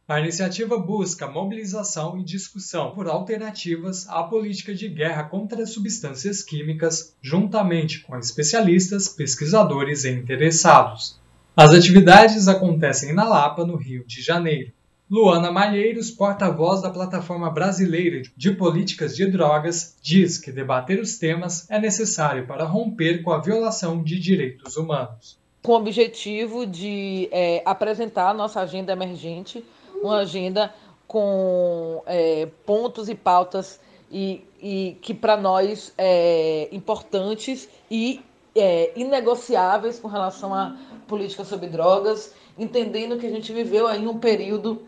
A 0.09 0.19
iniciativa 0.19 0.79
busca 0.79 1.29
mobilização 1.29 2.19
e 2.19 2.25
discussão 2.25 2.93
por 2.93 3.07
alternativas 3.07 4.09
à 4.09 4.23
política 4.23 4.75
de 4.75 4.89
guerra 4.89 5.25
contra 5.25 5.67
substâncias 5.67 6.43
químicas, 6.43 7.15
juntamente 7.21 8.01
com 8.01 8.19
especialistas, 8.19 9.09
pesquisadores 9.09 10.05
e 10.05 10.11
interessados. 10.11 11.21
As 11.55 11.75
atividades 11.75 12.49
acontecem 12.49 13.13
na 13.13 13.29
Lapa, 13.29 13.67
no 13.67 13.77
Rio 13.77 14.07
de 14.07 14.23
Janeiro. 14.23 14.78
Luana 15.11 15.51
Malheiros, 15.51 16.11
porta-voz 16.11 16.83
da 16.83 16.91
Plataforma 16.91 17.49
Brasileira 17.49 18.21
de 18.37 18.51
Políticas 18.51 19.17
de 19.17 19.25
Drogas, 19.25 19.97
diz 20.03 20.37
que 20.37 20.53
debater 20.53 21.01
os 21.01 21.17
temas 21.17 21.69
é 21.71 21.81
necessário 21.81 22.47
para 22.47 22.65
romper 22.65 23.23
com 23.23 23.33
a 23.33 23.39
violação 23.39 24.03
de 24.03 24.19
direitos 24.19 24.77
humanos. 24.77 25.39
Com 25.63 25.73
o 25.73 25.77
objetivo 25.77 26.67
de 26.67 27.27
é, 27.33 27.63
apresentar 27.65 28.29
a 28.29 28.35
nossa 28.35 28.61
agenda 28.61 28.93
emergente, 28.93 29.65
uma 30.03 30.19
agenda 30.19 30.75
com 31.07 32.03
é, 32.05 32.47
pontos 32.67 33.09
e 33.09 33.15
pautas 33.15 33.81
e, 34.13 34.45
e 34.61 34.99
que 35.01 35.15
para 35.15 35.39
nós 35.39 35.91
é 35.97 36.69
importantes 36.71 37.67
e 37.91 38.21
é, 38.55 38.93
inegociáveis 38.95 39.99
com 39.99 40.09
relação 40.09 40.53
à 40.53 40.77
política 41.07 41.47
sobre 41.47 41.69
drogas, 41.69 42.35
entendendo 42.59 43.17
que 43.17 43.27
a 43.27 43.31
gente 43.31 43.55
viveu 43.55 43.87
aí 43.87 44.07
um 44.07 44.19
período 44.19 44.83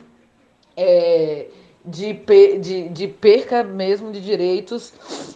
é, 0.83 1.47
de, 1.85 2.15
de, 2.59 2.89
de, 2.89 3.09
perca 3.09 3.63
mesmo 3.63 4.11
de 4.11 4.21
direitos 4.23 4.95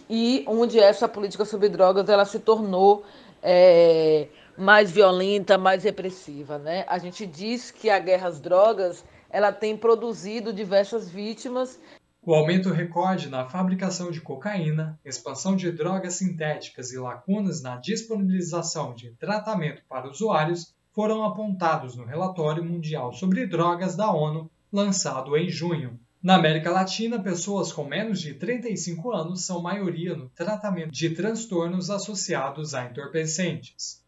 e 0.09 0.43
onde 0.47 0.79
essa 0.79 1.07
política 1.07 1.45
sobre 1.45 1.69
drogas 1.69 2.09
ela 2.09 2.25
se 2.25 2.39
tornou 2.39 3.05
é, 3.43 4.27
mais 4.57 4.89
violenta, 4.89 5.55
mais 5.55 5.83
repressiva. 5.83 6.57
Né? 6.57 6.83
A 6.87 6.97
gente 6.97 7.27
diz 7.27 7.69
que 7.69 7.91
a 7.91 7.99
guerra 7.99 8.27
às 8.27 8.39
drogas 8.39 9.05
ela 9.29 9.51
tem 9.51 9.77
produzido 9.77 10.51
diversas 10.51 11.09
vítimas. 11.09 11.79
O 12.23 12.33
aumento 12.33 12.71
recorde 12.71 13.29
na 13.29 13.47
fabricação 13.47 14.09
de 14.09 14.19
cocaína, 14.21 14.99
expansão 15.05 15.55
de 15.55 15.71
drogas 15.71 16.15
sintéticas 16.15 16.91
e 16.91 16.97
lacunas 16.97 17.61
na 17.61 17.75
disponibilização 17.75 18.95
de 18.95 19.11
tratamento 19.11 19.83
para 19.87 20.09
usuários 20.09 20.73
foram 20.91 21.23
apontados 21.23 21.95
no 21.95 22.05
relatório 22.05 22.63
mundial 22.63 23.13
sobre 23.13 23.45
drogas 23.45 23.95
da 23.95 24.11
ONU 24.11 24.49
lançado 24.71 25.35
em 25.37 25.49
junho. 25.49 25.99
Na 26.21 26.35
América 26.35 26.71
Latina, 26.71 27.21
pessoas 27.21 27.71
com 27.71 27.85
menos 27.85 28.19
de 28.19 28.33
35 28.33 29.11
anos 29.11 29.45
são 29.45 29.61
maioria 29.61 30.15
no 30.15 30.27
tratamento 30.29 30.91
de 30.91 31.11
transtornos 31.11 31.89
associados 31.89 32.73
a 32.73 32.85
entorpecentes. 32.85 34.03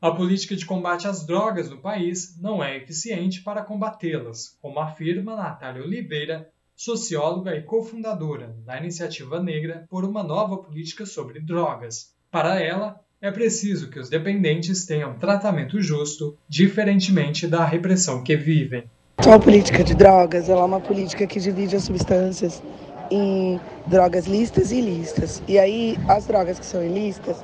A 0.00 0.10
política 0.10 0.56
de 0.56 0.66
combate 0.66 1.06
às 1.06 1.26
drogas 1.26 1.70
no 1.70 1.78
país 1.78 2.36
não 2.40 2.62
é 2.62 2.76
eficiente 2.76 3.40
para 3.42 3.62
combatê-las, 3.62 4.56
como 4.60 4.80
afirma 4.80 5.36
Natália 5.36 5.82
Oliveira, 5.82 6.50
socióloga 6.74 7.54
e 7.54 7.62
cofundadora 7.62 8.56
da 8.64 8.76
Iniciativa 8.78 9.40
Negra 9.40 9.86
por 9.88 10.04
uma 10.04 10.22
nova 10.22 10.56
política 10.56 11.06
sobre 11.06 11.40
drogas. 11.40 12.14
Para 12.30 12.60
ela, 12.60 13.00
é 13.20 13.30
preciso 13.30 13.90
que 13.90 14.00
os 14.00 14.08
dependentes 14.08 14.84
tenham 14.84 15.16
tratamento 15.18 15.80
justo, 15.80 16.36
diferentemente 16.48 17.46
da 17.46 17.64
repressão 17.64 18.24
que 18.24 18.36
vivem. 18.36 18.90
A 19.30 19.38
política 19.38 19.84
de 19.84 19.94
drogas 19.94 20.48
é 20.48 20.54
uma 20.54 20.80
política 20.80 21.26
que 21.28 21.38
divide 21.38 21.76
as 21.76 21.84
substâncias 21.84 22.60
em 23.08 23.58
drogas 23.86 24.26
listas 24.26 24.72
e 24.72 24.78
ilícitas. 24.78 25.40
E 25.46 25.60
aí 25.60 25.96
as 26.08 26.26
drogas 26.26 26.58
que 26.58 26.66
são 26.66 26.84
ilícitas 26.84 27.42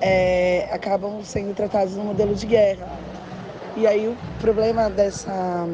é, 0.00 0.68
acabam 0.72 1.22
sendo 1.22 1.54
tratadas 1.54 1.94
no 1.94 2.04
modelo 2.04 2.34
de 2.34 2.44
guerra. 2.44 2.86
E 3.76 3.86
aí 3.86 4.08
o 4.08 4.16
problema 4.40 4.90
dessa, 4.90 5.66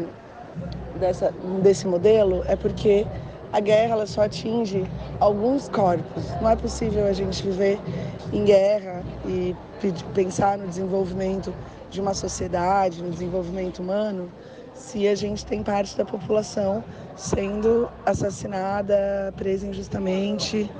dessa, 1.00 1.34
desse 1.62 1.86
modelo 1.86 2.44
é 2.46 2.54
porque 2.54 3.06
a 3.50 3.58
guerra 3.58 3.94
ela 3.94 4.06
só 4.06 4.22
atinge 4.24 4.84
alguns 5.18 5.68
corpos. 5.70 6.30
Não 6.42 6.50
é 6.50 6.56
possível 6.56 7.06
a 7.06 7.12
gente 7.12 7.42
viver 7.42 7.80
em 8.34 8.44
guerra 8.44 9.02
e 9.26 9.56
pensar 10.14 10.58
no 10.58 10.68
desenvolvimento 10.68 11.52
de 11.90 12.00
uma 12.02 12.12
sociedade, 12.12 13.02
no 13.02 13.10
desenvolvimento 13.10 13.78
humano, 13.78 14.30
se 14.78 15.06
a 15.08 15.14
gente 15.14 15.44
tem 15.44 15.62
parte 15.62 15.96
da 15.96 16.04
população 16.04 16.82
sendo 17.16 17.88
assassinada, 18.06 19.34
presa 19.36 19.66
injustamente 19.66 20.70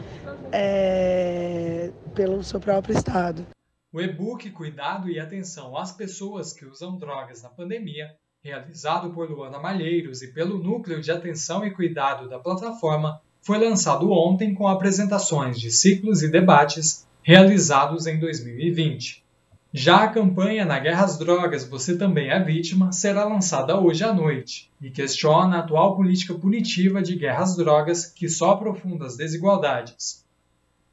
é, 0.52 1.90
pelo 2.14 2.42
seu 2.42 2.60
próprio 2.60 2.96
Estado. 2.96 3.44
O 3.92 4.00
e-book 4.00 4.50
Cuidado 4.50 5.10
e 5.10 5.18
Atenção 5.18 5.76
às 5.76 5.92
Pessoas 5.92 6.52
que 6.52 6.64
Usam 6.64 6.96
Drogas 6.98 7.42
na 7.42 7.48
Pandemia, 7.48 8.14
realizado 8.42 9.10
por 9.10 9.28
Luana 9.30 9.58
Malheiros 9.58 10.22
e 10.22 10.32
pelo 10.32 10.58
Núcleo 10.58 11.00
de 11.00 11.10
Atenção 11.10 11.64
e 11.66 11.70
Cuidado 11.70 12.28
da 12.28 12.38
plataforma, 12.38 13.20
foi 13.40 13.58
lançado 13.58 14.10
ontem 14.12 14.54
com 14.54 14.68
apresentações 14.68 15.58
de 15.58 15.70
ciclos 15.70 16.22
e 16.22 16.30
debates 16.30 17.06
realizados 17.22 18.06
em 18.06 18.18
2020. 18.18 19.27
Já 19.72 20.04
a 20.04 20.08
campanha 20.08 20.64
Na 20.64 20.78
Guerra 20.78 21.04
às 21.04 21.18
Drogas 21.18 21.68
Você 21.68 21.98
Também 21.98 22.30
é 22.30 22.42
Vítima 22.42 22.90
será 22.90 23.26
lançada 23.26 23.78
hoje 23.78 24.02
à 24.02 24.14
noite 24.14 24.72
e 24.80 24.90
questiona 24.90 25.56
a 25.56 25.58
atual 25.58 25.94
política 25.94 26.32
punitiva 26.32 27.02
de 27.02 27.14
guerra 27.14 27.42
às 27.42 27.54
drogas 27.54 28.06
que 28.06 28.30
só 28.30 28.52
aprofunda 28.52 29.04
as 29.04 29.14
desigualdades. 29.14 30.24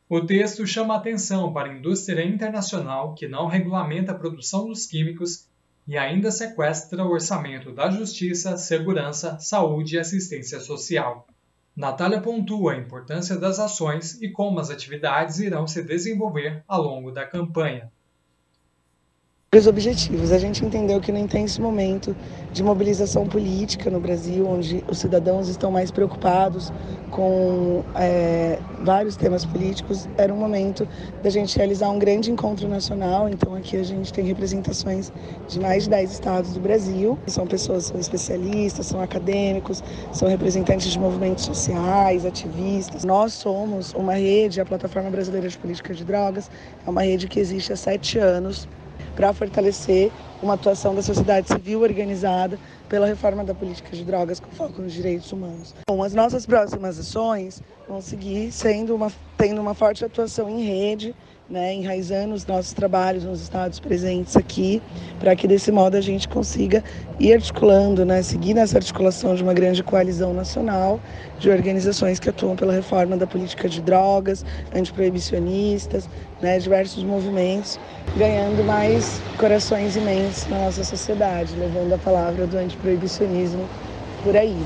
O 0.10 0.20
texto 0.20 0.68
chama 0.68 0.94
atenção 0.94 1.54
para 1.54 1.70
a 1.70 1.74
indústria 1.74 2.22
internacional 2.22 3.14
que 3.14 3.30
não 3.30 3.48
regulamenta 3.48 4.12
a 4.12 4.16
produção 4.20 4.68
dos 4.68 4.86
químicos 4.86 5.48
e 5.88 5.98
ainda 5.98 6.30
sequestra 6.30 7.02
o 7.06 7.12
orçamento 7.12 7.72
da 7.72 7.90
justiça, 7.90 8.58
segurança, 8.58 9.40
saúde 9.40 9.96
e 9.96 10.00
assistência 10.00 10.60
social. 10.60 11.26
Natália 11.74 12.20
pontua 12.20 12.74
a 12.74 12.78
importância 12.78 13.38
das 13.38 13.58
ações 13.58 14.22
e 14.22 14.30
como 14.30 14.60
as 14.60 14.70
atividades 14.70 15.40
irão 15.40 15.66
se 15.66 15.82
desenvolver 15.82 16.62
ao 16.68 16.82
longo 16.82 17.10
da 17.10 17.26
campanha 17.26 17.90
Os 19.56 19.68
objetivos. 19.68 20.34
A 20.34 20.38
gente 20.38 20.66
entendeu 20.66 21.00
que 21.00 21.14
no 21.14 21.18
intenso 21.18 21.62
momento 21.62 22.14
de 22.52 22.62
mobilização 22.62 23.26
política 23.26 23.90
no 23.90 24.02
Brasil, 24.02 24.46
onde 24.46 24.84
os 24.86 25.00
cidadãos 25.00 25.48
estão 25.48 25.72
mais 25.72 25.90
preocupados 25.92 26.74
com 27.10 27.82
é, 27.96 28.60
vários 28.82 29.16
temas 29.16 29.46
políticos, 29.46 30.10
era 30.18 30.34
um 30.34 30.36
momento 30.36 30.86
da 31.24 31.30
gente 31.30 31.56
realizar 31.56 31.90
um 31.90 31.98
grande 31.98 32.30
encontro 32.30 32.68
nacional. 32.68 33.30
Então 33.30 33.56
aqui 33.56 33.78
a 33.78 33.84
gente 33.84 34.12
tem 34.12 34.26
representações 34.26 35.10
de 35.48 35.58
mais 35.58 35.86
de 35.86 35.90
10 35.90 36.12
estados 36.12 36.54
do 36.54 36.60
Brasil. 36.60 37.18
São 37.26 37.48
pessoas, 37.48 37.86
são 37.86 37.98
especialistas, 37.98 38.88
são 38.88 39.00
acadêmicos, 39.00 39.82
são 40.12 40.28
representantes 40.28 40.92
de 40.92 41.00
movimentos 41.00 41.46
sociais, 41.46 42.26
ativistas. 42.26 43.06
Nós 43.06 43.32
somos 43.32 43.94
uma 43.94 44.16
rede, 44.16 44.60
a 44.60 44.66
Plataforma 44.66 45.10
Brasileira 45.10 45.48
de 45.48 45.58
Política 45.58 45.94
de 45.94 46.04
Drogas, 46.04 46.52
é 46.86 46.90
uma 46.90 47.04
rede 47.04 47.30
que 47.30 47.40
existe 47.40 47.72
há 47.72 47.78
sete 47.78 48.20
anos 48.20 48.68
para 49.16 49.34
fortalecer 49.34 50.12
uma 50.42 50.56
atuação 50.56 50.94
da 50.94 51.02
sociedade 51.02 51.48
civil 51.48 51.82
organizada 51.82 52.60
pela 52.90 53.08
reforma 53.08 53.44
da 53.44 53.54
política 53.54 53.96
de 53.96 54.04
drogas 54.04 54.40
com 54.40 54.52
foco 54.52 54.82
nos 54.82 54.94
direitos 54.94 55.32
humanos. 55.32 55.74
Bom, 55.88 56.04
as 56.04 56.14
nossas 56.14 56.46
próximas 56.46 57.00
ações 57.00 57.62
vão 57.88 58.02
seguir 58.02 58.52
sendo 58.52 58.94
uma, 58.94 59.12
tendo 59.38 59.62
uma 59.62 59.74
forte 59.74 60.04
atuação 60.04 60.50
em 60.50 60.64
rede 60.64 61.16
né, 61.50 61.74
enraizando 61.74 62.34
os 62.34 62.46
nossos 62.46 62.74
trabalhos 62.74 63.24
nos 63.24 63.42
estados 63.42 63.80
presentes 63.80 64.36
aqui, 64.36 64.82
para 65.20 65.36
que 65.36 65.48
desse 65.48 65.72
modo 65.72 65.96
a 65.96 66.02
gente 66.02 66.28
consiga 66.28 66.84
ir 67.20 67.34
articulando, 67.34 68.04
né, 68.04 68.22
seguir 68.22 68.54
nessa 68.54 68.78
articulação 68.78 69.36
de 69.36 69.44
uma 69.44 69.54
grande 69.54 69.84
coalizão 69.84 70.34
nacional 70.34 71.00
de 71.40 71.50
organizações 71.50 72.20
que 72.20 72.30
atuam 72.30 72.56
pela 72.56 72.74
reforma 72.74 73.16
da 73.16 73.28
política 73.28 73.70
de 73.70 73.82
drogas, 73.82 74.44
antiproibicionistas, 74.74 76.10
né, 76.42 76.58
diversos 76.60 77.04
movimentos, 77.04 77.80
ganhando 78.18 78.64
mais 78.64 79.22
corações 79.38 79.96
imensos 79.96 80.48
na 80.48 80.60
nossa 80.60 80.84
sociedade, 80.84 81.56
levando 81.56 81.94
a 81.94 81.98
palavra 81.98 82.48
do 82.48 82.58
antiproibicionismo 82.58 83.68
por 84.24 84.36
aí. 84.36 84.58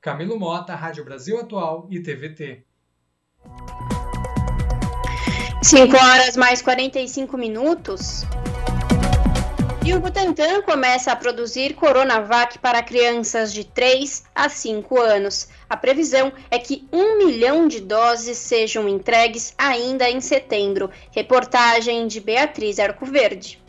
Camilo 0.00 0.38
Mota, 0.38 0.74
Rádio 0.76 1.04
Brasil 1.04 1.38
Atual 1.40 1.88
e 1.90 1.98
TVT. 2.00 2.64
5 5.66 5.96
horas 5.96 6.36
mais 6.36 6.62
45 6.62 7.36
minutos. 7.36 8.22
E 9.84 9.92
o 9.92 9.98
Butantan 9.98 10.62
começa 10.62 11.10
a 11.10 11.16
produzir 11.16 11.74
Coronavac 11.74 12.60
para 12.60 12.84
crianças 12.84 13.52
de 13.52 13.64
3 13.64 14.22
a 14.32 14.48
5 14.48 15.00
anos. 15.00 15.48
A 15.68 15.76
previsão 15.76 16.32
é 16.52 16.60
que 16.60 16.86
um 16.92 17.18
milhão 17.18 17.66
de 17.66 17.80
doses 17.80 18.38
sejam 18.38 18.88
entregues 18.88 19.54
ainda 19.58 20.08
em 20.08 20.20
setembro. 20.20 20.88
Reportagem 21.10 22.06
de 22.06 22.20
Beatriz 22.20 22.78
Arcoverde. 22.78 23.60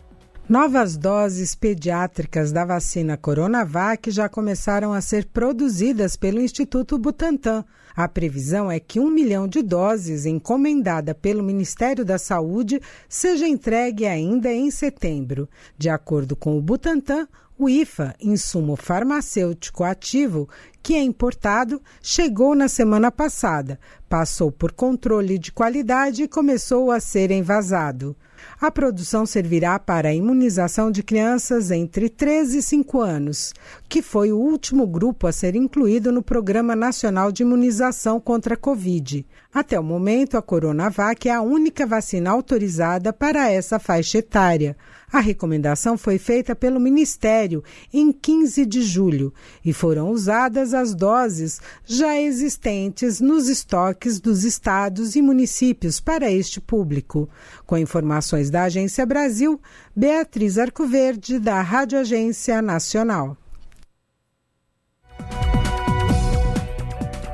Novas 0.48 0.96
doses 0.96 1.56
pediátricas 1.56 2.52
da 2.52 2.64
vacina 2.64 3.18
Coronavac 3.18 4.12
já 4.12 4.30
começaram 4.30 4.94
a 4.94 5.02
ser 5.02 5.26
produzidas 5.26 6.16
pelo 6.16 6.40
Instituto 6.40 6.96
Butantan. 7.00 7.66
A 7.98 8.08
previsão 8.08 8.70
é 8.70 8.80
que 8.80 9.00
um 9.00 9.10
milhão 9.10 9.48
de 9.48 9.64
doses 9.64 10.28
encomendada 10.28 11.16
pelo 11.16 11.42
Ministério 11.42 12.06
da 12.06 12.20
Saúde 12.20 12.80
seja 13.10 13.48
entregue 13.48 14.06
ainda 14.06 14.54
em 14.54 14.70
setembro. 14.70 15.50
De 15.76 15.90
acordo 15.90 16.36
com 16.36 16.56
o 16.56 16.62
Butantan, 16.62 17.28
o 17.58 17.68
IFA, 17.68 18.14
insumo 18.22 18.76
farmacêutico 18.76 19.84
ativo, 19.84 20.48
que 20.84 20.94
é 20.94 21.02
importado, 21.02 21.82
chegou 22.00 22.54
na 22.54 22.68
semana 22.68 23.12
passada, 23.12 23.80
passou 24.08 24.52
por 24.52 24.74
controle 24.74 25.40
de 25.40 25.52
qualidade 25.52 26.22
e 26.22 26.28
começou 26.28 26.92
a 26.92 27.00
ser 27.00 27.32
envasado. 27.32 28.16
A 28.60 28.72
produção 28.72 29.26
servirá 29.26 29.78
para 29.78 30.10
a 30.10 30.14
imunização 30.14 30.90
de 30.90 31.04
crianças 31.04 31.70
entre 31.70 32.10
3 32.10 32.56
e 32.56 32.62
5 32.62 33.00
anos, 33.00 33.54
que 33.88 34.02
foi 34.02 34.32
o 34.32 34.38
último 34.38 34.88
grupo 34.88 35.28
a 35.28 35.32
ser 35.32 35.56
incluído 35.56 36.12
no 36.12 36.24
Programa 36.24 36.76
Nacional 36.76 37.32
de 37.32 37.44
Imunização 37.44 38.20
contra 38.20 38.56
a 38.56 38.58
Covid. 38.58 39.26
Até 39.54 39.80
o 39.80 39.84
momento, 39.84 40.38
a 40.38 40.42
Coronavac 40.42 41.30
é 41.30 41.34
a 41.34 41.42
única 41.42 41.86
vacina 41.86 42.32
autorizada 42.32 43.14
para 43.14 43.52
essa 43.52 43.80
faixa 43.80 44.18
etária. 44.18 44.76
A 45.12 45.20
recomendação 45.22 45.98
foi 45.98 46.18
feita 46.18 46.54
pelo 46.54 46.82
Ministério 46.82 47.64
em 47.94 48.12
15 48.12 48.66
de 48.66 48.82
julho 48.82 49.34
e 49.64 49.72
foram 49.72 50.12
usadas 50.12 50.74
as 50.74 50.94
doses 50.94 51.62
já 51.86 52.20
existentes 52.20 53.22
nos 53.22 53.48
estoques 53.48 54.20
dos 54.20 54.44
estados 54.44 55.16
e 55.16 55.22
municípios 55.22 56.02
para 56.02 56.30
este 56.30 56.60
público. 56.60 57.30
Com 57.66 57.78
informações 57.78 58.50
da 58.50 58.64
Agência 58.64 59.06
Brasil, 59.06 59.62
Beatriz 59.96 60.58
Arcoverde, 60.58 61.40
da 61.40 61.62
Rádio 61.62 62.00
Agência 62.00 62.62
Nacional. 62.62 63.38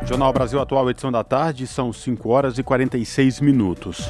Jornal 0.06 0.32
Brasil 0.32 0.60
Atual, 0.60 0.92
edição 0.92 1.12
da 1.12 1.24
tarde, 1.24 1.66
são 1.66 1.92
5 1.92 2.30
horas 2.30 2.60
e 2.60 2.64
46 2.64 3.40
minutos. 3.40 4.10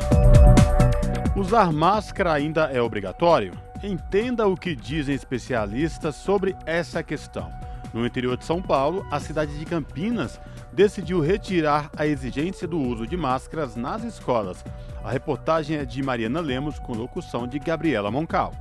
Usar 1.36 1.74
máscara 1.74 2.32
ainda 2.32 2.66
é 2.72 2.80
obrigatório? 2.80 3.54
Entenda 3.84 4.48
o 4.48 4.56
que 4.56 4.76
dizem 4.76 5.16
especialistas 5.16 6.16
sobre 6.16 6.56
essa 6.64 7.02
questão. 7.02 7.52
No 7.92 8.06
interior 8.06 8.38
de 8.38 8.46
São 8.46 8.62
Paulo, 8.62 9.04
a 9.10 9.20
cidade 9.20 9.58
de 9.58 9.66
Campinas 9.66 10.40
decidiu 10.72 11.20
retirar 11.22 11.90
a 11.98 12.06
exigência 12.06 12.68
do 12.68 12.80
uso 12.80 13.08
de 13.08 13.18
máscaras 13.18 13.76
nas 13.76 14.04
escolas. 14.04 14.64
A 15.04 15.10
reportagem 15.10 15.78
é 15.78 15.86
de 15.86 16.04
Mariana 16.04 16.40
Lemos, 16.40 16.78
com 16.78 16.94
locução 16.94 17.48
de 17.48 17.58
Gabriela 17.58 18.12
Moncal. 18.12 18.54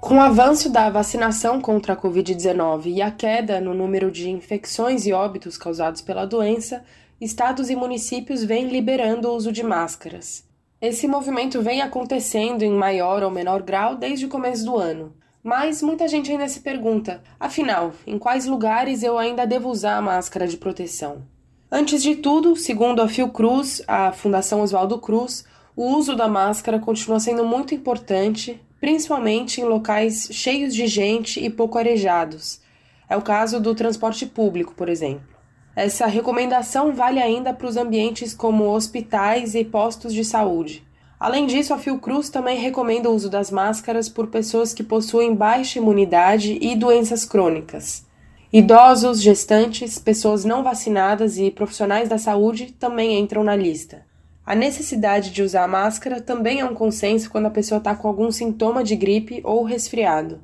Com 0.00 0.16
o 0.16 0.20
avanço 0.20 0.70
da 0.70 0.90
vacinação 0.90 1.60
contra 1.60 1.92
a 1.92 1.96
Covid-19 1.96 2.86
e 2.86 3.00
a 3.00 3.12
queda 3.12 3.60
no 3.60 3.72
número 3.72 4.10
de 4.10 4.28
infecções 4.28 5.06
e 5.06 5.12
óbitos 5.12 5.56
causados 5.56 6.00
pela 6.00 6.26
doença, 6.26 6.82
estados 7.20 7.70
e 7.70 7.76
municípios 7.76 8.42
vêm 8.42 8.66
liberando 8.66 9.28
o 9.28 9.36
uso 9.36 9.52
de 9.52 9.62
máscaras. 9.62 10.47
Esse 10.80 11.08
movimento 11.08 11.60
vem 11.60 11.82
acontecendo 11.82 12.62
em 12.62 12.70
maior 12.70 13.24
ou 13.24 13.32
menor 13.32 13.62
grau 13.62 13.96
desde 13.96 14.26
o 14.26 14.28
começo 14.28 14.64
do 14.64 14.76
ano. 14.76 15.12
Mas 15.42 15.82
muita 15.82 16.06
gente 16.06 16.30
ainda 16.30 16.46
se 16.46 16.60
pergunta: 16.60 17.20
afinal, 17.38 17.92
em 18.06 18.16
quais 18.16 18.46
lugares 18.46 19.02
eu 19.02 19.18
ainda 19.18 19.44
devo 19.44 19.70
usar 19.70 19.96
a 19.96 20.02
máscara 20.02 20.46
de 20.46 20.56
proteção? 20.56 21.22
Antes 21.68 22.00
de 22.00 22.14
tudo, 22.14 22.54
segundo 22.54 23.02
a 23.02 23.08
Fiocruz, 23.08 23.82
a 23.88 24.12
Fundação 24.12 24.60
Oswaldo 24.60 24.98
Cruz, 24.98 25.44
o 25.74 25.96
uso 25.96 26.14
da 26.14 26.28
máscara 26.28 26.78
continua 26.78 27.18
sendo 27.18 27.44
muito 27.44 27.74
importante, 27.74 28.60
principalmente 28.80 29.60
em 29.60 29.64
locais 29.64 30.28
cheios 30.30 30.72
de 30.72 30.86
gente 30.86 31.44
e 31.44 31.50
pouco 31.50 31.76
arejados. 31.76 32.60
É 33.08 33.16
o 33.16 33.22
caso 33.22 33.58
do 33.58 33.74
transporte 33.74 34.26
público, 34.26 34.74
por 34.76 34.88
exemplo. 34.88 35.37
Essa 35.80 36.06
recomendação 36.06 36.92
vale 36.92 37.22
ainda 37.22 37.54
para 37.54 37.68
os 37.68 37.76
ambientes 37.76 38.34
como 38.34 38.64
hospitais 38.64 39.54
e 39.54 39.62
postos 39.62 40.12
de 40.12 40.24
saúde. 40.24 40.84
Além 41.20 41.46
disso, 41.46 41.72
a 41.72 41.78
Fiocruz 41.78 42.28
também 42.28 42.58
recomenda 42.58 43.08
o 43.08 43.14
uso 43.14 43.30
das 43.30 43.48
máscaras 43.48 44.08
por 44.08 44.26
pessoas 44.26 44.74
que 44.74 44.82
possuem 44.82 45.36
baixa 45.36 45.78
imunidade 45.78 46.58
e 46.60 46.74
doenças 46.74 47.24
crônicas. 47.24 48.04
Idosos, 48.52 49.22
gestantes, 49.22 50.00
pessoas 50.00 50.44
não 50.44 50.64
vacinadas 50.64 51.38
e 51.38 51.48
profissionais 51.48 52.08
da 52.08 52.18
saúde 52.18 52.74
também 52.76 53.16
entram 53.16 53.44
na 53.44 53.54
lista. 53.54 54.04
A 54.44 54.56
necessidade 54.56 55.30
de 55.30 55.44
usar 55.44 55.68
máscara 55.68 56.20
também 56.20 56.58
é 56.58 56.64
um 56.64 56.74
consenso 56.74 57.30
quando 57.30 57.46
a 57.46 57.50
pessoa 57.50 57.78
está 57.78 57.94
com 57.94 58.08
algum 58.08 58.32
sintoma 58.32 58.82
de 58.82 58.96
gripe 58.96 59.40
ou 59.44 59.62
resfriado. 59.62 60.40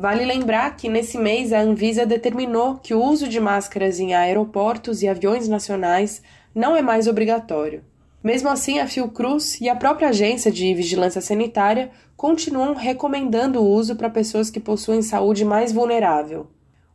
Vale 0.00 0.24
lembrar 0.24 0.76
que 0.76 0.88
nesse 0.88 1.18
mês 1.18 1.52
a 1.52 1.58
Anvisa 1.58 2.06
determinou 2.06 2.76
que 2.76 2.94
o 2.94 3.02
uso 3.02 3.26
de 3.26 3.40
máscaras 3.40 3.98
em 3.98 4.14
aeroportos 4.14 5.02
e 5.02 5.08
aviões 5.08 5.48
nacionais 5.48 6.22
não 6.54 6.76
é 6.76 6.80
mais 6.80 7.08
obrigatório. 7.08 7.82
Mesmo 8.22 8.48
assim, 8.48 8.78
a 8.78 8.86
Fiocruz 8.86 9.60
e 9.60 9.68
a 9.68 9.74
própria 9.74 10.10
Agência 10.10 10.52
de 10.52 10.72
Vigilância 10.72 11.20
Sanitária 11.20 11.90
continuam 12.16 12.74
recomendando 12.74 13.60
o 13.60 13.68
uso 13.68 13.96
para 13.96 14.08
pessoas 14.08 14.50
que 14.50 14.60
possuem 14.60 15.02
saúde 15.02 15.44
mais 15.44 15.72
vulnerável. 15.72 16.46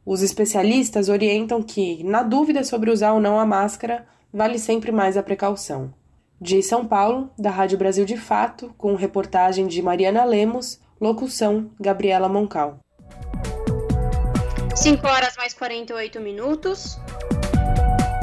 Os 0.06 0.24
especialistas 0.24 1.10
orientam 1.10 1.62
que, 1.62 2.06
na 2.06 2.24
dúvida 2.24 2.64
sobre 2.64 2.90
usar 2.90 3.12
ou 3.12 3.20
não 3.20 3.38
a 3.38 3.46
máscara, 3.46 4.06
vale 4.32 4.58
sempre 4.58 4.94
mais 4.94 5.18
a 5.18 5.24
precaução. 5.24 5.94
De 6.40 6.64
São 6.64 6.86
Paulo, 6.86 7.30
da 7.38 7.50
Rádio 7.50 7.78
Brasil 7.78 8.06
de 8.06 8.16
Fato, 8.16 8.74
com 8.78 8.96
reportagem 8.96 9.68
de 9.68 9.82
Mariana 9.82 10.24
Lemos, 10.24 10.80
locução 11.02 11.70
Gabriela 11.78 12.30
Moncal. 12.30 12.80
5 14.84 15.08
horas 15.08 15.38
mais 15.38 15.54
48 15.54 16.20
minutos. 16.20 16.98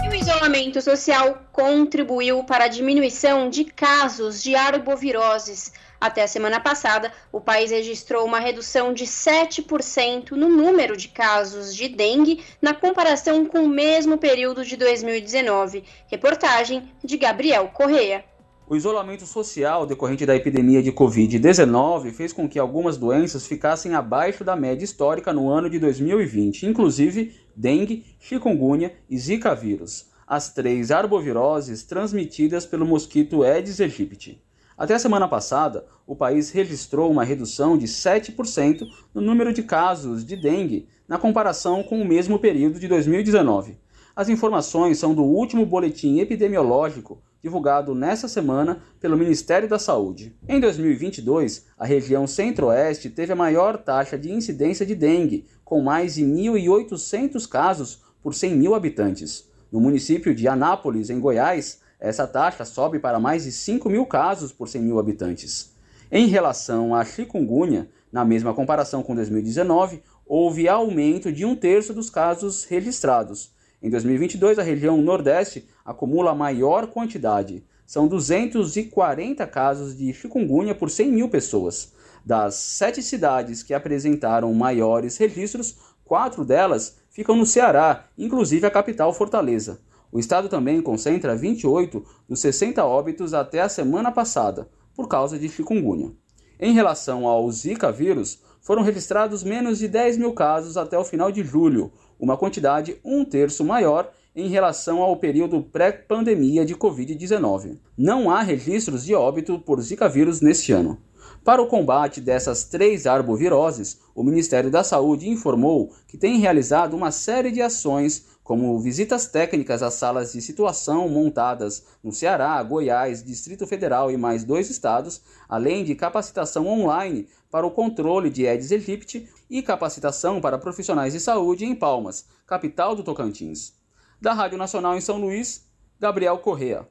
E 0.04 0.08
o 0.10 0.14
isolamento 0.14 0.82
social 0.82 1.42
contribuiu 1.50 2.44
para 2.44 2.64
a 2.64 2.68
diminuição 2.68 3.48
de 3.48 3.64
casos 3.64 4.42
de 4.42 4.54
arboviroses. 4.54 5.72
Até 5.98 6.22
a 6.22 6.28
semana 6.28 6.60
passada, 6.60 7.10
o 7.32 7.40
país 7.40 7.70
registrou 7.70 8.26
uma 8.26 8.38
redução 8.38 8.92
de 8.92 9.06
7% 9.06 10.32
no 10.32 10.50
número 10.50 10.98
de 10.98 11.08
casos 11.08 11.74
de 11.74 11.88
dengue 11.88 12.44
na 12.60 12.74
comparação 12.74 13.46
com 13.46 13.60
o 13.64 13.68
mesmo 13.68 14.18
período 14.18 14.62
de 14.62 14.76
2019. 14.76 15.82
Reportagem 16.08 16.92
de 17.02 17.16
Gabriel 17.16 17.68
Correia. 17.68 18.22
O 18.70 18.76
isolamento 18.76 19.26
social 19.26 19.84
decorrente 19.84 20.24
da 20.24 20.36
epidemia 20.36 20.80
de 20.80 20.92
Covid-19 20.92 22.12
fez 22.12 22.32
com 22.32 22.48
que 22.48 22.56
algumas 22.56 22.96
doenças 22.96 23.44
ficassem 23.44 23.96
abaixo 23.96 24.44
da 24.44 24.54
média 24.54 24.84
histórica 24.84 25.32
no 25.32 25.50
ano 25.50 25.68
de 25.68 25.76
2020, 25.80 26.66
inclusive 26.66 27.34
dengue, 27.56 28.06
chikungunya 28.20 28.92
e 29.10 29.18
zika 29.18 29.56
vírus, 29.56 30.06
as 30.24 30.54
três 30.54 30.92
arboviroses 30.92 31.82
transmitidas 31.82 32.64
pelo 32.64 32.86
mosquito 32.86 33.42
Aedes 33.42 33.80
aegypti. 33.80 34.40
Até 34.78 34.94
a 34.94 35.00
semana 35.00 35.26
passada, 35.26 35.84
o 36.06 36.14
país 36.14 36.52
registrou 36.52 37.10
uma 37.10 37.24
redução 37.24 37.76
de 37.76 37.88
7% 37.88 38.86
no 39.12 39.20
número 39.20 39.52
de 39.52 39.64
casos 39.64 40.24
de 40.24 40.36
dengue 40.36 40.86
na 41.08 41.18
comparação 41.18 41.82
com 41.82 42.00
o 42.00 42.06
mesmo 42.06 42.38
período 42.38 42.78
de 42.78 42.86
2019. 42.86 43.76
As 44.20 44.28
informações 44.28 44.98
são 44.98 45.14
do 45.14 45.22
último 45.22 45.64
boletim 45.64 46.18
epidemiológico 46.18 47.22
divulgado 47.42 47.94
nesta 47.94 48.28
semana 48.28 48.82
pelo 49.00 49.16
Ministério 49.16 49.66
da 49.66 49.78
Saúde. 49.78 50.36
Em 50.46 50.60
2022, 50.60 51.64
a 51.78 51.86
região 51.86 52.26
Centro-Oeste 52.26 53.08
teve 53.08 53.32
a 53.32 53.34
maior 53.34 53.78
taxa 53.78 54.18
de 54.18 54.30
incidência 54.30 54.84
de 54.84 54.94
dengue, 54.94 55.46
com 55.64 55.80
mais 55.80 56.16
de 56.16 56.22
1.800 56.22 57.48
casos 57.48 58.02
por 58.22 58.34
100 58.34 58.56
mil 58.56 58.74
habitantes. 58.74 59.48
No 59.72 59.80
município 59.80 60.34
de 60.34 60.46
Anápolis, 60.46 61.08
em 61.08 61.18
Goiás, 61.18 61.80
essa 61.98 62.26
taxa 62.26 62.66
sobe 62.66 62.98
para 62.98 63.18
mais 63.18 63.44
de 63.44 63.52
5 63.52 63.88
mil 63.88 64.04
casos 64.04 64.52
por 64.52 64.68
100 64.68 64.82
mil 64.82 64.98
habitantes. 64.98 65.74
Em 66.12 66.26
relação 66.26 66.94
à 66.94 67.06
chikungunya, 67.06 67.88
na 68.12 68.22
mesma 68.22 68.52
comparação 68.52 69.02
com 69.02 69.14
2019, 69.14 70.02
houve 70.26 70.68
aumento 70.68 71.32
de 71.32 71.46
um 71.46 71.56
terço 71.56 71.94
dos 71.94 72.10
casos 72.10 72.66
registrados. 72.66 73.58
Em 73.82 73.88
2022, 73.88 74.58
a 74.58 74.62
região 74.62 75.00
Nordeste 75.00 75.66
acumula 75.84 76.32
a 76.32 76.34
maior 76.34 76.88
quantidade. 76.88 77.64
São 77.86 78.06
240 78.06 79.46
casos 79.46 79.96
de 79.96 80.12
chikungunya 80.12 80.74
por 80.74 80.90
100 80.90 81.10
mil 81.10 81.28
pessoas. 81.30 81.92
Das 82.24 82.54
sete 82.56 83.02
cidades 83.02 83.62
que 83.62 83.72
apresentaram 83.72 84.52
maiores 84.52 85.16
registros, 85.16 85.78
quatro 86.04 86.44
delas 86.44 86.98
ficam 87.08 87.34
no 87.34 87.46
Ceará, 87.46 88.04
inclusive 88.18 88.66
a 88.66 88.70
capital 88.70 89.14
Fortaleza. 89.14 89.80
O 90.12 90.18
estado 90.18 90.48
também 90.48 90.82
concentra 90.82 91.34
28 91.34 92.04
dos 92.28 92.40
60 92.40 92.84
óbitos 92.84 93.32
até 93.32 93.62
a 93.62 93.68
semana 93.68 94.12
passada, 94.12 94.68
por 94.94 95.08
causa 95.08 95.38
de 95.38 95.48
chikungunya. 95.48 96.12
Em 96.58 96.74
relação 96.74 97.26
ao 97.26 97.50
Zika 97.50 97.90
vírus, 97.90 98.42
foram 98.60 98.82
registrados 98.82 99.42
menos 99.42 99.78
de 99.78 99.88
10 99.88 100.18
mil 100.18 100.34
casos 100.34 100.76
até 100.76 100.98
o 100.98 101.04
final 101.04 101.32
de 101.32 101.42
julho, 101.42 101.90
uma 102.20 102.36
quantidade 102.36 102.96
um 103.04 103.24
terço 103.24 103.64
maior 103.64 104.12
em 104.36 104.48
relação 104.48 105.02
ao 105.02 105.16
período 105.16 105.60
pré-pandemia 105.62 106.64
de 106.64 106.76
Covid-19. 106.76 107.78
Não 107.96 108.30
há 108.30 108.42
registros 108.42 109.04
de 109.04 109.14
óbito 109.14 109.58
por 109.58 109.80
Zika 109.80 110.08
vírus 110.08 110.40
neste 110.40 110.72
ano. 110.72 110.98
Para 111.42 111.62
o 111.62 111.66
combate 111.66 112.20
dessas 112.20 112.64
três 112.64 113.06
arboviroses, 113.06 113.98
o 114.14 114.22
Ministério 114.22 114.70
da 114.70 114.84
Saúde 114.84 115.28
informou 115.28 115.90
que 116.06 116.18
tem 116.18 116.38
realizado 116.38 116.94
uma 116.94 117.10
série 117.10 117.50
de 117.50 117.62
ações, 117.62 118.26
como 118.50 118.80
visitas 118.80 119.26
técnicas 119.26 119.80
às 119.80 119.94
salas 119.94 120.32
de 120.32 120.42
situação 120.42 121.08
montadas 121.08 121.86
no 122.02 122.10
Ceará, 122.10 122.60
Goiás, 122.64 123.22
Distrito 123.22 123.64
Federal 123.64 124.10
e 124.10 124.16
mais 124.16 124.42
dois 124.42 124.68
estados, 124.68 125.22
além 125.48 125.84
de 125.84 125.94
capacitação 125.94 126.66
online 126.66 127.28
para 127.48 127.64
o 127.64 127.70
controle 127.70 128.28
de 128.28 128.48
Aedes 128.48 128.72
aegypti 128.72 129.28
e 129.48 129.62
capacitação 129.62 130.40
para 130.40 130.58
profissionais 130.58 131.12
de 131.12 131.20
saúde 131.20 131.64
em 131.64 131.76
Palmas, 131.76 132.26
capital 132.44 132.96
do 132.96 133.04
Tocantins. 133.04 133.72
Da 134.20 134.32
Rádio 134.32 134.58
Nacional 134.58 134.96
em 134.96 135.00
São 135.00 135.20
Luís, 135.20 135.70
Gabriel 136.00 136.36
Correa. 136.38 136.88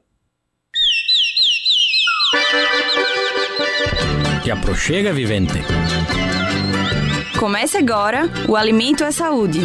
Te 4.42 4.50
aproxega, 4.50 5.12
vivente. 5.12 5.58
Comece 7.38 7.76
agora 7.76 8.30
o 8.48 8.56
Alimento 8.56 9.04
é 9.04 9.10
Saúde. 9.10 9.60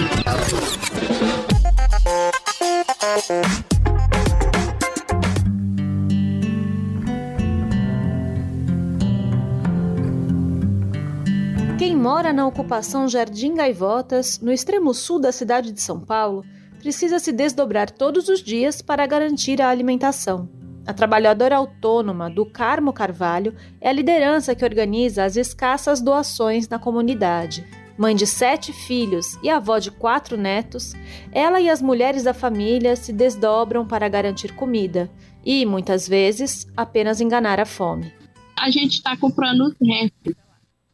Quem 11.79 11.95
mora 11.95 12.33
na 12.33 12.45
ocupação 12.45 13.07
Jardim 13.07 13.55
Gaivotas, 13.55 14.39
no 14.41 14.51
extremo 14.51 14.93
sul 14.93 15.19
da 15.19 15.31
cidade 15.31 15.71
de 15.71 15.79
São 15.79 15.99
Paulo, 15.99 16.43
precisa 16.79 17.17
se 17.17 17.31
desdobrar 17.31 17.89
todos 17.89 18.27
os 18.27 18.41
dias 18.41 18.81
para 18.81 19.05
garantir 19.05 19.61
a 19.61 19.69
alimentação. 19.69 20.49
A 20.85 20.93
trabalhadora 20.93 21.55
autônoma 21.55 22.29
do 22.29 22.45
Carmo 22.45 22.91
Carvalho 22.91 23.55
é 23.79 23.89
a 23.89 23.93
liderança 23.93 24.53
que 24.53 24.65
organiza 24.65 25.23
as 25.23 25.37
escassas 25.37 26.01
doações 26.01 26.67
na 26.67 26.77
comunidade. 26.77 27.65
Mãe 27.97 28.13
de 28.13 28.27
sete 28.27 28.73
filhos 28.73 29.39
e 29.41 29.49
avó 29.49 29.79
de 29.79 29.89
quatro 29.89 30.35
netos, 30.35 30.93
ela 31.31 31.61
e 31.61 31.69
as 31.69 31.81
mulheres 31.81 32.23
da 32.23 32.33
família 32.33 32.95
se 32.95 33.13
desdobram 33.13 33.87
para 33.87 34.09
garantir 34.09 34.53
comida 34.53 35.09
e, 35.45 35.65
muitas 35.65 36.07
vezes, 36.07 36.67
apenas 36.75 37.21
enganar 37.21 37.59
a 37.59 37.65
fome. 37.65 38.11
A 38.57 38.69
gente 38.69 38.95
está 38.95 39.15
comprando 39.15 39.61
os 39.61 39.75
restos, 39.81 40.33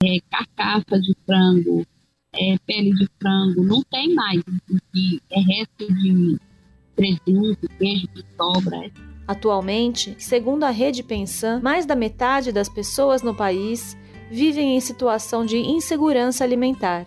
é, 0.04 0.18
carcaça 0.30 1.00
de 1.00 1.16
frango, 1.26 1.86
é, 2.34 2.58
pele 2.66 2.92
de 2.92 3.08
frango, 3.20 3.64
não 3.64 3.82
tem 3.84 4.14
mais. 4.14 4.42
É 5.32 5.40
resto 5.40 5.94
de 5.94 6.38
presunto, 6.96 7.68
queijo 7.80 8.08
de 8.14 8.24
sobra. 8.38 8.92
Atualmente, 9.28 10.16
segundo 10.20 10.64
a 10.66 10.70
rede 10.70 11.04
Pensan, 11.04 11.62
mais 11.62 11.86
da 11.86 11.96
metade 11.96 12.52
das 12.52 12.68
pessoas 12.68 13.22
no 13.22 13.34
país 13.34 13.96
vivem 14.32 14.78
em 14.78 14.80
situação 14.80 15.46
de 15.46 15.58
insegurança 15.58 16.46
alimentar 16.46 17.06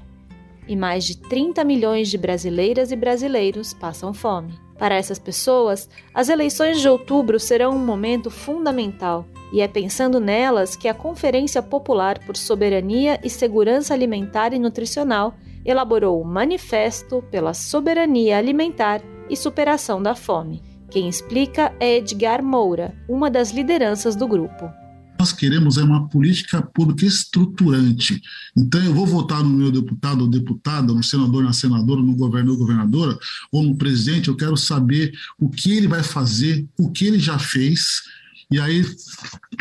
e 0.68 0.76
mais 0.76 1.04
de 1.04 1.16
30 1.16 1.64
milhões 1.64 2.10
de 2.10 2.18
brasileiras 2.18 2.92
e 2.92 2.96
brasileiros 2.96 3.72
passam 3.72 4.12
fome. 4.12 4.52
Para 4.78 4.94
essas 4.94 5.18
pessoas, 5.18 5.88
as 6.12 6.28
eleições 6.28 6.80
de 6.80 6.88
outubro 6.88 7.40
serão 7.40 7.74
um 7.74 7.84
momento 7.84 8.30
fundamental 8.30 9.24
e 9.52 9.62
é 9.62 9.68
pensando 9.68 10.20
nelas 10.20 10.76
que 10.76 10.86
a 10.86 10.92
Conferência 10.92 11.62
Popular 11.62 12.18
por 12.18 12.36
Soberania 12.36 13.18
e 13.22 13.30
Segurança 13.30 13.94
Alimentar 13.94 14.52
e 14.52 14.58
Nutricional 14.58 15.34
elaborou 15.64 16.20
o 16.20 16.24
Manifesto 16.24 17.24
pela 17.30 17.54
Soberania 17.54 18.36
Alimentar 18.36 19.00
e 19.30 19.36
Superação 19.36 20.02
da 20.02 20.14
Fome. 20.14 20.62
Quem 20.90 21.08
explica 21.08 21.74
é 21.80 21.96
Edgar 21.96 22.42
Moura, 22.42 22.94
uma 23.08 23.30
das 23.30 23.50
lideranças 23.50 24.14
do 24.14 24.28
grupo 24.28 24.83
nós 25.24 25.32
queremos 25.32 25.78
é 25.78 25.82
uma 25.82 26.06
política 26.06 26.60
pública 26.60 27.06
estruturante. 27.06 28.20
Então, 28.54 28.84
eu 28.84 28.92
vou 28.92 29.06
votar 29.06 29.42
no 29.42 29.48
meu 29.48 29.72
deputado 29.72 30.20
ou 30.20 30.28
deputada, 30.28 30.92
no 30.92 31.02
senador, 31.02 31.42
na 31.42 31.54
senadora, 31.54 32.02
no 32.02 32.14
governador 32.14 32.52
ou 32.52 32.58
governadora, 32.58 33.18
ou 33.50 33.62
no 33.62 33.74
presidente, 33.74 34.28
eu 34.28 34.36
quero 34.36 34.54
saber 34.54 35.14
o 35.38 35.48
que 35.48 35.72
ele 35.72 35.88
vai 35.88 36.02
fazer, 36.02 36.68
o 36.78 36.90
que 36.90 37.06
ele 37.06 37.18
já 37.18 37.38
fez, 37.38 38.02
e 38.50 38.60
aí 38.60 38.84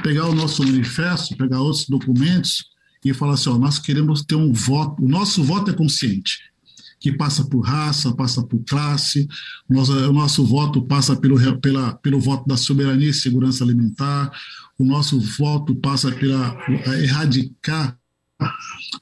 pegar 0.03 0.27
o 0.27 0.35
nosso 0.35 0.61
manifesto, 0.65 1.37
pegar 1.37 1.61
outros 1.61 1.87
documentos 1.87 2.65
e 3.05 3.13
falar 3.13 3.35
assim: 3.35 3.49
ó, 3.49 3.57
nós 3.57 3.79
queremos 3.79 4.21
ter 4.21 4.35
um 4.35 4.51
voto, 4.51 5.01
o 5.01 5.07
nosso 5.07 5.41
voto 5.45 5.71
é 5.71 5.73
consciente, 5.73 6.39
que 6.99 7.13
passa 7.13 7.45
por 7.45 7.61
raça, 7.61 8.13
passa 8.13 8.43
por 8.43 8.61
classe, 8.65 9.29
nosso, 9.69 9.93
o 9.93 10.11
nosso 10.11 10.45
voto 10.45 10.81
passa 10.81 11.15
pelo, 11.15 11.37
pela, 11.61 11.93
pelo 11.95 12.19
voto 12.19 12.45
da 12.45 12.57
soberania 12.57 13.09
e 13.09 13.13
segurança 13.13 13.63
alimentar, 13.63 14.29
o 14.79 14.83
nosso 14.83 15.19
voto 15.19 15.75
passa 15.75 16.11
pela 16.11 16.57
erradicar 17.01 17.97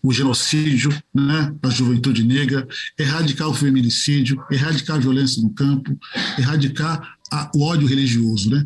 o 0.04 0.12
genocídio 0.12 0.92
né, 1.14 1.54
da 1.62 1.70
juventude 1.70 2.24
negra, 2.24 2.68
erradicar 2.98 3.48
o 3.48 3.54
feminicídio, 3.54 4.44
erradicar 4.52 4.98
a 4.98 5.00
violência 5.00 5.42
no 5.42 5.50
campo, 5.52 5.98
erradicar 6.38 7.16
a, 7.32 7.50
o 7.56 7.64
ódio 7.64 7.88
religioso. 7.88 8.50
Né? 8.50 8.66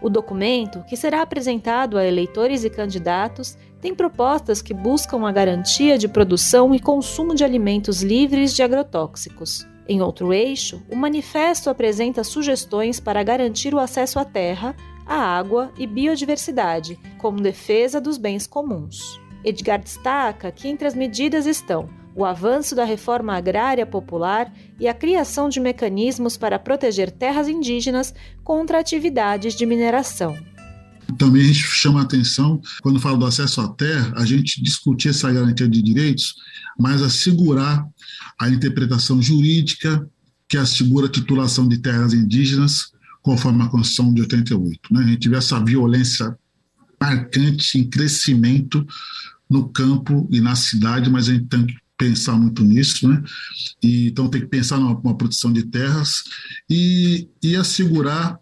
O 0.00 0.08
documento, 0.08 0.84
que 0.88 0.96
será 0.96 1.22
apresentado 1.22 1.98
a 1.98 2.04
eleitores 2.04 2.64
e 2.64 2.70
candidatos, 2.70 3.56
tem 3.80 3.94
propostas 3.94 4.62
que 4.62 4.74
buscam 4.74 5.26
a 5.26 5.32
garantia 5.32 5.98
de 5.98 6.08
produção 6.08 6.74
e 6.74 6.80
consumo 6.80 7.34
de 7.34 7.44
alimentos 7.44 8.02
livres 8.02 8.54
de 8.54 8.62
agrotóxicos. 8.62 9.66
Em 9.88 10.02
outro 10.02 10.32
eixo, 10.32 10.82
o 10.90 10.96
manifesto 10.96 11.70
apresenta 11.70 12.24
sugestões 12.24 12.98
para 12.98 13.22
garantir 13.22 13.72
o 13.74 13.78
acesso 13.78 14.18
à 14.18 14.24
terra, 14.24 14.74
à 15.06 15.14
água 15.14 15.72
e 15.78 15.86
biodiversidade, 15.86 16.98
como 17.18 17.40
defesa 17.40 18.00
dos 18.00 18.18
bens 18.18 18.46
comuns. 18.46 19.20
Edgar 19.44 19.80
destaca 19.80 20.50
que 20.50 20.66
entre 20.68 20.88
as 20.88 20.94
medidas 20.94 21.46
estão 21.46 21.88
o 22.16 22.24
avanço 22.24 22.74
da 22.74 22.84
reforma 22.84 23.36
agrária 23.36 23.84
popular 23.84 24.50
e 24.80 24.88
a 24.88 24.94
criação 24.94 25.50
de 25.50 25.60
mecanismos 25.60 26.38
para 26.38 26.58
proteger 26.58 27.10
terras 27.10 27.46
indígenas 27.46 28.14
contra 28.42 28.80
atividades 28.80 29.54
de 29.54 29.66
mineração. 29.66 30.34
Também 31.18 31.42
a 31.42 31.46
gente 31.46 31.58
chama 31.58 32.00
a 32.00 32.04
atenção, 32.04 32.60
quando 32.82 32.98
fala 32.98 33.18
do 33.18 33.26
acesso 33.26 33.60
à 33.60 33.68
terra, 33.68 34.14
a 34.16 34.24
gente 34.24 34.62
discutir 34.62 35.10
essa 35.10 35.30
garantia 35.30 35.68
de 35.68 35.82
direitos, 35.82 36.34
mas 36.78 37.02
assegurar 37.02 37.86
a 38.40 38.48
interpretação 38.48 39.20
jurídica 39.20 40.08
que 40.48 40.56
assegura 40.56 41.06
a 41.06 41.10
titulação 41.10 41.68
de 41.68 41.78
terras 41.78 42.14
indígenas 42.14 42.92
conforme 43.26 43.60
a 43.64 43.66
Constituição 43.66 44.14
de 44.14 44.20
88. 44.20 44.94
Né? 44.94 45.00
A 45.00 45.06
gente 45.08 45.28
vê 45.28 45.36
essa 45.36 45.58
violência 45.58 46.38
marcante 47.00 47.76
em 47.76 47.90
crescimento 47.90 48.86
no 49.50 49.68
campo 49.68 50.28
e 50.30 50.40
na 50.40 50.54
cidade, 50.54 51.10
mas 51.10 51.28
a 51.28 51.32
gente 51.32 51.46
tem 51.46 51.66
que 51.66 51.74
pensar 51.98 52.34
muito 52.34 52.62
nisso, 52.62 53.08
né? 53.08 53.20
E, 53.82 54.06
então 54.06 54.28
tem 54.28 54.42
que 54.42 54.46
pensar 54.46 54.78
numa, 54.78 55.16
produção 55.16 55.52
de 55.52 55.64
terras 55.64 56.22
e, 56.70 57.28
e 57.42 57.56
assegurar 57.56 58.38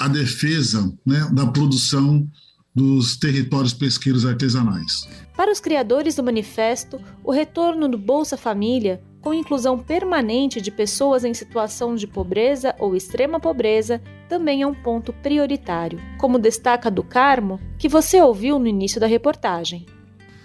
a 0.00 0.08
defesa 0.08 0.90
né, 1.04 1.28
da 1.34 1.46
produção 1.48 2.26
dos 2.74 3.18
territórios 3.18 3.74
pesqueiros 3.74 4.24
artesanais. 4.24 5.06
Para 5.36 5.52
os 5.52 5.60
criadores 5.60 6.14
do 6.14 6.22
manifesto, 6.22 6.98
o 7.22 7.30
retorno 7.30 7.86
do 7.86 7.98
Bolsa 7.98 8.36
Família, 8.36 9.02
com 9.26 9.34
inclusão 9.34 9.76
permanente 9.76 10.60
de 10.60 10.70
pessoas 10.70 11.24
em 11.24 11.34
situação 11.34 11.96
de 11.96 12.06
pobreza 12.06 12.76
ou 12.78 12.94
extrema 12.94 13.40
pobreza, 13.40 14.00
também 14.28 14.62
é 14.62 14.66
um 14.68 14.72
ponto 14.72 15.12
prioritário, 15.12 15.98
como 16.16 16.38
destaca 16.38 16.88
do 16.88 17.02
Carmo, 17.02 17.58
que 17.76 17.88
você 17.88 18.20
ouviu 18.20 18.56
no 18.56 18.68
início 18.68 19.00
da 19.00 19.06
reportagem. 19.08 19.84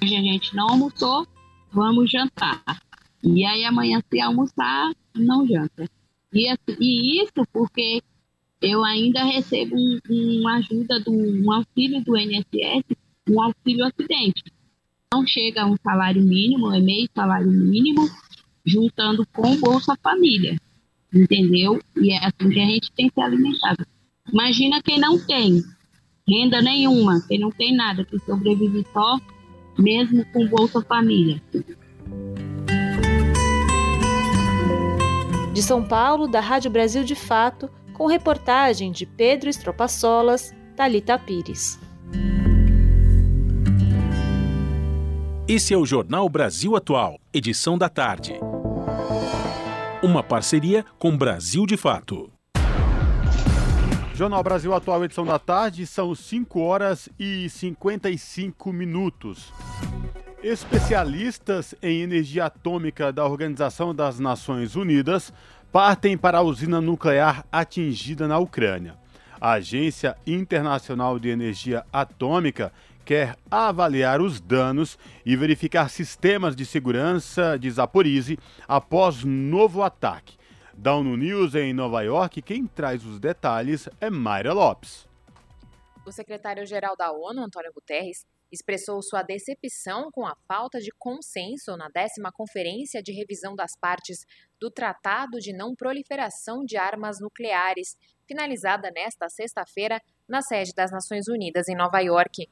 Hoje 0.01 0.15
a 0.15 0.21
gente 0.21 0.55
não 0.55 0.67
almoçou, 0.67 1.27
vamos 1.71 2.09
jantar. 2.09 2.63
E 3.23 3.45
aí 3.45 3.63
amanhã 3.65 4.01
se 4.09 4.19
almoçar, 4.19 4.91
não 5.15 5.45
janta. 5.45 5.87
E, 6.33 6.49
assim, 6.49 6.75
e 6.79 7.21
isso 7.21 7.47
porque 7.53 8.01
eu 8.63 8.83
ainda 8.83 9.23
recebo 9.23 9.75
um, 9.75 9.99
uma 10.09 10.55
ajuda, 10.55 10.99
do, 11.01 11.11
um 11.11 11.51
auxílio 11.51 12.03
do 12.03 12.17
INSS, 12.17 12.97
um 13.29 13.43
auxílio 13.43 13.85
acidente. 13.85 14.41
Não 15.13 15.23
chega 15.27 15.61
a 15.61 15.67
um 15.67 15.75
salário 15.83 16.23
mínimo, 16.23 16.73
é 16.73 16.79
meio 16.79 17.07
salário 17.13 17.51
mínimo, 17.51 18.09
juntando 18.65 19.25
com 19.33 19.55
Bolsa 19.59 19.95
Família, 20.01 20.57
entendeu? 21.13 21.79
E 21.97 22.11
é 22.13 22.17
assim 22.17 22.49
que 22.49 22.59
a 22.59 22.65
gente 22.65 22.91
tem 22.93 23.11
se 23.13 23.21
alimentado. 23.21 23.85
Imagina 24.31 24.81
quem 24.81 24.99
não 24.99 25.19
tem 25.19 25.63
renda 26.27 26.61
nenhuma, 26.61 27.21
quem 27.27 27.39
não 27.39 27.51
tem 27.51 27.75
nada, 27.75 28.05
que 28.05 28.17
sobrevive 28.19 28.85
só 28.93 29.19
mesmo 29.77 30.25
com 30.31 30.47
Bolsa 30.47 30.81
Família. 30.81 31.41
De 35.53 35.61
São 35.61 35.83
Paulo, 35.83 36.27
da 36.27 36.39
Rádio 36.39 36.71
Brasil 36.71 37.03
de 37.03 37.15
Fato, 37.15 37.69
com 37.93 38.05
reportagem 38.05 38.91
de 38.91 39.05
Pedro 39.05 39.49
Estropaçolas, 39.49 40.53
Talita 40.75 41.19
Pires. 41.19 41.79
Esse 45.47 45.73
é 45.73 45.77
o 45.77 45.85
Jornal 45.85 46.29
Brasil 46.29 46.75
Atual, 46.75 47.19
edição 47.33 47.75
da 47.75 47.89
tarde. 47.89 48.35
Uma 50.01 50.21
parceria 50.21 50.85
com 50.99 51.17
Brasil 51.17 51.65
de 51.65 51.75
Fato. 51.75 52.31
Jornal 54.13 54.43
Brasil 54.43 54.71
Atual, 54.71 55.03
edição 55.03 55.25
da 55.25 55.39
tarde, 55.39 55.87
são 55.87 56.13
5 56.13 56.59
horas 56.59 57.09
e 57.19 57.49
55 57.49 58.71
minutos. 58.71 59.51
Especialistas 60.43 61.73
em 61.81 62.01
energia 62.01 62.45
atômica 62.45 63.11
da 63.11 63.25
Organização 63.25 63.95
das 63.95 64.19
Nações 64.19 64.75
Unidas 64.75 65.33
partem 65.71 66.15
para 66.15 66.37
a 66.37 66.43
usina 66.43 66.79
nuclear 66.79 67.43
atingida 67.51 68.27
na 68.27 68.37
Ucrânia. 68.37 68.95
A 69.39 69.53
Agência 69.53 70.15
Internacional 70.25 71.17
de 71.17 71.29
Energia 71.29 71.83
Atômica 71.91 72.71
quer 73.11 73.35
avaliar 73.51 74.21
os 74.21 74.39
danos 74.39 74.97
e 75.25 75.35
verificar 75.35 75.89
sistemas 75.89 76.55
de 76.55 76.65
segurança 76.65 77.59
de 77.59 77.69
Zaporizhzhia 77.69 78.37
após 78.65 79.25
novo 79.25 79.83
ataque. 79.83 80.37
ONU 80.81 81.17
News 81.17 81.53
em 81.53 81.73
Nova 81.73 82.01
York, 82.03 82.41
quem 82.41 82.65
traz 82.65 83.05
os 83.05 83.19
detalhes 83.19 83.89
é 83.99 84.09
Mayra 84.09 84.53
Lopes. 84.53 85.05
O 86.07 86.11
secretário-geral 86.13 86.95
da 86.95 87.11
ONU, 87.11 87.43
Antônio 87.43 87.73
Guterres, 87.73 88.25
expressou 88.49 89.01
sua 89.01 89.23
decepção 89.23 90.09
com 90.09 90.25
a 90.25 90.33
falta 90.47 90.79
de 90.79 90.91
consenso 90.97 91.75
na 91.75 91.89
décima 91.89 92.31
Conferência 92.31 93.03
de 93.03 93.11
Revisão 93.11 93.55
das 93.55 93.71
Partes 93.77 94.25
do 94.57 94.71
Tratado 94.71 95.37
de 95.37 95.51
Não 95.51 95.75
Proliferação 95.75 96.63
de 96.63 96.77
Armas 96.77 97.19
Nucleares, 97.19 97.97
finalizada 98.25 98.89
nesta 98.89 99.27
sexta-feira 99.27 100.01
na 100.29 100.41
sede 100.41 100.71
das 100.73 100.91
Nações 100.91 101.27
Unidas 101.27 101.67
em 101.67 101.75
Nova 101.75 101.99
York. 101.99 102.47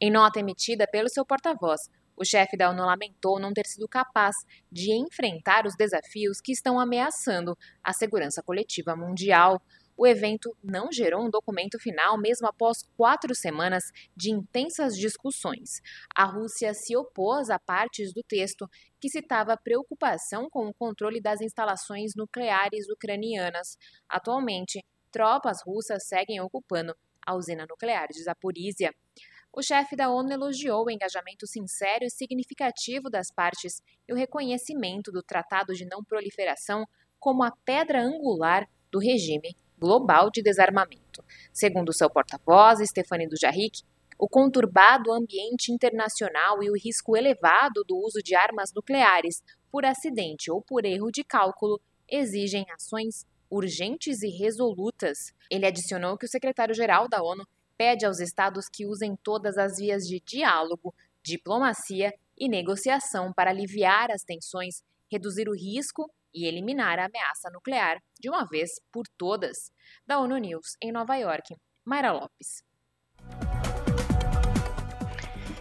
Em 0.00 0.10
nota 0.10 0.40
emitida 0.40 0.86
pelo 0.86 1.08
seu 1.08 1.24
porta-voz, 1.24 1.88
o 2.16 2.24
chefe 2.24 2.56
da 2.56 2.70
ONU 2.70 2.84
lamentou 2.84 3.40
não 3.40 3.52
ter 3.52 3.66
sido 3.66 3.88
capaz 3.88 4.34
de 4.70 4.92
enfrentar 4.92 5.66
os 5.66 5.74
desafios 5.76 6.40
que 6.40 6.52
estão 6.52 6.78
ameaçando 6.78 7.56
a 7.82 7.92
segurança 7.92 8.42
coletiva 8.42 8.94
mundial. 8.94 9.60
O 9.96 10.06
evento 10.06 10.56
não 10.62 10.90
gerou 10.90 11.24
um 11.24 11.30
documento 11.30 11.78
final, 11.78 12.18
mesmo 12.18 12.48
após 12.48 12.82
quatro 12.96 13.34
semanas 13.34 13.84
de 14.16 14.30
intensas 14.30 14.96
discussões. 14.96 15.80
A 16.14 16.24
Rússia 16.24 16.74
se 16.74 16.96
opôs 16.96 17.48
a 17.48 17.58
partes 17.58 18.12
do 18.12 18.22
texto 18.22 18.68
que 19.00 19.08
citava 19.08 19.56
preocupação 19.56 20.48
com 20.50 20.66
o 20.66 20.74
controle 20.74 21.20
das 21.20 21.40
instalações 21.40 22.12
nucleares 22.16 22.88
ucranianas. 22.88 23.76
Atualmente, 24.08 24.84
tropas 25.12 25.62
russas 25.64 26.06
seguem 26.08 26.40
ocupando 26.40 26.94
a 27.24 27.34
usina 27.34 27.66
nuclear 27.68 28.08
de 28.08 28.22
Zaporizhia. 28.22 28.92
O 29.56 29.62
chefe 29.62 29.94
da 29.94 30.10
ONU 30.10 30.32
elogiou 30.32 30.84
o 30.84 30.90
engajamento 30.90 31.46
sincero 31.46 32.04
e 32.04 32.10
significativo 32.10 33.08
das 33.08 33.30
partes 33.30 33.80
e 34.08 34.12
o 34.12 34.16
reconhecimento 34.16 35.12
do 35.12 35.22
Tratado 35.22 35.72
de 35.74 35.86
Não 35.86 36.02
Proliferação 36.02 36.84
como 37.20 37.44
a 37.44 37.52
pedra 37.64 38.02
angular 38.02 38.68
do 38.90 38.98
regime 38.98 39.56
global 39.78 40.28
de 40.28 40.42
desarmamento. 40.42 41.24
Segundo 41.52 41.92
seu 41.92 42.10
porta-voz, 42.10 42.80
Stefani 42.80 43.28
Dujarric, 43.28 43.82
o 44.18 44.28
conturbado 44.28 45.12
ambiente 45.12 45.70
internacional 45.70 46.60
e 46.60 46.68
o 46.68 46.74
risco 46.76 47.16
elevado 47.16 47.84
do 47.86 47.96
uso 47.96 48.20
de 48.24 48.34
armas 48.34 48.72
nucleares 48.74 49.40
por 49.70 49.84
acidente 49.84 50.50
ou 50.50 50.62
por 50.62 50.84
erro 50.84 51.12
de 51.12 51.22
cálculo 51.22 51.80
exigem 52.08 52.66
ações 52.72 53.24
urgentes 53.48 54.20
e 54.22 54.30
resolutas. 54.30 55.32
Ele 55.48 55.64
adicionou 55.64 56.18
que 56.18 56.26
o 56.26 56.28
secretário-geral 56.28 57.08
da 57.08 57.22
ONU 57.22 57.46
pede 57.76 58.06
aos 58.06 58.20
estados 58.20 58.66
que 58.68 58.86
usem 58.86 59.16
todas 59.22 59.56
as 59.58 59.76
vias 59.76 60.04
de 60.04 60.20
diálogo, 60.20 60.94
diplomacia 61.22 62.12
e 62.36 62.48
negociação 62.48 63.32
para 63.32 63.50
aliviar 63.50 64.10
as 64.10 64.22
tensões, 64.22 64.82
reduzir 65.10 65.48
o 65.48 65.54
risco 65.54 66.10
e 66.34 66.46
eliminar 66.46 66.98
a 66.98 67.06
ameaça 67.06 67.48
nuclear 67.52 68.02
de 68.18 68.28
uma 68.28 68.44
vez 68.46 68.70
por 68.92 69.06
todas. 69.16 69.70
Da 70.06 70.18
ONU 70.18 70.36
News, 70.38 70.76
em 70.82 70.90
Nova 70.90 71.16
York, 71.16 71.54
Mayra 71.84 72.12
Lopes. 72.12 72.64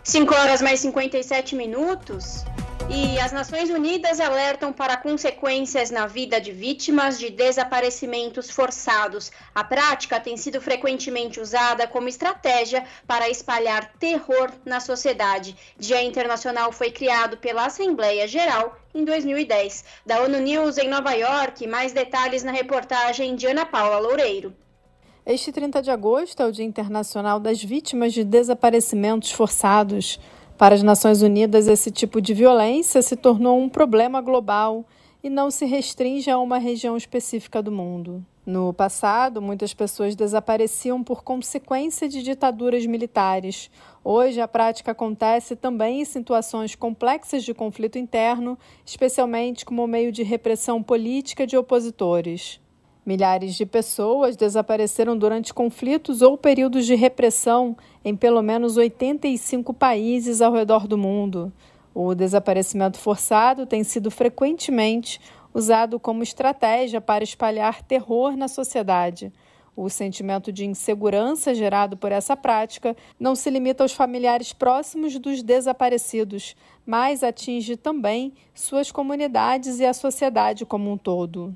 5 0.04 0.34
horas 0.34 0.62
mais 0.62 0.80
57 0.82 1.56
minutos. 1.56 2.44
E 2.90 3.20
as 3.20 3.32
Nações 3.32 3.70
Unidas 3.70 4.20
alertam 4.20 4.74
para 4.74 4.98
consequências 4.98 5.90
na 5.90 6.06
vida 6.06 6.40
de 6.40 6.52
vítimas 6.52 7.18
de 7.18 7.30
desaparecimentos 7.30 8.50
forçados. 8.50 9.32
A 9.56 9.64
prática 9.64 10.20
tem 10.20 10.36
sido 10.38 10.62
frequentemente 10.62 11.40
usada 11.40 11.88
como 11.88 12.08
estratégia 12.08 12.84
para 13.08 13.30
espalhar 13.30 13.94
terror 14.00 14.52
na 14.66 14.80
sociedade. 14.80 15.56
Dia 15.78 16.04
Internacional 16.04 16.72
foi 16.72 16.92
criado 16.92 17.38
pela 17.38 17.66
Assembleia 17.66 18.28
Geral 18.28 18.78
em 18.94 19.04
2010. 19.06 19.86
Da 20.06 20.22
ONU 20.22 20.40
News 20.40 20.78
em 20.78 20.90
Nova 20.90 21.14
York, 21.14 21.66
mais 21.66 21.94
detalhes 21.94 22.44
na 22.44 22.52
reportagem 22.52 23.36
de 23.36 23.48
Ana 23.48 23.66
Paula 23.66 24.00
Loureiro. 24.00 24.54
Este 25.26 25.54
30 25.54 25.82
de 25.82 25.90
agosto 25.90 26.44
é 26.44 26.46
o 26.46 26.52
Dia 26.52 26.66
Internacional 26.66 27.40
das 27.40 27.64
Vítimas 27.64 28.12
de 28.12 28.26
Desaparecimentos 28.26 29.32
Forçados. 29.32 30.20
Para 30.64 30.76
as 30.76 30.82
Nações 30.82 31.22
Unidas, 31.22 31.68
esse 31.68 31.92
tipo 31.92 32.22
de 32.22 32.34
violência 32.34 33.02
se 33.02 33.18
tornou 33.18 33.60
um 33.60 33.68
problema 33.68 34.22
global 34.22 34.86
e 35.22 35.30
não 35.30 35.52
se 35.52 35.66
restringe 35.66 36.32
a 36.32 36.40
uma 36.40 36.58
região 36.58 36.96
específica 36.96 37.62
do 37.62 37.70
mundo. 37.70 38.26
No 38.46 38.72
passado, 38.72 39.42
muitas 39.42 39.74
pessoas 39.74 40.16
desapareciam 40.16 41.04
por 41.04 41.22
consequência 41.22 42.08
de 42.08 42.24
ditaduras 42.24 42.86
militares. 42.86 43.70
Hoje, 44.06 44.40
a 44.40 44.48
prática 44.48 44.94
acontece 44.94 45.54
também 45.54 46.00
em 46.00 46.06
situações 46.06 46.76
complexas 46.76 47.44
de 47.44 47.54
conflito 47.54 47.98
interno, 47.98 48.58
especialmente 48.86 49.66
como 49.66 49.86
meio 49.86 50.14
de 50.14 50.24
repressão 50.24 50.82
política 50.82 51.46
de 51.46 51.58
opositores. 51.58 52.63
Milhares 53.06 53.56
de 53.56 53.66
pessoas 53.66 54.38
desapareceram 54.38 55.18
durante 55.18 55.54
conflitos 55.54 56.22
ou 56.22 56.38
períodos 56.38 56.86
de 56.86 56.96
repressão 56.96 57.76
em 58.04 58.16
pelo 58.16 58.42
menos 58.42 58.78
85 58.78 59.74
países 59.74 60.42
ao 60.42 60.54
redor 60.54 60.88
do 60.88 60.98
mundo. 60.98 61.52
O 61.94 62.16
desaparecimento 62.16 62.98
forçado 62.98 63.66
tem 63.66 63.84
sido 63.84 64.10
frequentemente 64.10 65.20
usado 65.54 66.00
como 66.00 66.24
estratégia 66.24 67.02
para 67.02 67.26
espalhar 67.26 67.84
terror 67.84 68.38
na 68.38 68.48
sociedade. 68.48 69.34
O 69.76 69.90
sentimento 69.90 70.52
de 70.52 70.66
insegurança 70.66 71.54
gerado 71.54 71.98
por 71.98 72.12
essa 72.12 72.38
prática 72.38 72.96
não 73.20 73.36
se 73.36 73.50
limita 73.50 73.84
aos 73.84 73.92
familiares 73.92 74.54
próximos 74.54 75.20
dos 75.20 75.44
desaparecidos, 75.44 76.56
mas 76.86 77.22
atinge 77.22 77.76
também 77.76 78.34
suas 78.54 78.92
comunidades 78.92 79.80
e 79.80 79.86
a 79.86 79.94
sociedade 79.94 80.66
como 80.66 80.92
um 80.92 80.98
todo. 80.98 81.54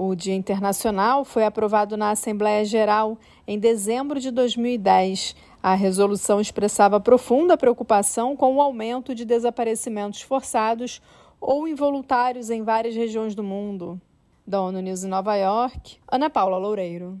O 0.00 0.14
Dia 0.14 0.36
Internacional 0.36 1.24
foi 1.24 1.44
aprovado 1.44 1.96
na 1.96 2.12
Assembleia 2.12 2.64
Geral 2.64 3.18
em 3.44 3.58
dezembro 3.58 4.20
de 4.20 4.30
2010. 4.30 5.34
A 5.60 5.74
resolução 5.74 6.40
expressava 6.40 7.00
profunda 7.00 7.58
preocupação 7.58 8.36
com 8.36 8.54
o 8.54 8.60
aumento 8.60 9.12
de 9.12 9.24
desaparecimentos 9.24 10.22
forçados 10.22 11.02
ou 11.40 11.66
involuntários 11.66 12.48
em 12.48 12.62
várias 12.62 12.94
regiões 12.94 13.34
do 13.34 13.42
mundo. 13.42 14.00
Da 14.46 14.62
ONU 14.62 14.78
News 14.78 15.02
em 15.02 15.08
Nova 15.08 15.34
York, 15.34 15.98
Ana 16.06 16.30
Paula 16.30 16.58
Loureiro. 16.58 17.20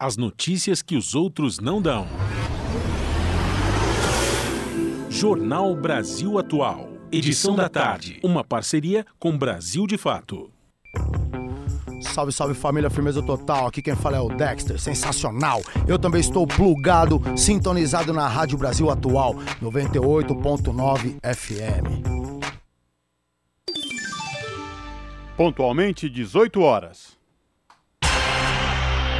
As 0.00 0.16
notícias 0.16 0.80
que 0.80 0.96
os 0.96 1.14
outros 1.14 1.58
não 1.58 1.82
dão. 1.82 2.06
Jornal 5.10 5.76
Brasil 5.76 6.38
Atual. 6.38 6.88
Edição 7.12 7.54
da 7.54 7.68
tarde. 7.68 8.18
Uma 8.24 8.42
parceria 8.42 9.04
com 9.18 9.36
Brasil 9.36 9.86
de 9.86 9.98
Fato. 9.98 10.50
Salve, 12.00 12.32
salve 12.32 12.54
família, 12.54 12.88
firmeza 12.88 13.22
total. 13.22 13.66
Aqui 13.66 13.82
quem 13.82 13.94
fala 13.94 14.16
é 14.16 14.20
o 14.20 14.30
Dexter, 14.30 14.80
sensacional. 14.80 15.60
Eu 15.86 15.98
também 15.98 16.22
estou 16.22 16.46
plugado, 16.46 17.20
sintonizado 17.36 18.10
na 18.10 18.26
Rádio 18.26 18.56
Brasil 18.56 18.88
Atual, 18.88 19.34
98.9 19.60 21.18
FM. 21.22 22.08
Pontualmente 25.36 26.08
18 26.08 26.62
horas. 26.62 27.19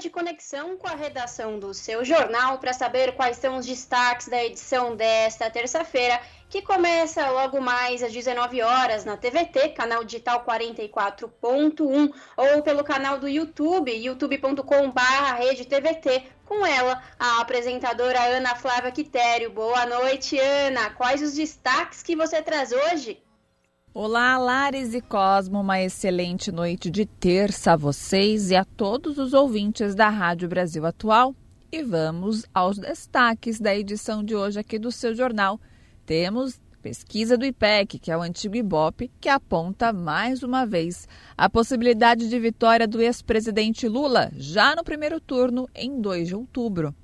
de 0.00 0.10
conexão 0.10 0.78
com 0.78 0.88
a 0.88 0.94
redação 0.94 1.58
do 1.58 1.74
seu 1.74 2.02
jornal 2.04 2.58
para 2.58 2.72
saber 2.72 3.14
quais 3.14 3.36
são 3.36 3.58
os 3.58 3.66
destaques 3.66 4.28
da 4.28 4.42
edição 4.42 4.96
desta 4.96 5.50
terça-feira, 5.50 6.18
que 6.48 6.62
começa 6.62 7.28
logo 7.30 7.60
mais 7.60 8.02
às 8.02 8.10
19 8.12 8.62
horas 8.62 9.04
na 9.04 9.18
TVT, 9.18 9.68
canal 9.68 10.02
digital 10.02 10.44
44.1, 10.44 12.12
ou 12.36 12.62
pelo 12.62 12.82
canal 12.82 13.18
do 13.18 13.28
YouTube, 13.28 13.92
youtube.com/redetvt. 13.92 16.32
Com 16.46 16.64
ela, 16.66 17.00
a 17.16 17.40
apresentadora 17.40 18.20
Ana 18.20 18.56
Flávia 18.56 18.90
Quitério. 18.90 19.50
Boa 19.50 19.86
noite, 19.86 20.36
Ana. 20.38 20.90
Quais 20.90 21.22
os 21.22 21.34
destaques 21.34 22.02
que 22.02 22.16
você 22.16 22.42
traz 22.42 22.72
hoje? 22.72 23.22
Olá, 23.92 24.38
Lares 24.38 24.94
e 24.94 25.00
Cosmo, 25.00 25.60
uma 25.60 25.82
excelente 25.82 26.52
noite 26.52 26.88
de 26.88 27.04
terça 27.04 27.72
a 27.72 27.76
vocês 27.76 28.52
e 28.52 28.54
a 28.54 28.64
todos 28.64 29.18
os 29.18 29.32
ouvintes 29.32 29.96
da 29.96 30.08
Rádio 30.08 30.48
Brasil 30.48 30.86
Atual. 30.86 31.34
E 31.72 31.82
vamos 31.82 32.46
aos 32.54 32.78
destaques 32.78 33.58
da 33.58 33.74
edição 33.74 34.22
de 34.22 34.36
hoje 34.36 34.60
aqui 34.60 34.78
do 34.78 34.92
seu 34.92 35.12
jornal. 35.12 35.60
Temos 36.06 36.60
pesquisa 36.80 37.36
do 37.36 37.44
IPEC, 37.44 37.98
que 37.98 38.12
é 38.12 38.16
o 38.16 38.22
antigo 38.22 38.54
IBOP, 38.54 39.10
que 39.20 39.28
aponta 39.28 39.92
mais 39.92 40.44
uma 40.44 40.64
vez 40.64 41.08
a 41.36 41.50
possibilidade 41.50 42.28
de 42.28 42.38
vitória 42.38 42.86
do 42.86 43.02
ex-presidente 43.02 43.88
Lula 43.88 44.30
já 44.36 44.76
no 44.76 44.84
primeiro 44.84 45.20
turno 45.20 45.68
em 45.74 46.00
2 46.00 46.28
de 46.28 46.36
outubro. 46.36 46.94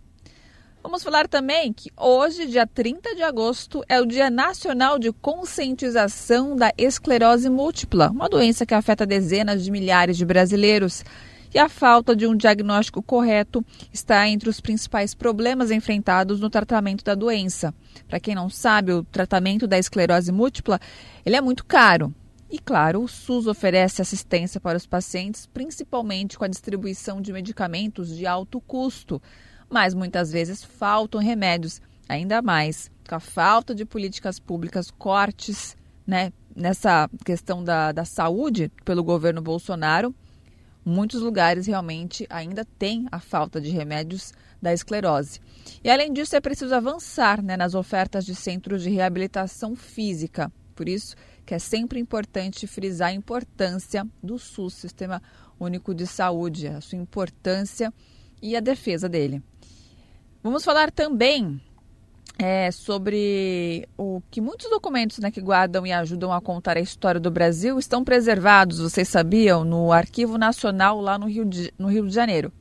Vamos 0.86 1.02
falar 1.02 1.26
também 1.26 1.72
que 1.72 1.90
hoje, 1.96 2.46
dia 2.46 2.64
30 2.64 3.16
de 3.16 3.22
agosto, 3.24 3.82
é 3.88 4.00
o 4.00 4.06
Dia 4.06 4.30
Nacional 4.30 5.00
de 5.00 5.10
Conscientização 5.10 6.54
da 6.54 6.72
Esclerose 6.78 7.50
Múltipla, 7.50 8.08
uma 8.08 8.28
doença 8.28 8.64
que 8.64 8.72
afeta 8.72 9.04
dezenas 9.04 9.64
de 9.64 9.72
milhares 9.72 10.16
de 10.16 10.24
brasileiros. 10.24 11.04
E 11.52 11.58
a 11.58 11.68
falta 11.68 12.14
de 12.14 12.24
um 12.24 12.36
diagnóstico 12.36 13.02
correto 13.02 13.66
está 13.92 14.28
entre 14.28 14.48
os 14.48 14.60
principais 14.60 15.12
problemas 15.12 15.72
enfrentados 15.72 16.38
no 16.38 16.48
tratamento 16.48 17.04
da 17.04 17.16
doença. 17.16 17.74
Para 18.06 18.20
quem 18.20 18.36
não 18.36 18.48
sabe, 18.48 18.92
o 18.92 19.02
tratamento 19.02 19.66
da 19.66 19.76
esclerose 19.76 20.30
múltipla 20.30 20.78
ele 21.24 21.34
é 21.34 21.40
muito 21.40 21.64
caro. 21.64 22.14
E 22.48 22.60
claro, 22.60 23.02
o 23.02 23.08
SUS 23.08 23.48
oferece 23.48 24.00
assistência 24.00 24.60
para 24.60 24.78
os 24.78 24.86
pacientes, 24.86 25.46
principalmente 25.46 26.38
com 26.38 26.44
a 26.44 26.48
distribuição 26.48 27.20
de 27.20 27.32
medicamentos 27.32 28.16
de 28.16 28.24
alto 28.24 28.60
custo 28.60 29.20
mas 29.70 29.94
muitas 29.94 30.30
vezes 30.30 30.62
faltam 30.62 31.20
remédios, 31.20 31.80
ainda 32.08 32.40
mais 32.40 32.90
com 33.08 33.14
a 33.14 33.20
falta 33.20 33.74
de 33.74 33.84
políticas 33.84 34.38
públicas, 34.38 34.90
cortes 34.90 35.76
né, 36.06 36.32
nessa 36.54 37.08
questão 37.24 37.62
da, 37.62 37.92
da 37.92 38.04
saúde 38.04 38.70
pelo 38.84 39.02
governo 39.02 39.42
Bolsonaro. 39.42 40.14
Muitos 40.84 41.20
lugares 41.20 41.66
realmente 41.66 42.26
ainda 42.30 42.64
têm 42.78 43.06
a 43.10 43.18
falta 43.18 43.60
de 43.60 43.70
remédios 43.70 44.32
da 44.62 44.72
esclerose. 44.72 45.40
E 45.82 45.90
além 45.90 46.12
disso, 46.12 46.36
é 46.36 46.40
preciso 46.40 46.74
avançar 46.74 47.42
né, 47.42 47.56
nas 47.56 47.74
ofertas 47.74 48.24
de 48.24 48.34
centros 48.34 48.82
de 48.82 48.90
reabilitação 48.90 49.74
física. 49.74 50.50
Por 50.74 50.88
isso 50.88 51.16
que 51.44 51.54
é 51.54 51.58
sempre 51.58 51.98
importante 51.98 52.66
frisar 52.66 53.08
a 53.08 53.12
importância 53.12 54.06
do 54.22 54.38
SUS, 54.38 54.74
Sistema 54.74 55.22
Único 55.58 55.94
de 55.94 56.06
Saúde, 56.06 56.68
a 56.68 56.80
sua 56.80 56.98
importância 56.98 57.92
e 58.42 58.56
a 58.56 58.60
defesa 58.60 59.08
dele. 59.08 59.42
Vamos 60.46 60.64
falar 60.64 60.92
também 60.92 61.60
é, 62.38 62.70
sobre 62.70 63.88
o 63.98 64.22
que 64.30 64.40
muitos 64.40 64.70
documentos 64.70 65.18
né, 65.18 65.28
que 65.28 65.40
guardam 65.40 65.84
e 65.84 65.92
ajudam 65.92 66.32
a 66.32 66.40
contar 66.40 66.76
a 66.76 66.80
história 66.80 67.20
do 67.20 67.32
Brasil 67.32 67.80
estão 67.80 68.04
preservados, 68.04 68.78
vocês 68.78 69.08
sabiam, 69.08 69.64
no 69.64 69.90
Arquivo 69.90 70.38
Nacional 70.38 71.00
lá 71.00 71.18
no 71.18 71.26
Rio 71.26 71.44
de, 71.44 71.74
no 71.76 71.88
Rio 71.88 72.06
de 72.06 72.14
Janeiro. 72.14 72.52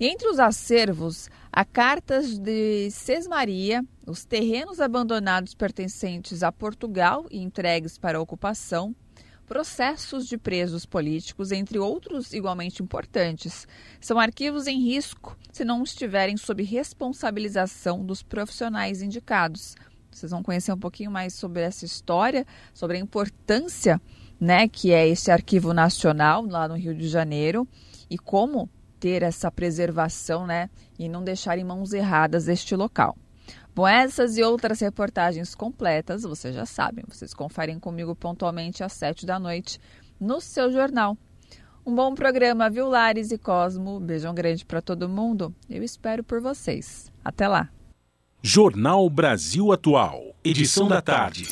E 0.00 0.06
entre 0.06 0.26
os 0.26 0.38
acervos, 0.38 1.28
há 1.52 1.66
cartas 1.66 2.38
de 2.38 2.90
Sesmaria, 2.90 3.84
os 4.06 4.24
terrenos 4.24 4.80
abandonados 4.80 5.52
pertencentes 5.52 6.42
a 6.42 6.50
Portugal 6.50 7.26
e 7.30 7.42
entregues 7.42 7.98
para 7.98 8.18
ocupação, 8.18 8.96
processos 9.48 10.28
de 10.28 10.36
presos 10.36 10.84
políticos, 10.84 11.50
entre 11.50 11.78
outros 11.78 12.34
igualmente 12.34 12.82
importantes. 12.82 13.66
São 13.98 14.20
arquivos 14.20 14.66
em 14.66 14.78
risco 14.80 15.36
se 15.50 15.64
não 15.64 15.82
estiverem 15.82 16.36
sob 16.36 16.62
responsabilização 16.62 18.04
dos 18.04 18.22
profissionais 18.22 19.00
indicados. 19.00 19.74
Vocês 20.10 20.30
vão 20.30 20.42
conhecer 20.42 20.72
um 20.72 20.78
pouquinho 20.78 21.10
mais 21.10 21.32
sobre 21.32 21.62
essa 21.62 21.84
história, 21.84 22.46
sobre 22.74 22.98
a 22.98 23.00
importância 23.00 24.00
né, 24.38 24.68
que 24.68 24.92
é 24.92 25.08
esse 25.08 25.30
arquivo 25.30 25.72
nacional 25.72 26.44
lá 26.44 26.68
no 26.68 26.76
Rio 26.76 26.94
de 26.94 27.08
Janeiro 27.08 27.66
e 28.08 28.18
como 28.18 28.68
ter 29.00 29.22
essa 29.22 29.50
preservação 29.50 30.46
né, 30.46 30.68
e 30.98 31.08
não 31.08 31.24
deixar 31.24 31.58
em 31.58 31.64
mãos 31.64 31.92
erradas 31.92 32.48
este 32.48 32.76
local. 32.76 33.16
Bom, 33.78 33.86
essas 33.86 34.36
e 34.36 34.42
outras 34.42 34.80
reportagens 34.80 35.54
completas, 35.54 36.24
vocês 36.24 36.52
já 36.52 36.66
sabem, 36.66 37.04
vocês 37.06 37.32
conferem 37.32 37.78
comigo 37.78 38.12
pontualmente 38.12 38.82
às 38.82 38.92
sete 38.92 39.24
da 39.24 39.38
noite 39.38 39.78
no 40.20 40.40
seu 40.40 40.72
jornal. 40.72 41.16
Um 41.86 41.94
bom 41.94 42.12
programa, 42.12 42.68
viu, 42.68 42.88
Lares 42.88 43.30
e 43.30 43.38
Cosmo? 43.38 44.00
Beijão 44.00 44.34
grande 44.34 44.66
para 44.66 44.82
todo 44.82 45.08
mundo. 45.08 45.54
Eu 45.70 45.84
espero 45.84 46.24
por 46.24 46.40
vocês. 46.40 47.12
Até 47.24 47.46
lá. 47.46 47.68
Jornal 48.42 49.08
Brasil 49.08 49.70
Atual, 49.70 50.34
edição 50.42 50.88
da 50.88 51.00
tarde. 51.00 51.46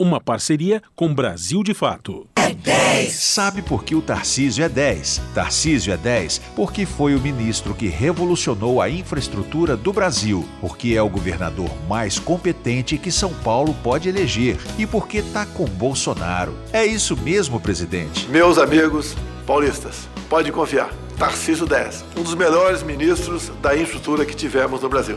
Uma 0.00 0.18
parceria 0.18 0.82
com 0.96 1.12
Brasil 1.14 1.62
de 1.62 1.74
Fato. 1.74 2.26
é 2.34 2.54
10. 2.54 3.12
Sabe 3.12 3.60
por 3.60 3.84
que 3.84 3.94
o 3.94 4.00
Tarcísio 4.00 4.64
é 4.64 4.68
10? 4.70 5.20
Tarcísio 5.34 5.92
é 5.92 5.96
10 5.98 6.38
porque 6.56 6.86
foi 6.86 7.14
o 7.14 7.20
ministro 7.20 7.74
que 7.74 7.86
revolucionou 7.86 8.80
a 8.80 8.88
infraestrutura 8.88 9.76
do 9.76 9.92
Brasil, 9.92 10.48
porque 10.58 10.94
é 10.94 11.02
o 11.02 11.08
governador 11.10 11.68
mais 11.86 12.18
competente 12.18 12.96
que 12.96 13.12
São 13.12 13.34
Paulo 13.44 13.76
pode 13.82 14.08
eleger 14.08 14.56
e 14.78 14.86
porque 14.86 15.20
tá 15.20 15.44
com 15.44 15.66
Bolsonaro. 15.66 16.56
É 16.72 16.86
isso 16.86 17.14
mesmo, 17.14 17.60
presidente. 17.60 18.26
Meus 18.30 18.56
amigos 18.56 19.14
paulistas, 19.46 20.08
pode 20.30 20.50
confiar. 20.50 20.94
Tarcísio 21.18 21.66
10, 21.66 22.06
um 22.16 22.22
dos 22.22 22.34
melhores 22.34 22.82
ministros 22.82 23.52
da 23.60 23.74
infraestrutura 23.74 24.24
que 24.24 24.34
tivemos 24.34 24.80
no 24.80 24.88
Brasil. 24.88 25.16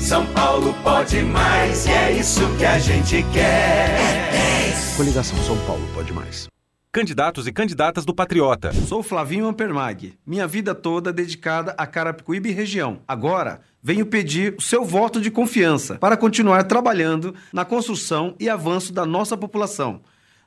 São 0.00 0.26
Paulo 0.32 0.74
pode 0.82 1.20
mais 1.22 1.86
e 1.86 1.90
é 1.90 2.12
isso 2.12 2.40
que 2.56 2.64
a 2.64 2.78
gente 2.78 3.22
quer. 3.32 3.90
É 4.00 4.66
10. 4.70 4.96
Coligação 4.96 5.38
São 5.44 5.58
Paulo 5.66 5.86
pode 5.94 6.10
mais. 6.12 6.48
Candidatos 6.90 7.46
e 7.46 7.52
candidatas 7.52 8.04
do 8.04 8.14
Patriota. 8.14 8.72
Sou 8.72 9.02
Flavinho 9.02 9.46
Ampermag. 9.46 10.14
Minha 10.26 10.46
vida 10.46 10.74
toda 10.74 11.12
dedicada 11.12 11.74
a 11.76 11.86
Carapicuíba 11.86 12.48
e 12.48 12.52
região. 12.52 13.00
Agora, 13.06 13.60
venho 13.82 14.06
pedir 14.06 14.54
o 14.58 14.62
seu 14.62 14.84
voto 14.84 15.20
de 15.20 15.30
confiança 15.30 15.96
para 15.96 16.16
continuar 16.16 16.64
trabalhando 16.64 17.34
na 17.52 17.64
construção 17.64 18.34
e 18.40 18.48
avanço 18.48 18.92
da 18.92 19.04
nossa 19.04 19.36
população, 19.36 20.00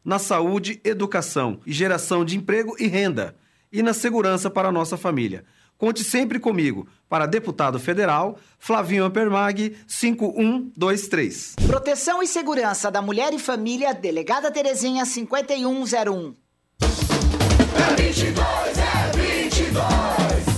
na 0.03 0.17
saúde, 0.17 0.81
educação 0.83 1.59
e 1.65 1.71
geração 1.71 2.25
de 2.25 2.35
emprego 2.35 2.75
e 2.79 2.87
renda, 2.87 3.35
e 3.71 3.81
na 3.83 3.93
segurança 3.93 4.49
para 4.49 4.69
a 4.69 4.71
nossa 4.71 4.97
família. 4.97 5.45
Conte 5.77 6.03
sempre 6.03 6.39
comigo. 6.39 6.87
Para 7.09 7.25
deputado 7.25 7.79
federal, 7.79 8.37
Flavinho 8.57 9.03
Ampermag, 9.03 9.75
5123. 9.87 11.55
Proteção 11.67 12.23
e 12.23 12.27
segurança 12.27 12.89
da 12.89 13.01
mulher 13.01 13.33
e 13.33 13.39
família, 13.39 13.93
delegada 13.93 14.49
Terezinha, 14.49 15.05
5101. 15.05 16.33
É 16.81 18.01
22, 18.01 18.37
é 18.77 19.11
22. 19.15 20.53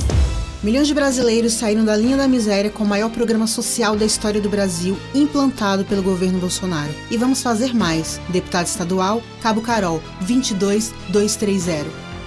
Milhões 0.65 0.87
de 0.87 0.95
brasileiros 0.95 1.53
saíram 1.53 1.85
da 1.85 1.95
linha 1.95 2.17
da 2.17 2.27
miséria 2.27 2.71
com 2.71 2.83
o 2.83 2.87
maior 2.87 3.11
programa 3.11 3.45
social 3.45 3.95
da 3.95 4.03
história 4.03 4.41
do 4.41 4.49
Brasil, 4.49 4.97
implantado 5.13 5.85
pelo 5.85 6.01
governo 6.01 6.39
Bolsonaro. 6.39 6.91
E 7.11 7.17
vamos 7.17 7.43
fazer 7.43 7.71
mais. 7.71 8.19
Deputado 8.29 8.65
estadual, 8.65 9.21
Cabo 9.41 9.61
Carol, 9.61 10.01
22230. 10.21 11.85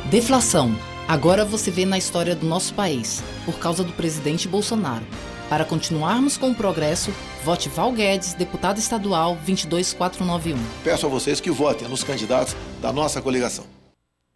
Deflação 0.08 0.76
Agora 1.08 1.42
você 1.42 1.70
vê 1.70 1.86
na 1.86 1.96
história 1.96 2.36
do 2.36 2.44
nosso 2.44 2.74
país, 2.74 3.24
por 3.46 3.58
causa 3.58 3.82
do 3.82 3.94
presidente 3.94 4.46
Bolsonaro. 4.46 5.06
Para 5.48 5.64
continuarmos 5.64 6.36
com 6.36 6.50
o 6.50 6.54
progresso, 6.54 7.10
vote 7.42 7.70
Val 7.70 7.90
Guedes, 7.92 8.34
deputado 8.34 8.76
estadual 8.76 9.34
22491. 9.36 10.58
Peço 10.84 11.06
a 11.06 11.08
vocês 11.08 11.40
que 11.40 11.50
votem 11.50 11.88
nos 11.88 12.04
candidatos 12.04 12.54
da 12.82 12.92
nossa 12.92 13.22
coligação. 13.22 13.77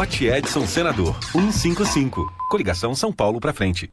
Vote 0.00 0.28
Edson 0.28 0.66
Senador 0.66 1.14
155. 1.30 2.32
Coligação 2.48 2.94
São 2.94 3.12
Paulo 3.12 3.38
para 3.38 3.52
frente. 3.52 3.92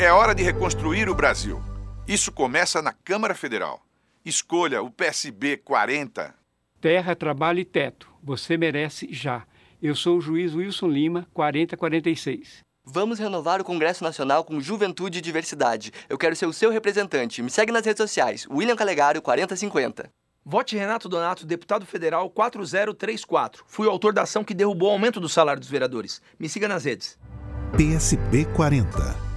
É 0.00 0.12
hora 0.12 0.32
de 0.32 0.44
reconstruir 0.44 1.08
o 1.08 1.14
Brasil. 1.14 1.60
Isso 2.06 2.30
começa 2.30 2.80
na 2.80 2.92
Câmara 2.92 3.34
Federal. 3.34 3.82
Escolha 4.24 4.80
o 4.80 4.92
PSB 4.92 5.56
40. 5.56 6.32
Terra, 6.80 7.16
trabalho 7.16 7.58
e 7.58 7.64
teto. 7.64 8.08
Você 8.22 8.56
merece 8.56 9.08
já. 9.10 9.42
Eu 9.82 9.96
sou 9.96 10.18
o 10.18 10.20
juiz 10.20 10.54
Wilson 10.54 10.86
Lima, 10.86 11.26
4046. 11.34 12.58
Vamos 12.84 13.18
renovar 13.18 13.60
o 13.60 13.64
Congresso 13.64 14.04
Nacional 14.04 14.44
com 14.44 14.60
Juventude 14.60 15.18
e 15.18 15.20
Diversidade. 15.20 15.92
Eu 16.08 16.16
quero 16.16 16.36
ser 16.36 16.46
o 16.46 16.52
seu 16.52 16.70
representante. 16.70 17.42
Me 17.42 17.50
segue 17.50 17.72
nas 17.72 17.84
redes 17.84 18.00
sociais. 18.00 18.46
William 18.48 18.76
Calegaro, 18.76 19.20
4050. 19.20 20.08
Vote 20.44 20.76
Renato 20.76 21.08
Donato, 21.08 21.44
deputado 21.44 21.84
federal 21.84 22.30
4034. 22.30 23.64
Fui 23.66 23.88
o 23.88 23.90
autor 23.90 24.12
da 24.12 24.22
ação 24.22 24.44
que 24.44 24.54
derrubou 24.54 24.90
o 24.90 24.92
aumento 24.92 25.18
do 25.18 25.28
salário 25.28 25.58
dos 25.58 25.68
vereadores. 25.68 26.22
Me 26.38 26.48
siga 26.48 26.68
nas 26.68 26.84
redes. 26.84 27.18
PSB 27.76 28.44
40. 28.54 29.27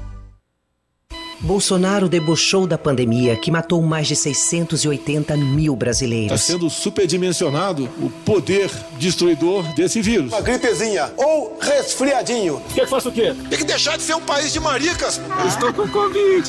Bolsonaro 1.42 2.08
debochou 2.08 2.68
da 2.68 2.78
pandemia 2.78 3.36
que 3.36 3.50
matou 3.50 3.82
mais 3.82 4.08
de 4.08 4.16
680 4.16 5.36
mil 5.38 5.76
brasileiros. 5.76 6.40
Está 6.40 6.54
sendo 6.54 6.70
superdimensionado 6.70 7.90
o 8.00 8.12
poder 8.24 8.70
destruidor 9.00 9.64
desse 9.74 10.02
vírus. 10.04 10.32
Uma 10.32 10.42
gripezinha 10.42 11.12
ou 11.18 11.58
resfriadinho. 11.60 12.62
Quer 12.76 12.82
que 12.82 12.88
faça 12.88 13.10
o 13.10 13.12
quê? 13.12 13.34
Tem 13.50 13.58
que 13.58 13.66
deixar 13.66 13.98
de 13.98 14.04
ser 14.04 14.14
um 14.14 14.22
país 14.22 14.54
de 14.54 14.60
maricas. 14.60 15.20
Eu 15.40 15.48
estou 15.48 15.74
com 15.74 15.88
Covid. 15.90 16.48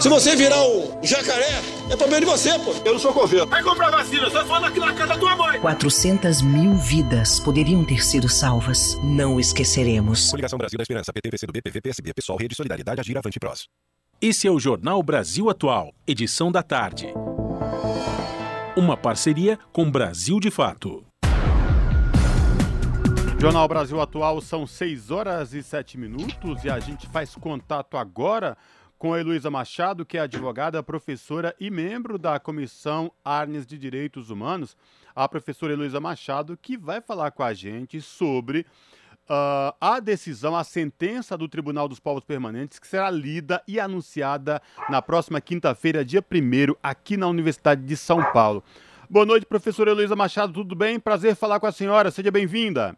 Se 0.00 0.08
você 0.08 0.34
virar 0.34 0.66
um 0.66 0.98
jacaré, 1.04 1.62
é 1.88 1.96
problema 1.96 2.20
de 2.20 2.26
você, 2.26 2.58
pô. 2.58 2.74
Eu 2.84 2.94
não 2.94 2.98
sou 2.98 3.12
governo. 3.12 3.46
Vai 3.46 3.62
comprar 3.62 3.90
vacina, 3.90 4.28
só 4.30 4.44
fala 4.46 4.66
aqui 4.66 4.80
na 4.80 4.92
casa 4.94 5.14
da 5.14 5.18
tua 5.18 5.36
mãe. 5.36 5.60
400 5.60 6.42
mil 6.42 6.74
vidas 6.74 7.38
poderiam 7.38 7.84
ter 7.84 8.04
sido 8.04 8.28
salvas. 8.28 8.98
Não 9.04 9.38
esqueceremos. 9.38 10.30
Coligação 10.30 10.58
Brasil 10.58 10.76
da 10.76 10.82
Esperança, 10.82 11.12
PT, 11.12 11.30
PCdoB, 11.30 11.62
PV, 11.62 11.80
PSB, 11.80 12.12
PSOL, 12.14 12.36
Rede 12.36 12.56
Solidariedade, 12.56 13.00
Agir, 13.00 13.16
Avante 13.16 13.38
Prós. 13.38 13.75
Esse 14.18 14.48
é 14.48 14.50
o 14.50 14.58
Jornal 14.58 15.02
Brasil 15.02 15.50
Atual, 15.50 15.92
edição 16.06 16.50
da 16.50 16.62
tarde. 16.62 17.12
Uma 18.74 18.96
parceria 18.96 19.58
com 19.70 19.90
Brasil 19.90 20.40
de 20.40 20.50
Fato. 20.50 21.04
Jornal 23.38 23.68
Brasil 23.68 24.00
Atual 24.00 24.40
são 24.40 24.66
6 24.66 25.10
horas 25.10 25.52
e 25.52 25.62
7 25.62 25.98
minutos 25.98 26.64
e 26.64 26.70
a 26.70 26.80
gente 26.80 27.06
faz 27.08 27.34
contato 27.34 27.98
agora 27.98 28.56
com 28.98 29.12
a 29.12 29.20
Heloísa 29.20 29.50
Machado, 29.50 30.06
que 30.06 30.16
é 30.16 30.22
advogada, 30.22 30.82
professora 30.82 31.54
e 31.60 31.70
membro 31.70 32.16
da 32.16 32.40
Comissão 32.40 33.12
Arnes 33.22 33.66
de 33.66 33.76
Direitos 33.76 34.30
Humanos. 34.30 34.74
A 35.14 35.28
professora 35.28 35.74
Heloísa 35.74 36.00
Machado, 36.00 36.56
que 36.56 36.78
vai 36.78 37.02
falar 37.02 37.32
com 37.32 37.42
a 37.42 37.52
gente 37.52 38.00
sobre 38.00 38.64
uh, 39.28 39.74
a 39.80 40.00
decisão, 40.00 40.56
a 40.56 40.64
sentença 40.64 41.36
do 41.36 41.48
Tribunal 41.48 41.88
dos 41.88 42.00
Povos 42.00 42.24
Permanentes, 42.24 42.78
que 42.78 42.86
será 42.86 43.10
lida 43.10 43.62
e 43.66 43.78
anunciada 43.78 44.60
na 44.88 45.02
próxima 45.02 45.40
quinta-feira, 45.40 46.04
dia 46.04 46.20
1 46.20 46.74
aqui 46.82 47.16
na 47.16 47.26
Universidade 47.26 47.82
de 47.82 47.96
São 47.96 48.22
Paulo. 48.32 48.62
Boa 49.08 49.26
noite, 49.26 49.46
professora 49.46 49.90
Heloísa 49.90 50.16
Machado, 50.16 50.52
tudo 50.52 50.74
bem? 50.74 50.98
Prazer 50.98 51.36
falar 51.36 51.60
com 51.60 51.66
a 51.66 51.72
senhora, 51.72 52.10
seja 52.10 52.30
bem-vinda. 52.30 52.96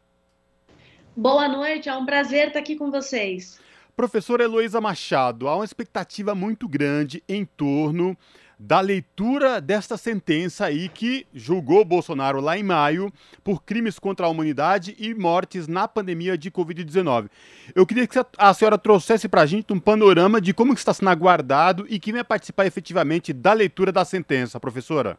Boa 1.16 1.48
noite, 1.48 1.88
é 1.88 1.96
um 1.96 2.06
prazer 2.06 2.48
estar 2.48 2.60
aqui 2.60 2.76
com 2.76 2.90
vocês. 2.90 3.60
Professora 3.96 4.44
Heloísa 4.44 4.80
Machado, 4.80 5.48
há 5.48 5.56
uma 5.56 5.64
expectativa 5.64 6.34
muito 6.34 6.68
grande 6.68 7.22
em 7.28 7.44
torno 7.44 8.16
da 8.58 8.80
leitura 8.80 9.60
desta 9.60 9.96
sentença 9.96 10.66
aí 10.66 10.88
que 10.88 11.26
julgou 11.32 11.84
Bolsonaro 11.84 12.40
lá 12.40 12.58
em 12.58 12.62
maio 12.62 13.12
por 13.44 13.62
crimes 13.62 13.98
contra 13.98 14.26
a 14.26 14.28
humanidade 14.28 14.96
e 14.98 15.14
mortes 15.14 15.68
na 15.68 15.86
pandemia 15.86 16.36
de 16.36 16.50
Covid-19. 16.50 17.28
Eu 17.74 17.86
queria 17.86 18.06
que 18.06 18.18
a 18.36 18.52
senhora 18.52 18.76
trouxesse 18.76 19.28
para 19.28 19.42
a 19.42 19.46
gente 19.46 19.72
um 19.72 19.78
panorama 19.78 20.40
de 20.40 20.52
como 20.52 20.72
está 20.72 20.92
sendo 20.92 21.10
aguardado 21.10 21.86
e 21.88 22.00
quem 22.00 22.14
vai 22.14 22.24
participar 22.24 22.66
efetivamente 22.66 23.32
da 23.32 23.52
leitura 23.52 23.92
da 23.92 24.04
sentença, 24.04 24.58
professora. 24.58 25.16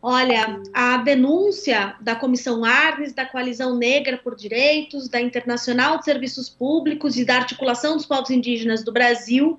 Olha, 0.00 0.60
a 0.72 0.98
denúncia 0.98 1.96
da 2.00 2.14
Comissão 2.14 2.64
Arnes, 2.64 3.12
da 3.12 3.26
Coalizão 3.26 3.76
Negra 3.76 4.16
por 4.16 4.36
Direitos, 4.36 5.08
da 5.08 5.20
Internacional 5.20 5.98
de 5.98 6.04
Serviços 6.04 6.48
Públicos 6.48 7.16
e 7.16 7.24
da 7.24 7.34
Articulação 7.36 7.96
dos 7.96 8.06
Povos 8.06 8.30
Indígenas 8.30 8.84
do 8.84 8.92
Brasil 8.92 9.58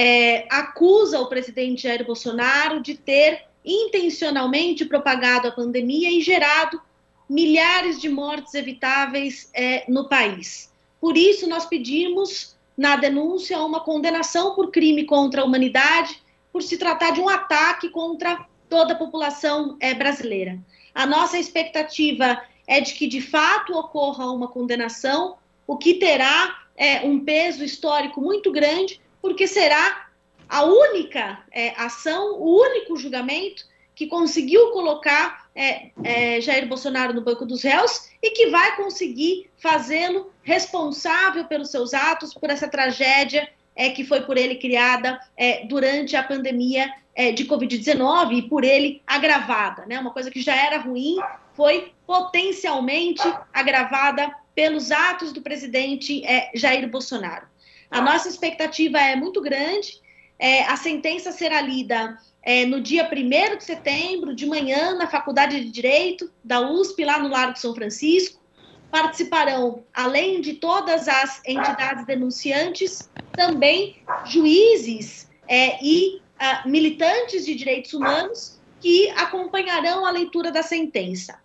é, 0.00 0.46
acusa 0.48 1.18
o 1.18 1.26
presidente 1.26 1.82
Jair 1.82 2.06
Bolsonaro 2.06 2.80
de 2.80 2.94
ter 2.94 3.46
intencionalmente 3.64 4.84
propagado 4.84 5.48
a 5.48 5.50
pandemia 5.50 6.08
e 6.08 6.20
gerado 6.20 6.80
milhares 7.28 8.00
de 8.00 8.08
mortes 8.08 8.54
evitáveis 8.54 9.50
é, 9.52 9.84
no 9.88 10.08
país. 10.08 10.72
Por 11.00 11.16
isso, 11.16 11.48
nós 11.48 11.66
pedimos 11.66 12.56
na 12.76 12.94
denúncia 12.94 13.60
uma 13.60 13.80
condenação 13.80 14.54
por 14.54 14.70
crime 14.70 15.02
contra 15.02 15.42
a 15.42 15.44
humanidade, 15.44 16.22
por 16.52 16.62
se 16.62 16.78
tratar 16.78 17.10
de 17.10 17.20
um 17.20 17.28
ataque 17.28 17.88
contra 17.88 18.46
toda 18.68 18.92
a 18.92 18.96
população 18.96 19.76
é, 19.80 19.94
brasileira. 19.94 20.60
A 20.94 21.06
nossa 21.06 21.36
expectativa 21.40 22.40
é 22.68 22.80
de 22.80 22.94
que, 22.94 23.08
de 23.08 23.20
fato, 23.20 23.76
ocorra 23.76 24.30
uma 24.30 24.46
condenação, 24.46 25.38
o 25.66 25.76
que 25.76 25.94
terá 25.94 26.56
é, 26.76 27.00
um 27.00 27.18
peso 27.24 27.64
histórico 27.64 28.20
muito 28.20 28.52
grande, 28.52 29.00
porque 29.20 29.46
será 29.46 30.08
a 30.48 30.64
única 30.64 31.44
é, 31.52 31.70
ação, 31.76 32.38
o 32.38 32.60
único 32.60 32.96
julgamento 32.96 33.64
que 33.94 34.06
conseguiu 34.06 34.70
colocar 34.70 35.48
é, 35.54 35.90
é, 36.04 36.40
Jair 36.40 36.68
Bolsonaro 36.68 37.12
no 37.12 37.20
banco 37.20 37.44
dos 37.44 37.62
réus 37.62 38.08
e 38.22 38.30
que 38.30 38.46
vai 38.46 38.76
conseguir 38.76 39.50
fazê-lo 39.58 40.32
responsável 40.42 41.44
pelos 41.46 41.70
seus 41.70 41.92
atos, 41.92 42.32
por 42.32 42.48
essa 42.48 42.68
tragédia 42.68 43.48
é, 43.74 43.90
que 43.90 44.04
foi 44.04 44.20
por 44.22 44.36
ele 44.36 44.54
criada 44.54 45.20
é, 45.36 45.66
durante 45.66 46.16
a 46.16 46.22
pandemia 46.22 46.92
é, 47.14 47.32
de 47.32 47.44
Covid-19 47.44 48.38
e 48.38 48.42
por 48.42 48.62
ele 48.62 49.02
agravada. 49.06 49.84
Né? 49.86 49.98
Uma 49.98 50.12
coisa 50.12 50.30
que 50.30 50.40
já 50.40 50.54
era 50.54 50.78
ruim 50.78 51.16
foi 51.54 51.92
potencialmente 52.06 53.22
agravada 53.52 54.32
pelos 54.54 54.92
atos 54.92 55.32
do 55.32 55.42
presidente 55.42 56.24
é, 56.24 56.50
Jair 56.54 56.88
Bolsonaro. 56.88 57.46
A 57.90 58.00
nossa 58.00 58.28
expectativa 58.28 58.98
é 58.98 59.16
muito 59.16 59.40
grande. 59.40 60.00
É, 60.38 60.64
a 60.64 60.76
sentença 60.76 61.32
será 61.32 61.60
lida 61.60 62.18
é, 62.42 62.64
no 62.64 62.80
dia 62.80 63.08
1 63.10 63.56
de 63.56 63.64
setembro, 63.64 64.34
de 64.34 64.46
manhã, 64.46 64.94
na 64.94 65.06
Faculdade 65.06 65.60
de 65.60 65.70
Direito 65.70 66.30
da 66.44 66.60
USP, 66.60 67.04
lá 67.04 67.18
no 67.18 67.28
Largo 67.28 67.58
São 67.58 67.74
Francisco. 67.74 68.40
Participarão, 68.90 69.84
além 69.92 70.40
de 70.40 70.54
todas 70.54 71.08
as 71.08 71.42
entidades 71.46 72.06
denunciantes, 72.06 73.10
também 73.32 73.96
juízes 74.24 75.28
é, 75.46 75.78
e 75.84 76.22
uh, 76.40 76.68
militantes 76.68 77.44
de 77.44 77.54
direitos 77.54 77.92
humanos 77.92 78.58
que 78.80 79.10
acompanharão 79.10 80.06
a 80.06 80.10
leitura 80.10 80.50
da 80.50 80.62
sentença. 80.62 81.38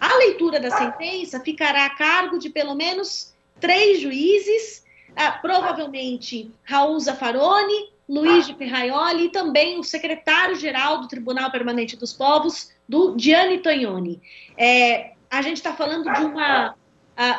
A 0.00 0.14
leitura 0.16 0.58
da 0.58 0.70
sentença 0.70 1.40
ficará 1.40 1.86
a 1.86 1.90
cargo 1.90 2.38
de 2.38 2.50
pelo 2.50 2.74
menos 2.74 3.34
três 3.60 4.00
juízes, 4.00 4.84
ah, 5.16 5.32
provavelmente 5.32 6.50
Raul 6.64 6.98
Zaffaroni, 7.00 7.90
Luiz 8.08 8.46
de 8.46 8.54
Ferraioli 8.54 9.26
e 9.26 9.28
também 9.28 9.78
o 9.78 9.84
secretário-geral 9.84 10.98
do 10.98 11.08
Tribunal 11.08 11.50
Permanente 11.50 11.96
dos 11.96 12.12
Povos, 12.12 12.72
do 12.88 13.14
Gianni 13.16 13.58
Tognoni. 13.58 14.20
É, 14.58 15.12
a 15.30 15.42
gente 15.42 15.58
está 15.58 15.72
falando 15.72 16.12
de 16.12 16.24
uma, 16.24 16.74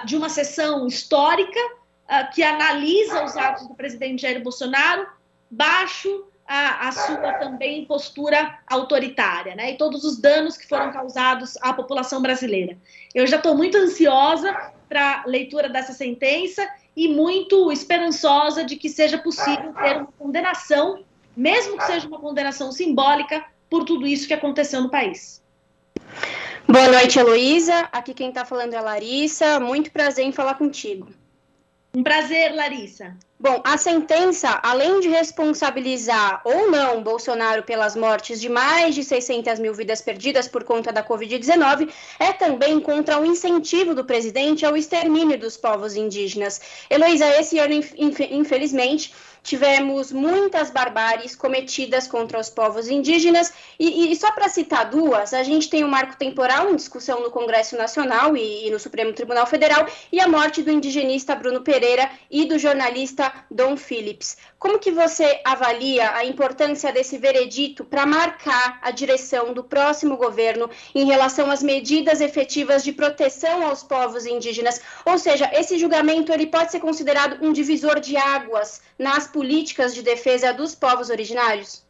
de 0.06 0.16
uma 0.16 0.30
sessão 0.30 0.88
histórica 0.88 1.60
que 2.34 2.42
analisa 2.42 3.24
os 3.24 3.36
atos 3.36 3.68
do 3.68 3.76
presidente 3.76 4.22
Jair 4.22 4.42
Bolsonaro 4.42 5.06
baixo 5.50 6.26
a, 6.48 6.90
a, 6.90 6.92
sua 6.92 7.34
também 7.34 7.86
postura 7.86 8.60
autoritária, 8.68 9.56
né? 9.56 9.72
E 9.72 9.78
todos 9.78 10.04
os 10.04 10.18
danos 10.18 10.58
que 10.58 10.68
foram 10.68 10.92
causados 10.92 11.56
à 11.62 11.72
população 11.72 12.22
brasileira. 12.22 12.78
Eu 13.16 13.26
já 13.26 13.38
estou 13.38 13.56
muito 13.56 13.78
ansiosa 13.78 14.54
para 14.92 15.24
leitura 15.26 15.70
dessa 15.70 15.94
sentença 15.94 16.70
e 16.94 17.08
muito 17.08 17.72
esperançosa 17.72 18.62
de 18.62 18.76
que 18.76 18.90
seja 18.90 19.18
possível 19.18 19.74
ter 19.74 19.96
uma 19.96 20.12
condenação, 20.20 21.06
mesmo 21.34 21.78
que 21.78 21.86
seja 21.86 22.06
uma 22.10 22.20
condenação 22.20 22.74
simbólica, 22.74 23.42
por 23.70 23.86
tudo 23.86 24.06
isso 24.06 24.28
que 24.28 24.34
aconteceu 24.34 24.82
no 24.82 24.90
país. 24.90 25.42
Boa 26.68 26.90
noite, 26.90 27.18
Heloísa. 27.18 27.88
Aqui 27.90 28.14
quem 28.14 28.28
está 28.28 28.44
falando 28.44 28.74
é 28.74 28.78
a 28.78 28.82
Larissa. 28.82 29.62
Muito 29.62 29.94
prazer 29.94 30.26
em 30.26 30.34
falar 30.34 30.56
contigo. 30.56 31.08
Um 31.94 32.04
prazer, 32.04 32.56
Larissa. 32.56 33.18
Bom, 33.38 33.60
a 33.66 33.76
sentença, 33.76 34.60
além 34.64 35.00
de 35.02 35.10
responsabilizar 35.10 36.42
ou 36.46 36.72
não 36.72 37.04
Bolsonaro 37.04 37.64
pelas 37.64 37.96
mortes 37.96 38.40
de 38.40 38.48
mais 38.48 38.96
de 38.96 39.04
600 39.04 39.60
mil 39.60 39.74
vidas 39.74 40.00
perdidas 40.00 40.48
por 40.48 40.64
conta 40.64 40.94
da 40.94 41.04
Covid-19, 41.04 41.90
é 42.20 42.32
também 42.32 42.80
contra 42.80 43.20
o 43.20 43.26
incentivo 43.26 43.94
do 43.94 44.06
presidente 44.06 44.66
ao 44.66 44.78
extermínio 44.78 45.40
dos 45.40 45.58
povos 45.58 45.96
indígenas. 45.96 46.62
Heloísa, 46.90 47.28
esse 47.40 47.58
ano, 47.58 47.74
infelizmente, 47.98 49.12
tivemos 49.44 50.12
muitas 50.12 50.70
barbáries 50.70 51.36
cometidas 51.36 52.08
contra 52.08 52.40
os 52.40 52.50
povos 52.50 52.88
indígenas, 52.88 53.54
e, 53.80 54.12
e 54.12 54.16
só 54.16 54.32
para 54.32 54.50
citar 54.50 54.90
duas, 54.90 55.34
a 55.34 55.44
gente 55.44 55.70
tem 55.70 55.84
o 55.84 55.88
um 55.88 55.90
marco 55.90 56.16
temporal 56.16 56.70
em 56.70 56.76
discussão 56.76 57.22
no 57.22 57.32
Congresso 57.32 57.76
Nacional 57.76 58.38
e, 58.38 58.68
e 58.68 58.72
no 58.72 58.80
Supremo 58.80 59.14
Tribunal 59.14 59.48
Federal, 59.48 59.88
e 60.12 60.20
a 60.20 60.28
morte 60.28 60.62
do 60.62 60.72
indigenista 60.72 61.36
Bruno 61.36 61.62
Pereira 61.62 62.10
e 62.30 62.46
do 62.46 62.60
jornalista 62.60 63.32
Dom 63.50 63.76
Phillips. 63.76 64.38
Como 64.60 64.78
que 64.78 64.92
você 64.92 65.42
avalia 65.44 66.12
a 66.12 66.24
importância 66.24 66.92
desse 66.92 67.18
veredito 67.18 67.84
para 67.84 68.06
marcar 68.06 68.78
a 68.84 68.92
direção 68.92 69.54
do 69.54 69.64
próximo 69.64 70.16
governo 70.18 70.70
em 70.94 71.06
relação 71.06 71.50
às 71.50 71.64
medidas 71.64 72.22
efetivas 72.22 72.84
de 72.84 72.94
proteção 72.94 73.66
aos 73.66 73.82
povos 73.82 74.28
indígenas? 74.28 74.80
Ou 75.04 75.18
seja, 75.18 75.50
esse 75.52 75.80
julgamento 75.80 76.32
ele 76.32 76.46
pode 76.46 76.72
ser 76.72 76.80
considerado 76.80 77.44
um 77.44 77.52
divisor 77.52 78.00
de 78.00 78.16
águas 78.16 78.82
nas 79.00 79.31
políticas 79.32 79.94
de 79.94 80.02
defesa 80.02 80.54
dos 80.54 80.76
povos 80.76 81.10
originários? 81.10 81.84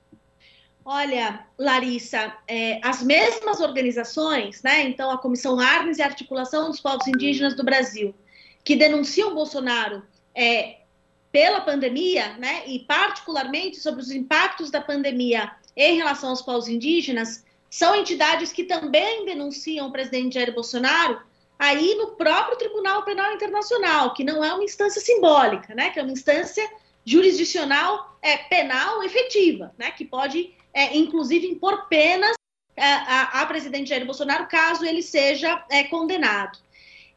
Olha, 0.84 1.46
Larissa, 1.58 2.36
é, 2.48 2.80
as 2.84 3.04
mesmas 3.04 3.60
organizações, 3.60 4.64
né? 4.64 4.82
Então, 4.84 5.12
a 5.12 5.18
Comissão 5.18 5.60
Arnes 5.60 6.00
e 6.00 6.02
Articulação 6.02 6.70
dos 6.70 6.80
Povos 6.80 7.08
Indígenas 7.08 7.56
do 7.56 7.64
Brasil, 7.64 8.16
que 8.64 8.76
denunciam 8.76 9.36
Bolsonaro 9.36 10.04
é, 10.34 10.78
pela 11.32 11.62
pandemia, 11.62 12.36
né? 12.38 12.64
E 12.66 12.80
particularmente 12.80 13.78
sobre 13.78 14.02
os 14.02 14.12
impactos 14.12 14.72
da 14.72 14.82
pandemia 14.82 15.52
em 15.76 15.98
relação 15.98 16.32
aos 16.32 16.42
povos 16.42 16.68
indígenas, 16.68 17.46
são 17.70 17.96
entidades 17.96 18.52
que 18.52 18.64
também 18.64 19.26
denunciam 19.26 19.88
o 19.88 19.92
presidente 19.92 20.34
Jair 20.34 20.54
Bolsonaro 20.54 21.22
aí 21.58 21.96
no 21.96 22.16
próprio 22.16 22.58
Tribunal 22.58 23.04
Penal 23.04 23.34
Internacional, 23.34 24.14
que 24.14 24.24
não 24.24 24.44
é 24.44 24.52
uma 24.52 24.64
instância 24.64 25.00
simbólica, 25.00 25.76
né? 25.76 25.92
Que 25.92 26.00
é 26.00 26.04
uma 26.04 26.12
instância 26.12 26.68
jurisdicional 27.06 28.18
é, 28.22 28.38
penal 28.38 29.04
efetiva, 29.04 29.74
né, 29.78 29.92
que 29.92 30.06
pode, 30.06 30.54
é, 30.74 30.96
inclusive, 30.96 31.48
impor 31.48 31.88
penas 31.88 32.36
é, 32.76 32.84
a, 32.84 33.42
a, 33.42 33.46
presidente 33.46 33.90
Jair 33.90 34.06
Bolsonaro 34.06 34.48
caso 34.48 34.86
ele 34.86 35.02
seja 35.02 35.64
é, 35.70 35.84
condenado. 35.84 36.58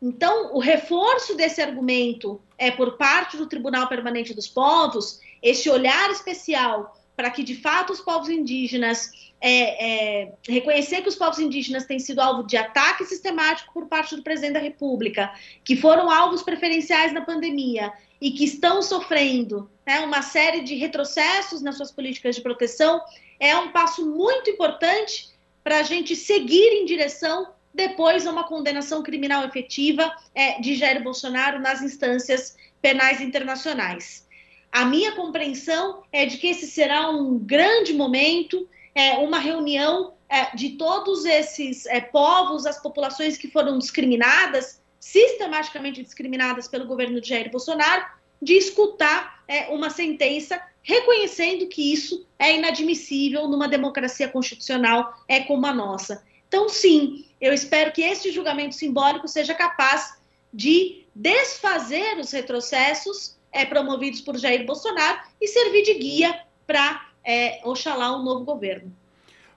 Então, 0.02 0.54
o 0.54 0.58
reforço 0.58 1.34
desse 1.34 1.62
argumento 1.62 2.40
é 2.58 2.70
por 2.70 2.96
parte 2.96 3.36
do 3.36 3.46
Tribunal 3.46 3.88
Permanente 3.88 4.34
dos 4.34 4.48
Povos, 4.48 5.20
esse 5.42 5.70
olhar 5.70 6.10
especial 6.10 6.94
para 7.16 7.30
que, 7.30 7.42
de 7.42 7.54
fato, 7.54 7.92
os 7.92 8.00
povos 8.00 8.28
indígenas 8.28 9.10
é, 9.40 10.22
é, 10.22 10.32
reconhecer 10.48 11.02
que 11.02 11.08
os 11.08 11.14
povos 11.14 11.38
indígenas 11.38 11.84
têm 11.84 11.98
sido 11.98 12.20
alvo 12.20 12.42
de 12.44 12.56
ataque 12.56 13.04
sistemático 13.04 13.72
por 13.72 13.86
parte 13.86 14.16
do 14.16 14.22
presidente 14.22 14.54
da 14.54 14.60
República, 14.60 15.32
que 15.62 15.76
foram 15.76 16.10
alvos 16.10 16.42
preferenciais 16.42 17.12
na 17.12 17.20
pandemia 17.20 17.92
e 18.20 18.30
que 18.30 18.44
estão 18.44 18.82
sofrendo 18.82 19.70
né, 19.86 20.00
uma 20.00 20.22
série 20.22 20.62
de 20.62 20.74
retrocessos 20.74 21.60
nas 21.62 21.76
suas 21.76 21.92
políticas 21.92 22.36
de 22.36 22.42
proteção, 22.42 23.00
é 23.38 23.56
um 23.56 23.70
passo 23.72 24.06
muito 24.06 24.50
importante 24.50 25.30
para 25.62 25.78
a 25.78 25.82
gente 25.82 26.14
seguir 26.14 26.80
em 26.80 26.84
direção 26.84 27.48
depois 27.72 28.26
a 28.26 28.30
uma 28.30 28.44
condenação 28.44 29.02
criminal 29.02 29.44
efetiva 29.44 30.14
é, 30.34 30.60
de 30.60 30.74
Jair 30.74 31.02
Bolsonaro 31.02 31.58
nas 31.58 31.82
instâncias 31.82 32.56
penais 32.80 33.20
internacionais. 33.20 34.24
A 34.70 34.84
minha 34.84 35.12
compreensão 35.12 36.02
é 36.12 36.26
de 36.26 36.36
que 36.36 36.48
esse 36.48 36.66
será 36.66 37.08
um 37.08 37.38
grande 37.38 37.92
momento, 37.92 38.68
é, 38.94 39.14
uma 39.18 39.38
reunião 39.38 40.14
é, 40.28 40.54
de 40.54 40.70
todos 40.70 41.24
esses 41.24 41.86
é, 41.86 42.00
povos, 42.00 42.66
as 42.66 42.80
populações 42.80 43.36
que 43.36 43.50
foram 43.50 43.78
discriminadas, 43.78 44.80
sistematicamente 45.04 46.02
discriminadas 46.02 46.66
pelo 46.66 46.86
governo 46.86 47.20
de 47.20 47.28
Jair 47.28 47.50
Bolsonaro, 47.50 48.06
de 48.40 48.54
escutar 48.54 49.44
é, 49.46 49.68
uma 49.68 49.90
sentença 49.90 50.58
reconhecendo 50.82 51.66
que 51.66 51.92
isso 51.92 52.26
é 52.38 52.56
inadmissível 52.56 53.46
numa 53.46 53.68
democracia 53.68 54.26
constitucional 54.28 55.14
é 55.28 55.40
como 55.40 55.66
a 55.66 55.74
nossa. 55.74 56.24
Então, 56.48 56.70
sim, 56.70 57.26
eu 57.38 57.52
espero 57.52 57.92
que 57.92 58.00
este 58.00 58.32
julgamento 58.32 58.74
simbólico 58.74 59.28
seja 59.28 59.52
capaz 59.52 60.18
de 60.50 61.04
desfazer 61.14 62.18
os 62.18 62.32
retrocessos 62.32 63.36
é, 63.52 63.66
promovidos 63.66 64.22
por 64.22 64.38
Jair 64.38 64.64
Bolsonaro 64.64 65.20
e 65.38 65.46
servir 65.46 65.82
de 65.82 65.94
guia 65.94 66.40
para, 66.66 67.10
é, 67.22 67.60
oxalá, 67.62 68.16
um 68.16 68.22
novo 68.22 68.42
governo. 68.42 68.90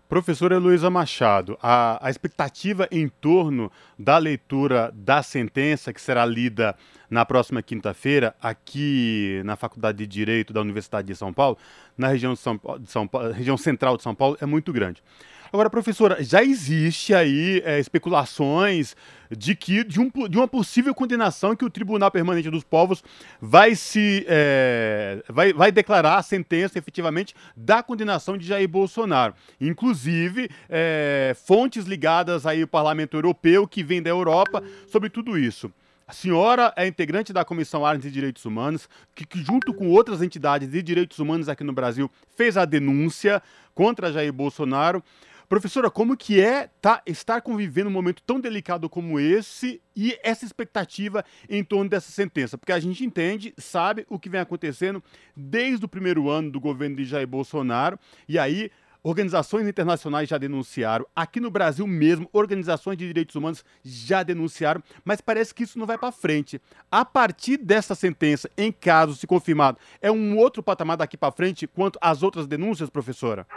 Professora 0.08 0.58
Luísa 0.58 0.90
Machado, 0.90 1.58
a, 1.62 2.06
a, 2.06 2.10
expectativa 2.10 2.88
em 2.90 3.10
torno 3.10 3.70
da 4.00 4.18
leitura 4.18 4.90
da 4.96 5.22
sentença 5.22 5.92
que 5.92 6.00
será 6.00 6.26
lida 6.26 6.78
na 7.10 7.26
próxima 7.26 7.62
quinta-feira 7.62 8.34
aqui 8.42 9.42
na 9.44 9.58
Faculdade 9.58 9.98
de 9.98 10.08
Direito 10.08 10.54
da 10.54 10.62
Universidade 10.62 11.08
de 11.08 11.16
São 11.16 11.34
Paulo, 11.34 11.58
na 11.98 12.08
região, 12.08 12.34
de 12.34 12.40
São, 12.40 12.58
de 12.80 12.90
São, 12.90 13.10
região 13.34 13.58
central 13.58 13.98
de 13.98 14.04
São 14.04 14.16
Paulo, 14.16 14.38
é 14.40 14.46
muito 14.46 14.72
grande. 14.72 15.04
Agora, 15.52 15.70
professora, 15.70 16.24
já 16.24 16.44
existe 16.44 17.14
aí 17.14 17.62
é, 17.66 17.80
especulações 17.80 18.96
de 19.30 19.56
que 19.56 19.84
de, 19.84 20.00
um, 20.00 20.10
de, 20.30 20.38
uma 20.38 20.48
possível 20.48 20.94
condenação 20.94 21.56
que 21.56 21.66
o 21.66 21.70
Tribunal 21.70 22.10
Permanente 22.12 22.50
dos 22.50 22.64
Povos 22.64 23.04
vai 23.42 23.76
se 23.76 24.26
é, 24.28 25.24
vai, 25.30 25.54
vai 25.54 25.72
declarar 25.72 26.18
a 26.18 26.24
sentença 26.24 26.78
efetivamente 26.78 27.34
da 27.56 27.84
condenação 27.84 28.38
de 28.38 28.46
Jair 28.46 28.68
Bolsonaro. 28.68 29.34
Inclusive, 29.60 30.50
é, 30.70 31.36
fontes 31.46 31.86
ligadas 31.86 32.46
aí 32.46 32.62
ao 32.62 32.68
Parlamento 32.68 33.16
Europeu 33.16 33.68
que 33.68 33.84
vem 33.84 34.02
da 34.02 34.10
Europa 34.10 34.64
sobre 34.92 35.10
tudo 35.10 35.38
isso. 35.38 35.72
A 36.08 36.14
senhora 36.14 36.74
é 36.78 36.88
integrante 36.88 37.34
da 37.34 37.44
Comissão 37.44 37.86
Arnes 37.86 38.04
de 38.04 38.10
Direitos 38.10 38.46
Humanos, 38.46 38.88
que, 39.14 39.26
que, 39.26 39.44
junto 39.44 39.74
com 39.74 39.90
outras 39.90 40.22
entidades 40.22 40.72
de 40.72 40.82
direitos 40.82 41.20
humanos 41.20 41.50
aqui 41.50 41.66
no 41.66 41.74
Brasil, 41.74 42.10
fez 42.34 42.56
a 42.56 42.64
denúncia 42.64 43.44
contra 43.76 44.10
Jair 44.10 44.32
Bolsonaro. 44.32 45.04
Professora, 45.50 45.90
como 45.90 46.18
que 46.18 46.42
é 46.42 46.70
tá, 46.82 47.02
estar 47.06 47.40
convivendo 47.42 47.90
um 47.90 47.94
momento 47.94 48.22
tão 48.22 48.38
delicado 48.38 48.90
como 48.90 49.18
esse 49.18 49.82
e 49.96 50.18
essa 50.22 50.44
expectativa 50.44 51.24
em 51.50 51.64
torno 51.64 51.90
dessa 51.90 52.12
sentença? 52.12 52.58
Porque 52.58 52.74
a 52.74 52.80
gente 52.82 53.06
entende, 53.06 53.54
sabe 53.58 54.06
o 54.10 54.20
que 54.20 54.30
vem 54.30 54.42
acontecendo 54.42 55.02
desde 55.34 55.86
o 55.86 55.88
primeiro 55.88 56.30
ano 56.30 56.52
do 56.52 56.60
governo 56.60 56.98
de 56.98 57.06
Jair 57.06 57.26
Bolsonaro, 57.26 57.98
e 58.28 58.38
aí 58.38 58.70
organizações 59.02 59.66
internacionais 59.66 60.28
já 60.28 60.38
denunciaram, 60.38 61.06
aqui 61.16 61.40
no 61.40 61.50
Brasil 61.50 61.88
mesmo, 61.88 62.28
organizações 62.34 62.98
de 62.98 63.08
direitos 63.08 63.34
humanos 63.34 63.64
já 63.82 64.24
denunciaram, 64.24 64.84
mas 65.06 65.22
parece 65.22 65.56
que 65.56 65.64
isso 65.64 65.80
não 65.80 65.86
vai 65.86 65.98
para 65.98 66.12
frente. 66.12 66.60
A 66.92 67.06
partir 67.06 67.56
dessa 67.56 67.96
sentença, 67.96 68.50
em 68.58 68.70
caso 68.70 69.16
se 69.16 69.26
confirmado, 69.26 69.78
é 70.02 70.12
um 70.12 70.38
outro 70.38 70.62
patamar 70.62 70.98
daqui 70.98 71.16
para 71.16 71.32
frente 71.32 71.66
quanto 71.68 71.98
às 72.02 72.22
outras 72.22 72.48
denúncias, 72.48 72.90
professora? 72.90 73.48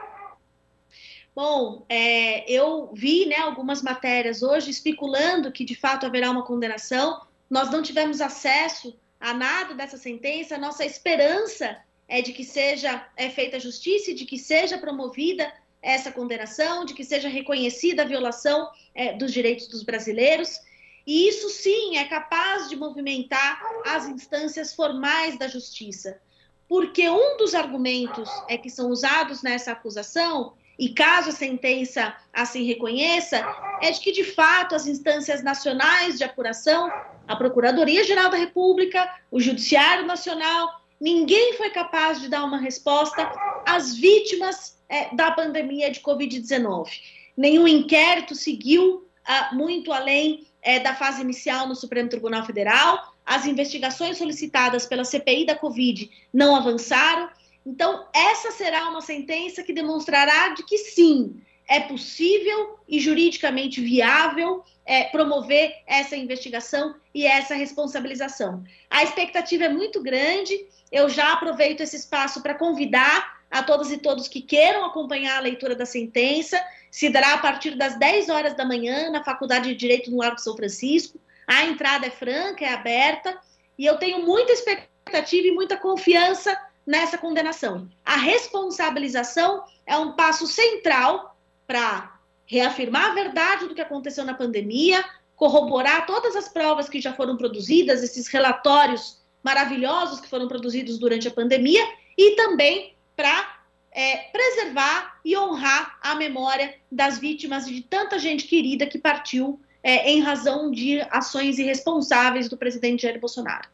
Bom, 1.35 1.86
é, 1.89 2.51
eu 2.51 2.90
vi 2.93 3.27
né, 3.27 3.36
algumas 3.36 3.82
matérias 3.82 4.43
hoje 4.43 4.70
especulando 4.70 5.52
que 5.52 5.65
de 5.65 5.74
fato 5.74 6.05
haverá 6.05 6.31
uma 6.31 6.44
condenação. 6.44 7.20
Nós 7.48 7.70
não 7.70 7.82
tivemos 7.82 8.20
acesso 8.20 8.98
a 9.19 9.32
nada 9.32 9.74
dessa 9.74 9.97
sentença. 9.97 10.59
Nossa 10.59 10.85
esperança 10.85 11.78
é 12.09 12.20
de 12.20 12.32
que 12.32 12.44
seja 12.44 13.07
é, 13.16 13.31
feita 13.31 13.61
justiça 13.61 14.11
e 14.11 14.15
de 14.15 14.24
que 14.24 14.36
seja 14.36 14.77
promovida 14.77 15.52
essa 15.81 16.11
condenação, 16.11 16.85
de 16.85 16.94
que 16.94 17.05
seja 17.05 17.28
reconhecida 17.28 18.02
a 18.02 18.07
violação 18.07 18.69
é, 18.94 19.12
dos 19.12 19.32
direitos 19.32 19.69
dos 19.69 19.82
brasileiros. 19.82 20.61
E 21.07 21.28
isso 21.28 21.48
sim 21.48 21.97
é 21.97 22.05
capaz 22.05 22.69
de 22.69 22.77
movimentar 22.77 23.61
as 23.86 24.07
instâncias 24.07 24.74
formais 24.74 25.39
da 25.39 25.48
justiça. 25.48 26.20
Porque 26.69 27.09
um 27.09 27.36
dos 27.36 27.55
argumentos 27.55 28.28
é 28.48 28.59
que 28.59 28.69
são 28.69 28.90
usados 28.90 29.43
nessa 29.43 29.73
acusação 29.73 30.55
e 30.81 30.89
caso 30.89 31.28
a 31.28 31.32
sentença 31.32 32.16
assim 32.32 32.65
reconheça, 32.65 33.47
é 33.82 33.90
de 33.90 34.01
que, 34.01 34.12
de 34.12 34.24
fato, 34.24 34.74
as 34.74 34.86
instâncias 34.86 35.43
nacionais 35.44 36.16
de 36.16 36.24
apuração, 36.24 36.90
a 37.28 37.36
Procuradoria-Geral 37.36 38.31
da 38.31 38.39
República, 38.39 39.15
o 39.31 39.39
Judiciário 39.39 40.07
Nacional, 40.07 40.81
ninguém 40.98 41.52
foi 41.52 41.69
capaz 41.69 42.19
de 42.19 42.28
dar 42.28 42.44
uma 42.44 42.57
resposta 42.57 43.31
às 43.66 43.94
vítimas 43.94 44.81
é, 44.89 45.15
da 45.15 45.31
pandemia 45.31 45.90
de 45.90 46.01
Covid-19. 46.01 46.89
Nenhum 47.36 47.69
inquérito 47.69 48.35
seguiu 48.35 49.07
ah, 49.27 49.51
muito 49.52 49.93
além 49.93 50.47
é, 50.62 50.81
da 50.81 50.94
fase 50.94 51.20
inicial 51.20 51.69
no 51.69 51.77
Supremo 51.77 52.09
Tribunal 52.09 52.47
Federal, 52.47 53.15
as 53.27 53.44
investigações 53.44 54.16
solicitadas 54.16 54.86
pela 54.86 55.05
CPI 55.05 55.44
da 55.44 55.55
Covid 55.55 56.11
não 56.32 56.57
avançaram, 56.57 57.28
então, 57.65 58.07
essa 58.15 58.51
será 58.53 58.89
uma 58.89 59.01
sentença 59.01 59.62
que 59.62 59.73
demonstrará 59.73 60.49
de 60.51 60.65
que 60.65 60.78
sim, 60.78 61.43
é 61.69 61.78
possível 61.78 62.81
e 62.89 62.99
juridicamente 62.99 63.81
viável 63.81 64.65
é, 64.85 65.05
promover 65.05 65.73
essa 65.87 66.16
investigação 66.16 66.97
e 67.15 67.24
essa 67.24 67.55
responsabilização. 67.55 68.65
A 68.91 69.05
expectativa 69.05 69.65
é 69.65 69.69
muito 69.69 70.03
grande. 70.03 70.66
Eu 70.91 71.09
já 71.09 71.32
aproveito 71.32 71.81
esse 71.81 71.95
espaço 71.95 72.43
para 72.43 72.55
convidar 72.55 73.41
a 73.49 73.62
todas 73.62 73.93
e 73.93 73.99
todos 73.99 74.27
que 74.27 74.41
queiram 74.41 74.85
acompanhar 74.85 75.37
a 75.37 75.43
leitura 75.43 75.77
da 75.77 75.87
sentença. 75.87 76.61
Se 76.91 77.09
dará 77.09 77.35
a 77.35 77.39
partir 77.39 77.77
das 77.77 77.97
10 77.99 78.31
horas 78.31 78.55
da 78.57 78.65
manhã 78.65 79.11
na 79.11 79.23
Faculdade 79.23 79.69
de 79.69 79.77
Direito 79.77 80.11
no 80.11 80.19
Largo 80.19 80.41
São 80.41 80.57
Francisco. 80.57 81.20
A 81.47 81.66
entrada 81.66 82.07
é 82.07 82.11
franca, 82.11 82.65
é 82.65 82.73
aberta. 82.73 83.39
E 83.78 83.87
eu 83.87 83.97
tenho 83.97 84.24
muita 84.27 84.53
expectativa 84.53 85.47
e 85.47 85.53
muita 85.53 85.77
confiança 85.77 86.57
nessa 86.90 87.16
condenação. 87.16 87.88
A 88.04 88.16
responsabilização 88.16 89.62
é 89.86 89.96
um 89.96 90.10
passo 90.14 90.44
central 90.48 91.38
para 91.64 92.18
reafirmar 92.44 93.12
a 93.12 93.14
verdade 93.14 93.68
do 93.68 93.76
que 93.76 93.80
aconteceu 93.80 94.24
na 94.24 94.34
pandemia, 94.34 95.04
corroborar 95.36 96.04
todas 96.04 96.34
as 96.34 96.48
provas 96.48 96.88
que 96.88 97.00
já 97.00 97.12
foram 97.12 97.36
produzidas, 97.36 98.02
esses 98.02 98.26
relatórios 98.26 99.20
maravilhosos 99.40 100.20
que 100.20 100.28
foram 100.28 100.48
produzidos 100.48 100.98
durante 100.98 101.28
a 101.28 101.30
pandemia, 101.30 101.80
e 102.18 102.34
também 102.34 102.96
para 103.14 103.60
é, 103.92 104.16
preservar 104.32 105.20
e 105.24 105.38
honrar 105.38 105.96
a 106.02 106.16
memória 106.16 106.74
das 106.90 107.20
vítimas 107.20 107.66
de 107.66 107.82
tanta 107.82 108.18
gente 108.18 108.48
querida 108.48 108.84
que 108.84 108.98
partiu 108.98 109.60
é, 109.80 110.10
em 110.10 110.20
razão 110.20 110.72
de 110.72 111.00
ações 111.02 111.56
irresponsáveis 111.60 112.48
do 112.48 112.56
presidente 112.56 113.02
Jair 113.02 113.20
Bolsonaro. 113.20 113.68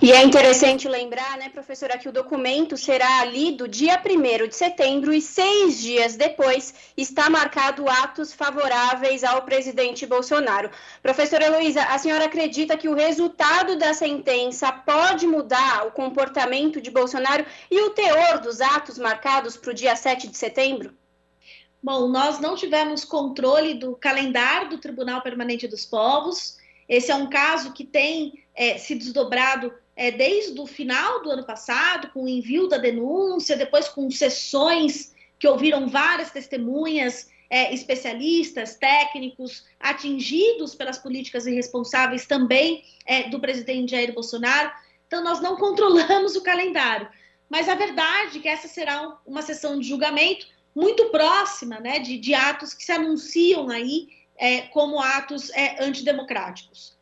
E 0.00 0.12
é 0.12 0.22
interessante 0.22 0.88
lembrar, 0.88 1.36
né, 1.38 1.48
professora, 1.48 1.98
que 1.98 2.08
o 2.08 2.12
documento 2.12 2.76
será 2.76 3.24
lido 3.24 3.66
dia 3.66 4.00
1 4.00 4.48
de 4.48 4.54
setembro 4.54 5.12
e 5.12 5.20
seis 5.20 5.80
dias 5.80 6.14
depois 6.14 6.74
está 6.96 7.28
marcado 7.28 7.88
atos 7.88 8.32
favoráveis 8.32 9.24
ao 9.24 9.42
presidente 9.42 10.06
Bolsonaro. 10.06 10.70
Professora 11.02 11.46
Heloísa, 11.46 11.82
a 11.82 11.98
senhora 11.98 12.26
acredita 12.26 12.76
que 12.76 12.88
o 12.88 12.94
resultado 12.94 13.76
da 13.76 13.94
sentença 13.94 14.70
pode 14.70 15.26
mudar 15.26 15.86
o 15.86 15.92
comportamento 15.92 16.80
de 16.80 16.90
Bolsonaro 16.90 17.44
e 17.70 17.80
o 17.80 17.90
teor 17.90 18.38
dos 18.40 18.60
atos 18.60 18.98
marcados 18.98 19.56
para 19.56 19.70
o 19.70 19.74
dia 19.74 19.96
7 19.96 20.28
de 20.28 20.36
setembro? 20.36 20.94
Bom, 21.82 22.08
nós 22.08 22.38
não 22.38 22.54
tivemos 22.56 23.04
controle 23.04 23.74
do 23.74 23.96
calendário 23.96 24.70
do 24.70 24.78
Tribunal 24.78 25.20
Permanente 25.20 25.68
dos 25.68 25.84
Povos. 25.84 26.56
Esse 26.88 27.10
é 27.10 27.14
um 27.14 27.28
caso 27.28 27.72
que 27.72 27.84
tem 27.84 28.43
é, 28.54 28.78
se 28.78 28.94
desdobrado 28.94 29.72
é, 29.96 30.10
desde 30.10 30.58
o 30.60 30.66
final 30.66 31.22
do 31.22 31.30
ano 31.30 31.44
passado, 31.44 32.10
com 32.10 32.24
o 32.24 32.28
envio 32.28 32.68
da 32.68 32.78
denúncia, 32.78 33.56
depois 33.56 33.88
com 33.88 34.10
sessões 34.10 35.14
que 35.38 35.48
ouviram 35.48 35.88
várias 35.88 36.30
testemunhas, 36.30 37.28
é, 37.50 37.72
especialistas, 37.72 38.76
técnicos, 38.76 39.64
atingidos 39.78 40.74
pelas 40.74 40.98
políticas 40.98 41.46
irresponsáveis 41.46 42.26
também 42.26 42.82
é, 43.06 43.28
do 43.28 43.38
presidente 43.38 43.92
Jair 43.92 44.12
Bolsonaro. 44.12 44.72
Então, 45.06 45.22
nós 45.22 45.40
não 45.40 45.56
controlamos 45.56 46.34
o 46.34 46.42
calendário. 46.42 47.08
Mas 47.48 47.68
a 47.68 47.74
verdade 47.74 48.38
é 48.38 48.40
que 48.40 48.48
essa 48.48 48.66
será 48.66 49.18
uma 49.26 49.42
sessão 49.42 49.78
de 49.78 49.88
julgamento 49.88 50.46
muito 50.74 51.10
próxima 51.10 51.78
né, 51.78 52.00
de, 52.00 52.18
de 52.18 52.34
atos 52.34 52.74
que 52.74 52.84
se 52.84 52.90
anunciam 52.90 53.70
aí 53.70 54.08
é, 54.36 54.62
como 54.62 54.98
atos 54.98 55.50
é, 55.50 55.84
antidemocráticos. 55.84 56.93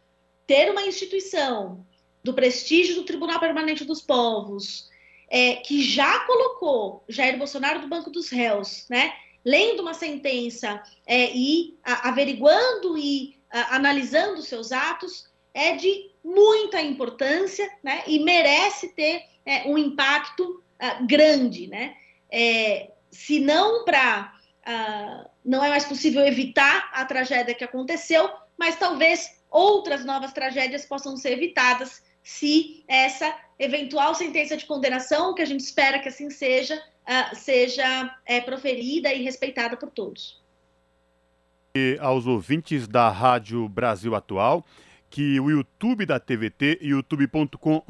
Ter 0.47 0.71
uma 0.71 0.83
instituição 0.83 1.87
do 2.23 2.35
prestígio 2.35 2.95
do 2.95 3.05
Tribunal 3.05 3.41
Permanente 3.41 3.85
dos 3.85 4.01
Povos, 4.01 4.89
é, 5.29 5.57
que 5.57 5.83
já 5.83 6.21
colocou 6.21 7.05
Jair 7.09 7.39
Bolsonaro 7.39 7.81
do 7.81 7.89
banco 7.89 8.11
dos 8.11 8.29
réus, 8.29 8.87
né, 8.89 9.13
lendo 9.45 9.81
uma 9.81 9.95
sentença 9.95 10.83
é, 11.07 11.35
e 11.35 11.79
a, 11.83 12.09
averiguando 12.09 12.97
e 12.97 13.37
a, 13.51 13.77
analisando 13.77 14.43
seus 14.43 14.73
atos, 14.73 15.31
é 15.55 15.75
de 15.77 16.11
muita 16.25 16.81
importância 16.81 17.69
né, 17.83 18.03
e 18.07 18.21
merece 18.21 18.89
ter 18.95 19.25
é, 19.45 19.69
um 19.69 19.77
impacto 19.77 20.63
uh, 20.81 21.07
grande. 21.07 21.67
Né? 21.67 21.97
É, 22.31 22.91
se 23.11 23.41
não 23.41 23.85
para 23.85 24.33
uh, 24.67 25.31
não 25.45 25.65
é 25.65 25.69
mais 25.69 25.85
possível 25.85 26.25
evitar 26.25 26.91
a 26.93 27.05
tragédia 27.05 27.55
que 27.55 27.65
aconteceu, 27.65 28.31
mas 28.57 28.77
talvez 28.77 29.42
outras 29.53 30.05
novas 30.05 30.33
tragédias 30.33 30.85
possam 30.87 31.17
ser 31.17 31.33
evitadas 31.33 32.03
se 32.23 32.85
essa 32.89 33.35
eventual 33.59 34.15
sentença 34.15 34.57
de 34.57 34.65
condenação, 34.65 35.35
que 35.35 35.43
a 35.43 35.47
gente 35.47 35.61
espera 35.61 35.99
que 35.99 36.09
assim 36.09 36.31
seja, 36.31 36.77
uh, 36.77 37.37
seja 37.37 38.17
é, 38.25 38.41
proferida 38.41 39.13
e 39.13 39.23
respeitada 39.23 39.77
por 39.77 39.91
todos. 39.91 40.41
E 41.75 41.97
aos 42.01 42.27
ouvintes 42.27 42.87
da 42.87 43.09
Rádio 43.09 43.69
Brasil 43.69 44.15
Atual, 44.15 44.65
que 45.13 45.39
o 45.41 45.51
YouTube 45.51 46.07
da 46.07 46.19
TVT, 46.19 46.79
youtube.com 46.81 47.83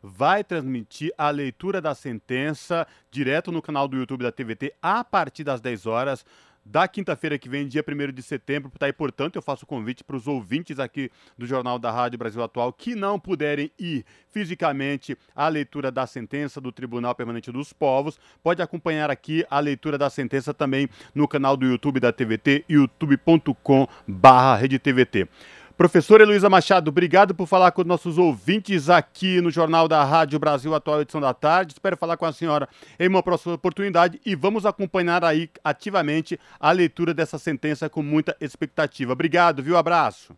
vai 0.00 0.44
transmitir 0.44 1.12
a 1.18 1.30
leitura 1.30 1.80
da 1.80 1.96
sentença 1.96 2.86
direto 3.10 3.50
no 3.50 3.60
canal 3.60 3.88
do 3.88 3.96
YouTube 3.96 4.22
da 4.22 4.30
TVT 4.30 4.74
a 4.80 5.02
partir 5.02 5.42
das 5.42 5.60
10 5.60 5.86
horas 5.86 6.24
da 6.68 6.88
quinta-feira 6.88 7.38
que 7.38 7.48
vem, 7.48 7.68
dia 7.68 7.84
1 7.86 8.12
de 8.12 8.22
setembro. 8.22 8.72
Tá, 8.78 8.88
e, 8.88 8.92
portanto, 8.92 9.36
eu 9.36 9.42
faço 9.42 9.64
o 9.64 9.66
convite 9.66 10.02
para 10.02 10.16
os 10.16 10.26
ouvintes 10.26 10.78
aqui 10.78 11.10
do 11.38 11.46
Jornal 11.46 11.78
da 11.78 11.90
Rádio 11.90 12.18
Brasil 12.18 12.42
Atual 12.42 12.72
que 12.72 12.94
não 12.94 13.20
puderem 13.20 13.70
ir 13.78 14.04
fisicamente 14.30 15.16
à 15.34 15.48
leitura 15.48 15.90
da 15.90 16.06
sentença 16.06 16.60
do 16.60 16.70
Tribunal 16.72 17.14
Permanente 17.14 17.50
dos 17.52 17.72
Povos. 17.72 18.18
Pode 18.42 18.60
acompanhar 18.60 19.10
aqui 19.10 19.46
a 19.48 19.60
leitura 19.60 19.96
da 19.96 20.10
sentença 20.10 20.52
também 20.52 20.90
no 21.14 21.26
canal 21.28 21.56
do 21.56 21.64
YouTube 21.64 22.00
da 22.00 22.12
TVT, 22.12 22.64
youtube.com/redetvt. 22.68 25.28
Professora 25.76 26.22
Heloísa 26.22 26.48
Machado, 26.48 26.88
obrigado 26.88 27.34
por 27.34 27.46
falar 27.46 27.70
com 27.70 27.84
nossos 27.84 28.16
ouvintes 28.16 28.88
aqui 28.88 29.42
no 29.42 29.50
Jornal 29.50 29.86
da 29.86 30.02
Rádio 30.02 30.38
Brasil 30.38 30.74
Atual, 30.74 31.02
edição 31.02 31.20
da 31.20 31.34
tarde. 31.34 31.74
Espero 31.74 31.98
falar 31.98 32.16
com 32.16 32.24
a 32.24 32.32
senhora 32.32 32.66
em 32.98 33.06
uma 33.06 33.22
próxima 33.22 33.52
oportunidade 33.52 34.18
e 34.24 34.34
vamos 34.34 34.64
acompanhar 34.64 35.22
aí 35.22 35.50
ativamente 35.62 36.40
a 36.58 36.72
leitura 36.72 37.12
dessa 37.12 37.38
sentença 37.38 37.90
com 37.90 38.02
muita 38.02 38.34
expectativa. 38.40 39.12
Obrigado, 39.12 39.62
viu? 39.62 39.76
Abraço. 39.76 40.34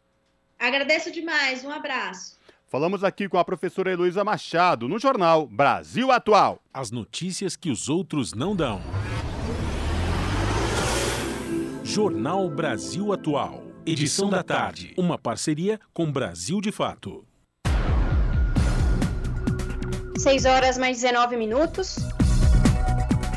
Agradeço 0.59 1.13
demais, 1.13 1.65
um 1.65 1.71
abraço. 1.71 2.37
Falamos 2.67 3.05
aqui 3.05 3.29
com 3.29 3.39
a 3.39 3.45
professora 3.45 3.93
Heloísa 3.93 4.25
Machado 4.25 4.89
no 4.89 4.99
Jornal 4.99 5.47
Brasil 5.47 6.11
Atual. 6.11 6.61
As 6.75 6.91
notícias 6.91 7.55
que 7.55 7.71
os 7.71 7.89
outros 7.89 8.35
não 8.35 8.57
dão. 8.57 8.83
Jornal 11.85 12.51
Brasil 12.51 13.13
Atual. 13.13 13.68
Edição 13.91 14.29
da 14.29 14.43
tarde. 14.43 14.93
Uma 14.99 15.17
parceria 15.17 15.81
com 15.95 16.13
Brasil 16.13 16.61
de 16.61 16.71
Fato. 16.71 17.25
6 20.19 20.45
horas 20.45 20.77
mais 20.77 21.01
19 21.01 21.39
minutos. 21.39 21.97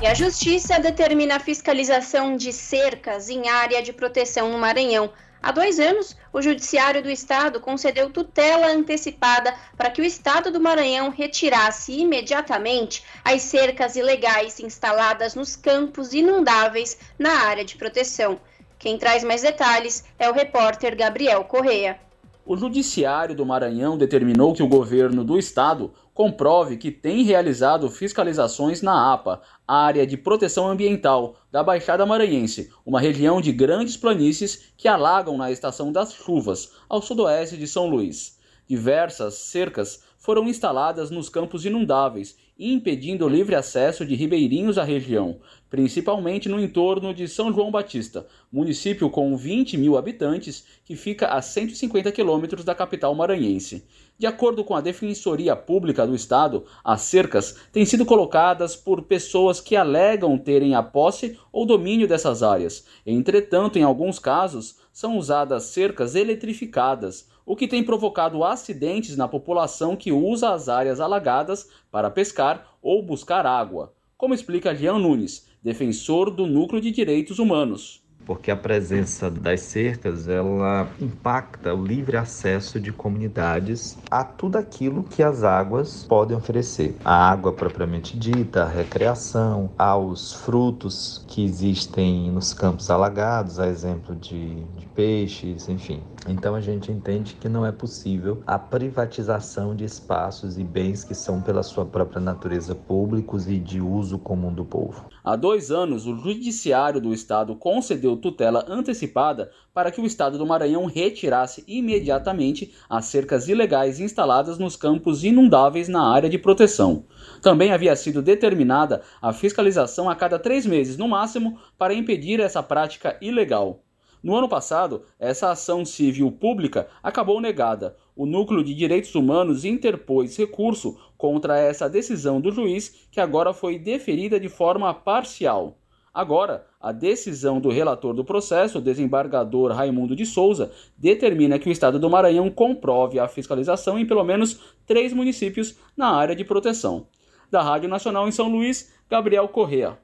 E 0.02 0.08
a 0.08 0.14
Justiça 0.14 0.78
determina 0.78 1.38
a 1.38 1.40
fiscalização 1.40 2.36
de 2.36 2.52
cercas 2.52 3.30
em 3.30 3.48
área 3.48 3.82
de 3.82 3.94
proteção 3.94 4.52
no 4.52 4.58
Maranhão. 4.58 5.14
Há 5.42 5.54
dois 5.54 5.80
anos, 5.80 6.18
o 6.34 6.42
Judiciário 6.42 7.02
do 7.02 7.10
Estado 7.10 7.62
concedeu 7.62 8.10
tutela 8.10 8.68
antecipada 8.68 9.56
para 9.78 9.90
que 9.90 10.02
o 10.02 10.06
Estado 10.06 10.52
do 10.52 10.60
Maranhão 10.60 11.12
retirasse 11.12 11.94
imediatamente 11.98 13.06
as 13.24 13.42
cercas 13.44 13.96
ilegais 13.96 14.60
instaladas 14.60 15.34
nos 15.34 15.56
campos 15.56 16.14
inundáveis 16.14 16.98
na 17.18 17.32
área 17.46 17.64
de 17.64 17.78
proteção. 17.78 18.38
Quem 18.82 18.98
traz 18.98 19.24
mais 19.24 19.44
detalhes 19.44 20.04
é 20.18 20.28
o 20.28 20.34
repórter 20.34 20.98
Gabriel 20.98 21.44
Correa. 21.44 22.00
O 22.44 22.58
Judiciário 22.58 23.36
do 23.36 23.46
Maranhão 23.46 23.96
determinou 23.96 24.56
que 24.56 24.64
o 24.64 24.68
governo 24.68 25.24
do 25.24 25.38
estado 25.38 25.94
comprove 26.16 26.78
que 26.78 26.90
tem 26.90 27.22
realizado 27.22 27.88
fiscalizações 27.92 28.82
na 28.82 29.14
APA, 29.14 29.40
Área 29.68 30.08
de 30.08 30.18
Proteção 30.18 30.68
Ambiental 30.68 31.36
da 31.52 31.62
Baixada 31.64 32.08
Maranhense, 32.08 32.72
uma 32.84 33.00
região 33.00 33.40
de 33.40 33.52
grandes 33.52 33.96
planícies 33.96 34.74
que 34.76 34.88
alagam 34.88 35.38
na 35.38 35.52
estação 35.52 35.92
das 35.92 36.12
chuvas, 36.12 36.72
ao 36.90 37.04
sudoeste 37.04 37.58
de 37.58 37.68
São 37.68 37.86
Luís. 37.86 38.40
Diversas 38.68 39.36
cercas 39.36 40.02
foram 40.18 40.48
instaladas 40.48 41.12
nos 41.12 41.30
campos 41.30 41.66
inundáveis 41.66 42.36
impedindo 42.62 43.26
o 43.26 43.30
livre 43.30 43.56
acesso 43.56 44.06
de 44.06 44.14
ribeirinhos 44.14 44.78
à 44.78 44.84
região, 44.84 45.40
principalmente 45.72 46.50
no 46.50 46.60
entorno 46.60 47.14
de 47.14 47.30
São 47.30 47.52
João 47.52 47.72
Batista, 47.72 48.28
município 48.52 49.10
com 49.10 49.38
20 49.38 49.78
mil 49.78 49.98
habitantes 49.98 50.66
que 50.84 50.98
fica 50.98 51.30
a 51.30 51.42
150 51.42 52.12
quilômetros 52.12 52.66
da 52.66 52.76
capital 52.76 53.16
maranhense. 53.16 53.86
De 54.20 54.28
acordo 54.28 54.66
com 54.66 54.76
a 54.76 54.82
Defensoria 54.82 55.56
Pública 55.56 56.06
do 56.06 56.14
Estado, 56.14 56.66
as 56.84 57.04
cercas 57.04 57.56
têm 57.72 57.86
sido 57.86 58.06
colocadas 58.06 58.76
por 58.76 59.04
pessoas 59.04 59.62
que 59.62 59.78
alegam 59.78 60.38
terem 60.38 60.76
a 60.76 60.84
posse 60.84 61.40
ou 61.54 61.66
domínio 61.66 62.06
dessas 62.06 62.44
áreas. 62.44 62.86
Entretanto, 63.06 63.80
em 63.80 63.84
alguns 63.84 64.20
casos, 64.20 64.76
são 64.92 65.18
usadas 65.18 65.64
cercas 65.64 66.16
eletrificadas, 66.16 67.30
o 67.46 67.56
que 67.56 67.66
tem 67.66 67.82
provocado 67.82 68.44
acidentes 68.44 69.16
na 69.16 69.26
população 69.26 69.96
que 69.96 70.12
usa 70.12 70.54
as 70.54 70.68
áreas 70.68 71.00
alagadas 71.00 71.70
para 71.90 72.12
pescar 72.12 72.76
ou 72.82 73.02
buscar 73.02 73.46
água, 73.46 73.94
como 74.18 74.34
explica 74.34 74.76
Jean 74.76 75.00
Nunes, 75.00 75.50
defensor 75.64 76.32
do 76.32 76.46
Núcleo 76.46 76.82
de 76.82 76.92
Direitos 76.92 77.40
Humanos 77.40 78.02
porque 78.26 78.52
a 78.52 78.56
presença 78.56 79.30
das 79.30 79.62
cercas 79.62 80.28
ela 80.28 80.90
impacta 81.00 81.74
o 81.74 81.86
livre 81.86 82.18
acesso 82.18 82.80
de 82.80 82.92
comunidades 82.92 83.98
a 84.10 84.24
tudo 84.24 84.58
aquilo 84.58 85.04
que 85.04 85.24
as 85.24 85.44
águas 85.44 86.06
podem 86.08 86.38
oferecer. 86.38 86.96
A 87.04 87.30
água 87.30 87.52
propriamente 87.52 88.18
dita, 88.18 88.64
a 88.64 88.70
recreação, 88.70 89.72
aos 89.78 90.34
frutos 90.34 91.26
que 91.28 91.44
existem 91.44 92.32
nos 92.32 92.54
campos 92.54 92.90
alagados, 92.90 93.60
a 93.60 93.68
exemplo 93.68 94.16
de, 94.16 94.56
de 94.64 94.86
peixes, 94.96 95.68
enfim. 95.68 96.02
Então 96.28 96.54
a 96.54 96.62
gente 96.62 96.92
entende 96.92 97.34
que 97.34 97.50
não 97.50 97.66
é 97.66 97.72
possível 97.72 98.44
a 98.46 98.60
privatização 98.60 99.76
de 99.76 99.84
espaços 99.84 100.58
e 100.58 100.64
bens 100.64 101.04
que 101.04 101.16
são 101.16 101.42
pela 101.42 101.64
sua 101.64 101.86
própria 101.86 102.22
natureza 102.22 102.76
públicos 102.76 103.48
e 103.48 103.58
de 103.58 103.82
uso 103.82 104.20
comum 104.20 104.54
do 104.54 104.64
povo. 104.64 105.06
Há 105.24 105.36
dois 105.36 105.72
anos, 105.72 106.06
o 106.06 106.16
Judiciário 106.16 107.02
do 107.02 107.14
Estado 107.14 107.56
concedeu 107.56 108.16
tutela 108.16 108.66
antecipada 108.68 109.52
para 109.74 109.92
que 109.92 110.00
o 110.00 110.06
Estado 110.06 110.38
do 110.38 110.46
Maranhão 110.46 110.86
retirasse 110.86 111.64
imediatamente 111.68 112.74
as 112.90 113.06
cercas 113.06 113.48
ilegais 113.48 114.00
instaladas 114.00 114.60
nos 114.60 114.76
campos 114.76 115.24
inundáveis 115.24 115.88
na 115.88 116.08
área 116.08 116.30
de 116.30 116.38
proteção. 116.38 117.06
Também 117.42 117.72
havia 117.72 117.96
sido 117.96 118.22
determinada 118.22 119.02
a 119.22 119.34
fiscalização 119.34 120.10
a 120.10 120.16
cada 120.16 120.38
três 120.38 120.66
meses, 120.66 120.98
no 120.98 121.08
máximo, 121.08 121.58
para 121.78 121.94
impedir 121.94 122.40
essa 122.40 122.62
prática 122.62 123.18
ilegal. 123.22 123.84
No 124.24 124.36
ano 124.36 124.48
passado, 124.48 125.04
essa 125.20 125.50
ação 125.50 125.84
civil 125.84 126.32
pública 126.32 126.88
acabou 127.02 127.42
negada. 127.42 127.98
O 128.16 128.26
Núcleo 128.26 128.64
de 128.64 128.76
Direitos 128.76 129.16
Humanos 129.16 129.66
interpôs 129.66 130.38
recurso 130.38 130.96
contra 131.18 131.58
essa 131.58 131.90
decisão 131.90 132.40
do 132.40 132.52
juiz, 132.52 133.08
que 133.12 133.20
agora 133.20 133.52
foi 133.52 133.80
deferida 133.80 134.40
de 134.40 134.48
forma 134.48 134.94
parcial. 134.94 135.78
Agora, 136.14 136.68
a 136.80 136.92
decisão 136.92 137.60
do 137.60 137.70
relator 137.70 138.14
do 138.14 138.26
processo, 138.26 138.78
o 138.78 138.82
desembargador 138.82 139.72
Raimundo 139.72 140.16
de 140.16 140.26
Souza, 140.26 140.72
determina 140.98 141.58
que 141.58 141.70
o 141.70 141.72
Estado 141.72 141.98
do 141.98 142.10
Maranhão 142.10 142.52
comprove 142.52 143.18
a 143.18 143.30
fiscalização 143.30 143.98
em 143.98 144.06
pelo 144.06 144.24
menos 144.24 144.60
três 144.86 145.14
municípios 145.14 145.78
na 145.96 146.10
área 146.10 146.36
de 146.36 146.44
proteção. 146.44 147.08
Da 147.50 147.62
Rádio 147.62 147.90
Nacional 147.90 148.28
em 148.28 148.32
São 148.32 148.50
Luís, 148.50 148.94
Gabriel 149.10 149.48
Correa. 149.48 149.98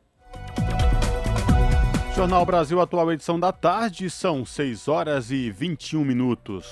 Jornal 2.17 2.43
Brasil 2.47 2.81
Atual, 2.81 3.11
edição 3.11 3.39
da 3.39 3.51
tarde, 3.51 4.09
são 4.09 4.43
6 4.43 4.87
horas 4.87 5.29
e 5.29 5.51
21 5.51 6.03
minutos. 6.03 6.67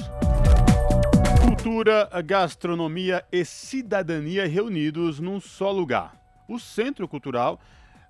Cultura, 1.40 2.10
gastronomia 2.26 3.24
e 3.32 3.46
cidadania 3.46 4.48
reunidos 4.48 5.20
num 5.20 5.40
só 5.40 5.70
lugar. 5.70 6.20
O 6.50 6.58
Centro 6.58 7.08
Cultural 7.08 7.60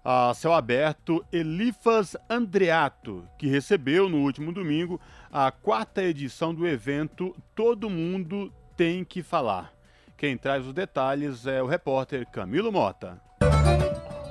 a 0.02 0.34
céu 0.34 0.54
aberto 0.54 1.26
Elifas 1.30 2.16
Andreato, 2.30 3.28
que 3.38 3.48
recebeu 3.48 4.08
no 4.08 4.20
último 4.20 4.54
domingo 4.54 5.02
a 5.30 5.52
quarta 5.52 6.02
edição 6.02 6.56
do 6.56 6.66
evento 6.66 7.36
Todo 7.54 7.90
Mundo 7.90 8.50
Tem 8.78 9.04
Que 9.04 9.22
Falar. 9.22 9.74
Quem 10.16 10.38
traz 10.38 10.66
os 10.66 10.74
detalhes 10.74 11.46
é 11.46 11.62
o 11.62 11.68
repórter 11.68 12.26
Camilo 12.32 12.72
Mota. 12.72 13.25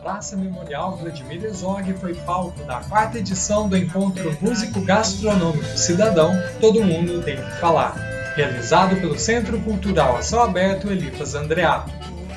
Praça 0.05 0.37
Memorial 0.37 0.99
Vladimir 0.99 1.43
Herzog 1.43 1.95
foi 1.95 2.15
palco 2.15 2.63
da 2.65 2.81
quarta 2.81 3.19
edição 3.19 3.67
do 3.71 3.75
encontro 3.75 4.37
músico 4.39 4.83
gastronômico 4.83 5.79
cidadão 5.79 6.31
Todo 6.61 6.85
Mundo 6.85 7.23
Tem 7.23 7.37
que 7.37 7.51
Falar, 7.53 7.95
realizado 8.37 8.97
pelo 8.97 9.19
Centro 9.19 9.59
Cultural 9.63 10.19
a 10.19 10.23
Céu 10.23 10.43
Aberto 10.43 10.91
Elifas 10.91 11.35
Andreato. 11.35 11.91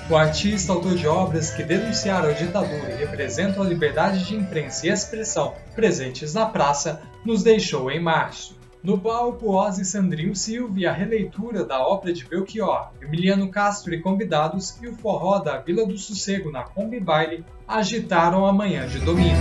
O 0.09 0.15
artista, 0.15 0.71
autor 0.71 0.95
de 0.95 1.09
obras 1.09 1.49
que 1.49 1.61
denunciaram 1.61 2.29
a 2.29 2.31
ditadura 2.31 2.93
e 2.93 2.95
representam 2.95 3.61
a 3.61 3.67
liberdade 3.67 4.23
de 4.23 4.33
imprensa 4.33 4.87
e 4.87 4.89
expressão 4.89 5.53
presentes 5.75 6.33
na 6.33 6.45
praça, 6.45 7.01
nos 7.25 7.43
deixou 7.43 7.91
em 7.91 8.01
março. 8.01 8.57
No 8.83 8.99
palco, 8.99 9.49
Ozzy 9.49 9.83
Sandrinho 9.83 10.35
Silva 10.35 10.79
e 10.79 10.85
a 10.85 10.93
releitura 10.93 11.65
da 11.65 11.85
obra 11.85 12.13
de 12.13 12.23
Belchior, 12.23 12.91
Emiliano 13.01 13.49
Castro 13.49 13.93
e 13.93 13.99
convidados 13.99 14.79
e 14.81 14.87
o 14.87 14.95
forró 14.95 15.39
da 15.39 15.57
Vila 15.57 15.85
do 15.85 15.97
Sossego 15.97 16.51
na 16.51 16.63
Kombi 16.63 16.99
Baile 16.99 17.43
agitaram 17.67 18.45
a 18.45 18.53
manhã 18.53 18.87
de 18.87 18.99
domingo. 18.99 19.35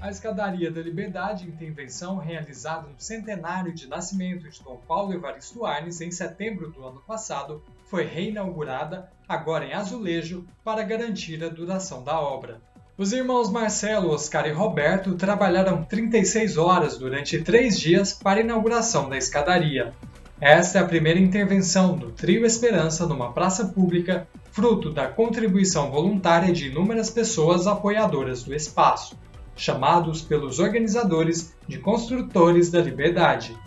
A 0.00 0.10
Escadaria 0.10 0.70
da 0.70 0.82
Liberdade, 0.82 1.48
intervenção 1.48 2.16
realizada 2.16 2.88
no 2.88 2.94
centenário 2.98 3.72
de 3.72 3.88
nascimento 3.88 4.48
de 4.48 4.62
Dom 4.62 4.80
Paulo 4.86 5.14
Evaristo 5.14 5.64
Arnes 5.64 6.00
em 6.00 6.10
setembro 6.10 6.70
do 6.70 6.84
ano 6.84 7.00
passado, 7.06 7.62
foi 7.86 8.04
reinaugurada, 8.04 9.08
agora 9.28 9.64
em 9.64 9.72
azulejo, 9.72 10.44
para 10.64 10.82
garantir 10.82 11.42
a 11.42 11.48
duração 11.48 12.02
da 12.02 12.20
obra. 12.20 12.60
Os 12.98 13.12
irmãos 13.12 13.50
Marcelo, 13.50 14.10
Oscar 14.10 14.46
e 14.46 14.52
Roberto 14.52 15.14
trabalharam 15.14 15.84
36 15.84 16.56
horas 16.56 16.96
durante 16.96 17.42
três 17.42 17.78
dias 17.78 18.12
para 18.12 18.40
a 18.40 18.42
inauguração 18.42 19.08
da 19.08 19.16
escadaria. 19.16 19.92
Esta 20.40 20.78
é 20.78 20.82
a 20.82 20.86
primeira 20.86 21.20
intervenção 21.20 21.96
do 21.96 22.10
Trio 22.10 22.44
Esperança 22.44 23.06
numa 23.06 23.32
praça 23.32 23.66
pública, 23.66 24.26
fruto 24.50 24.90
da 24.90 25.08
contribuição 25.08 25.90
voluntária 25.90 26.52
de 26.52 26.68
inúmeras 26.68 27.10
pessoas 27.10 27.66
apoiadoras 27.66 28.42
do 28.42 28.54
espaço, 28.54 29.16
chamados 29.56 30.20
pelos 30.20 30.58
organizadores 30.58 31.54
de 31.66 31.78
Construtores 31.78 32.70
da 32.70 32.80
Liberdade. 32.80 33.58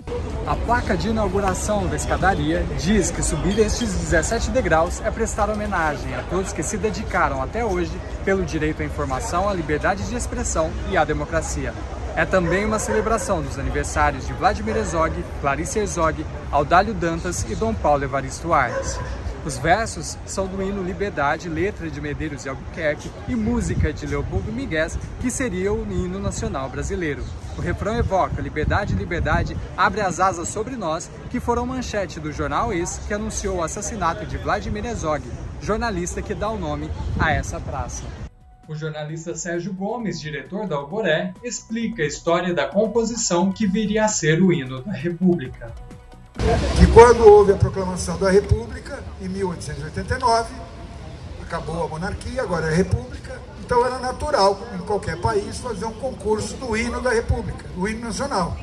A 0.47 0.55
placa 0.55 0.95
de 0.95 1.09
inauguração 1.09 1.87
da 1.87 1.95
escadaria 1.95 2.63
diz 2.79 3.11
que 3.11 3.21
subir 3.21 3.59
estes 3.59 3.93
17 3.93 4.51
degraus 4.51 5.01
é 5.01 5.11
prestar 5.11 5.49
homenagem 5.49 6.13
a 6.15 6.23
todos 6.23 6.53
que 6.53 6.63
se 6.63 6.77
dedicaram 6.77 7.41
até 7.41 7.65
hoje 7.65 7.91
pelo 8.23 8.45
direito 8.45 8.81
à 8.81 8.85
informação, 8.85 9.49
à 9.49 9.53
liberdade 9.53 10.07
de 10.07 10.15
expressão 10.15 10.71
e 10.89 10.97
à 10.97 11.03
democracia. 11.03 11.73
É 12.15 12.25
também 12.25 12.65
uma 12.65 12.79
celebração 12.79 13.41
dos 13.41 13.57
aniversários 13.59 14.25
de 14.25 14.33
Vladimir 14.33 14.77
Herzog, 14.77 15.13
Clarice 15.41 15.79
Herzog, 15.79 16.25
Audálio 16.51 16.93
Dantas 16.93 17.45
e 17.49 17.55
Dom 17.55 17.73
Paulo 17.73 18.03
Evaristo 18.03 18.53
Arnes. 18.53 18.99
Os 19.45 19.57
versos 19.57 20.17
são 20.25 20.47
do 20.47 20.61
hino 20.61 20.83
Liberdade, 20.83 21.47
letra 21.47 21.89
de 21.89 22.01
Medeiros 22.01 22.43
e 22.43 22.49
Albuquerque 22.49 23.09
e 23.27 23.35
música 23.35 23.93
de 23.93 24.05
Leopoldo 24.05 24.51
Miguel, 24.51 24.89
que 25.21 25.31
seria 25.31 25.71
o 25.71 25.89
hino 25.89 26.19
nacional 26.19 26.69
brasileiro. 26.69 27.23
O 27.57 27.61
refrão 27.61 27.95
evoca 27.95 28.41
Liberdade, 28.41 28.95
Liberdade, 28.95 29.57
abre 29.77 30.01
as 30.01 30.19
asas 30.19 30.49
sobre 30.49 30.75
nós, 30.75 31.09
que 31.29 31.39
foram 31.39 31.65
manchete 31.65 32.19
do 32.19 32.33
jornal 32.33 32.73
Isso, 32.73 33.01
que 33.07 33.13
anunciou 33.13 33.57
o 33.57 33.63
assassinato 33.63 34.25
de 34.25 34.37
Vladimir 34.37 34.85
Herzog, 34.85 35.23
jornalista 35.61 36.21
que 36.21 36.33
dá 36.33 36.49
o 36.49 36.59
nome 36.59 36.89
a 37.17 37.31
essa 37.31 37.59
praça. 37.61 38.03
O 38.67 38.75
jornalista 38.75 39.33
Sérgio 39.35 39.73
Gomes, 39.73 40.19
diretor 40.19 40.67
da 40.67 40.75
Alboré, 40.75 41.33
explica 41.43 42.03
a 42.03 42.05
história 42.05 42.53
da 42.53 42.67
composição 42.67 43.51
que 43.51 43.65
viria 43.65 44.05
a 44.05 44.07
ser 44.07 44.43
o 44.43 44.53
hino 44.53 44.81
da 44.83 44.91
República. 44.91 45.73
Que 46.77 46.87
quando 46.87 47.27
houve 47.27 47.51
a 47.53 47.55
proclamação 47.55 48.17
da 48.17 48.31
República, 48.31 49.03
em 49.21 49.29
1889, 49.29 50.53
acabou 51.41 51.83
a 51.83 51.87
monarquia, 51.87 52.41
agora 52.41 52.67
é 52.67 52.73
a 52.73 52.75
República, 52.75 53.39
então 53.63 53.85
era 53.85 53.99
natural, 53.99 54.59
em 54.73 54.79
qualquer 54.79 55.19
país, 55.21 55.59
fazer 55.59 55.85
um 55.85 55.93
concurso 55.93 56.55
do 56.55 56.75
hino 56.75 56.99
da 57.01 57.11
República, 57.11 57.67
do 57.75 57.87
hino 57.87 58.01
nacional. 58.01 58.57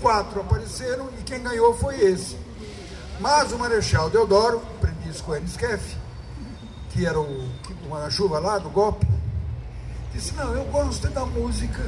Quatro 0.00 0.40
apareceram 0.40 1.08
e 1.18 1.22
quem 1.22 1.42
ganhou 1.42 1.74
foi 1.74 2.00
esse. 2.00 2.36
Mas 3.20 3.52
o 3.52 3.58
Marechal 3.58 4.10
Deodoro, 4.10 4.60
aprendiz 4.78 5.20
com 5.20 5.36
Enisquef, 5.36 5.96
que 6.90 7.06
era 7.06 7.20
o 7.20 7.48
chuva 8.10 8.38
lá 8.38 8.58
do 8.58 8.68
golpe, 8.70 9.06
disse: 10.12 10.34
Não, 10.34 10.52
eu 10.54 10.64
gosto 10.64 11.08
da 11.08 11.24
música 11.24 11.84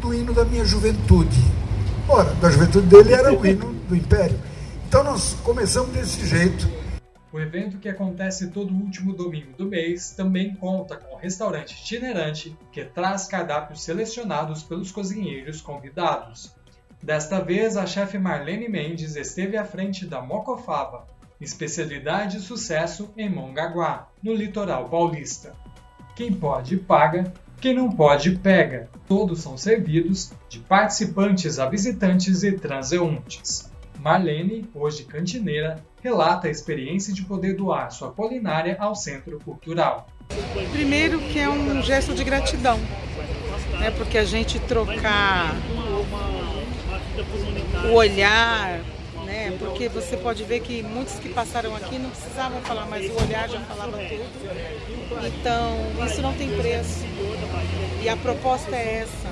do 0.00 0.14
hino 0.14 0.32
da 0.32 0.44
minha 0.44 0.64
juventude. 0.64 1.44
Ora, 2.08 2.32
da 2.34 2.48
juventude 2.50 2.86
dele 2.86 3.12
era 3.12 3.32
o 3.32 3.46
hino 3.46 3.75
do 3.86 3.96
Império. 3.96 4.38
Então 4.88 5.02
nós 5.02 5.34
começamos 5.42 5.92
desse 5.92 6.26
jeito. 6.26 6.68
O 7.32 7.40
evento 7.40 7.78
que 7.78 7.88
acontece 7.88 8.50
todo 8.50 8.72
último 8.72 9.12
domingo 9.12 9.52
do 9.58 9.66
mês 9.66 10.10
também 10.10 10.54
conta 10.54 10.96
com 10.96 11.16
um 11.16 11.18
restaurante 11.18 11.72
itinerante 11.72 12.56
que 12.72 12.84
traz 12.84 13.26
cardápios 13.26 13.82
selecionados 13.82 14.62
pelos 14.62 14.90
cozinheiros 14.90 15.60
convidados. 15.60 16.54
Desta 17.02 17.40
vez, 17.40 17.76
a 17.76 17.86
chefe 17.86 18.18
Marlene 18.18 18.68
Mendes 18.68 19.16
esteve 19.16 19.56
à 19.56 19.64
frente 19.64 20.06
da 20.06 20.22
Mocofava, 20.22 21.06
especialidade 21.40 22.38
e 22.38 22.40
sucesso 22.40 23.10
em 23.16 23.28
Mongaguá, 23.28 24.08
no 24.22 24.34
litoral 24.34 24.88
paulista. 24.88 25.52
Quem 26.14 26.32
pode, 26.32 26.78
paga, 26.78 27.32
quem 27.60 27.74
não 27.74 27.90
pode, 27.90 28.36
pega. 28.38 28.88
Todos 29.06 29.40
são 29.40 29.58
servidos 29.58 30.32
de 30.48 30.58
participantes 30.60 31.58
a 31.58 31.68
visitantes 31.68 32.42
e 32.42 32.52
transeuntes. 32.52 33.70
Marlene, 34.06 34.64
hoje 34.72 35.02
cantineira, 35.02 35.84
relata 36.00 36.46
a 36.46 36.50
experiência 36.50 37.12
de 37.12 37.22
poder 37.22 37.56
doar 37.56 37.90
sua 37.90 38.12
culinária 38.12 38.76
ao 38.78 38.94
Centro 38.94 39.40
Cultural. 39.40 40.06
Primeiro 40.70 41.18
que 41.18 41.40
é 41.40 41.48
um 41.48 41.82
gesto 41.82 42.14
de 42.14 42.22
gratidão, 42.22 42.78
né? 43.80 43.90
porque 43.98 44.16
a 44.16 44.24
gente 44.24 44.60
trocar 44.60 45.56
o 47.90 47.94
olhar, 47.94 48.78
né? 49.24 49.56
Porque 49.58 49.88
você 49.88 50.16
pode 50.16 50.44
ver 50.44 50.60
que 50.60 50.84
muitos 50.84 51.14
que 51.14 51.28
passaram 51.30 51.74
aqui 51.74 51.98
não 51.98 52.10
precisavam 52.10 52.60
falar, 52.60 52.86
mas 52.86 53.10
o 53.10 53.24
olhar 53.24 53.48
já 53.48 53.58
falava 53.62 53.98
tudo. 53.98 55.26
Então, 55.26 56.06
isso 56.06 56.22
não 56.22 56.32
tem 56.34 56.56
preço. 56.56 57.04
E 58.00 58.08
a 58.08 58.16
proposta 58.16 58.76
é 58.76 59.02
essa, 59.02 59.28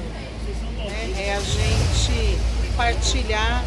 né? 0.79 1.15
É 1.17 1.35
a 1.37 1.41
gente 1.41 2.37
partilhar 2.77 3.63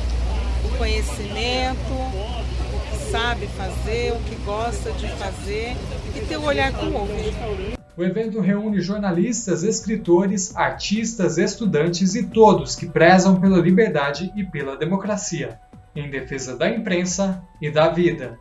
conhecimento, 0.78 1.94
o 1.94 2.90
que 2.90 3.12
sabe 3.12 3.48
fazer, 3.48 4.14
o 4.14 4.20
que 4.20 4.36
gosta 4.44 4.92
de 4.94 5.08
fazer 5.10 5.76
e 6.16 6.26
ter 6.26 6.38
o 6.38 6.44
olhar 6.44 6.72
com 6.74 6.86
o 6.88 6.94
outro. 6.94 7.78
O 7.96 8.04
evento 8.04 8.40
reúne 8.40 8.80
jornalistas, 8.80 9.64
escritores, 9.64 10.56
artistas, 10.56 11.38
estudantes 11.38 12.14
e 12.14 12.28
todos 12.28 12.76
que 12.76 12.86
prezam 12.86 13.40
pela 13.40 13.58
liberdade 13.58 14.32
e 14.36 14.44
pela 14.44 14.78
democracia 14.78 15.60
em 15.96 16.10
defesa 16.10 16.56
da 16.56 16.70
imprensa 16.70 17.44
e 17.62 17.72
da 17.72 17.90
vida. 17.90 18.38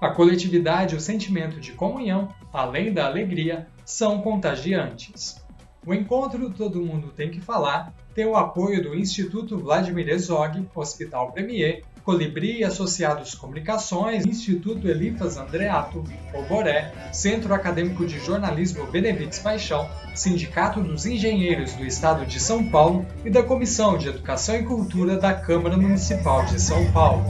A 0.00 0.10
coletividade 0.10 0.94
e 0.94 0.98
o 0.98 1.00
sentimento 1.00 1.60
de 1.60 1.72
comunhão, 1.72 2.28
além 2.52 2.92
da 2.92 3.06
alegria, 3.06 3.68
são 3.84 4.20
contagiantes. 4.20 5.40
O 5.86 5.94
encontro 5.94 6.50
Todo 6.50 6.82
Mundo 6.82 7.12
Tem 7.14 7.30
Que 7.30 7.40
Falar 7.40 7.94
tem 8.18 8.26
o 8.26 8.34
apoio 8.34 8.82
do 8.82 8.96
Instituto 8.96 9.56
Vladimir 9.56 10.08
Herzog, 10.08 10.68
Hospital 10.74 11.30
Premier, 11.30 11.84
Colibri 12.02 12.64
Associados 12.64 13.32
Comunicações, 13.32 14.26
Instituto 14.26 14.88
Elifas 14.88 15.36
Andreato, 15.36 16.02
Oboré, 16.34 16.92
Centro 17.12 17.54
Acadêmico 17.54 18.04
de 18.04 18.18
Jornalismo 18.18 18.84
Benevides 18.88 19.38
Paixão, 19.38 19.88
Sindicato 20.16 20.82
dos 20.82 21.06
Engenheiros 21.06 21.74
do 21.74 21.86
Estado 21.86 22.26
de 22.26 22.40
São 22.40 22.68
Paulo 22.68 23.06
e 23.24 23.30
da 23.30 23.44
Comissão 23.44 23.96
de 23.96 24.08
Educação 24.08 24.56
e 24.56 24.64
Cultura 24.64 25.16
da 25.16 25.32
Câmara 25.32 25.76
Municipal 25.76 26.44
de 26.44 26.60
São 26.60 26.90
Paulo. 26.90 27.24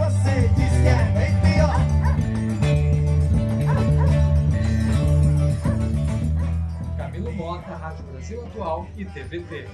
Camilo 6.97 7.33
Mota, 7.35 7.75
Rádio 7.75 8.05
Brasil 8.07 8.43
Atual 8.47 8.87
e 8.97 9.05
TVT. 9.05 9.67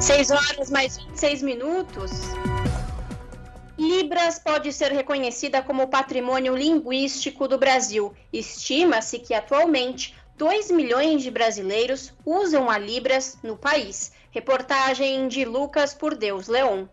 6 0.00 0.30
horas 0.30 0.70
mais 0.70 0.96
26 0.96 1.42
minutos. 1.42 2.10
Libras 3.76 4.38
pode 4.38 4.72
ser 4.72 4.92
reconhecida 4.92 5.62
como 5.62 5.88
patrimônio 5.88 6.56
linguístico 6.56 7.46
do 7.46 7.58
Brasil. 7.58 8.14
Estima-se 8.32 9.18
que 9.18 9.34
atualmente 9.34 10.16
2 10.38 10.70
milhões 10.70 11.22
de 11.22 11.30
brasileiros 11.30 12.14
usam 12.24 12.70
a 12.70 12.78
Libras 12.78 13.38
no 13.42 13.58
país. 13.58 14.12
Reportagem 14.30 15.28
de 15.28 15.44
Lucas 15.44 15.92
por 15.92 16.16
Deus 16.16 16.48
Leon. 16.48 16.86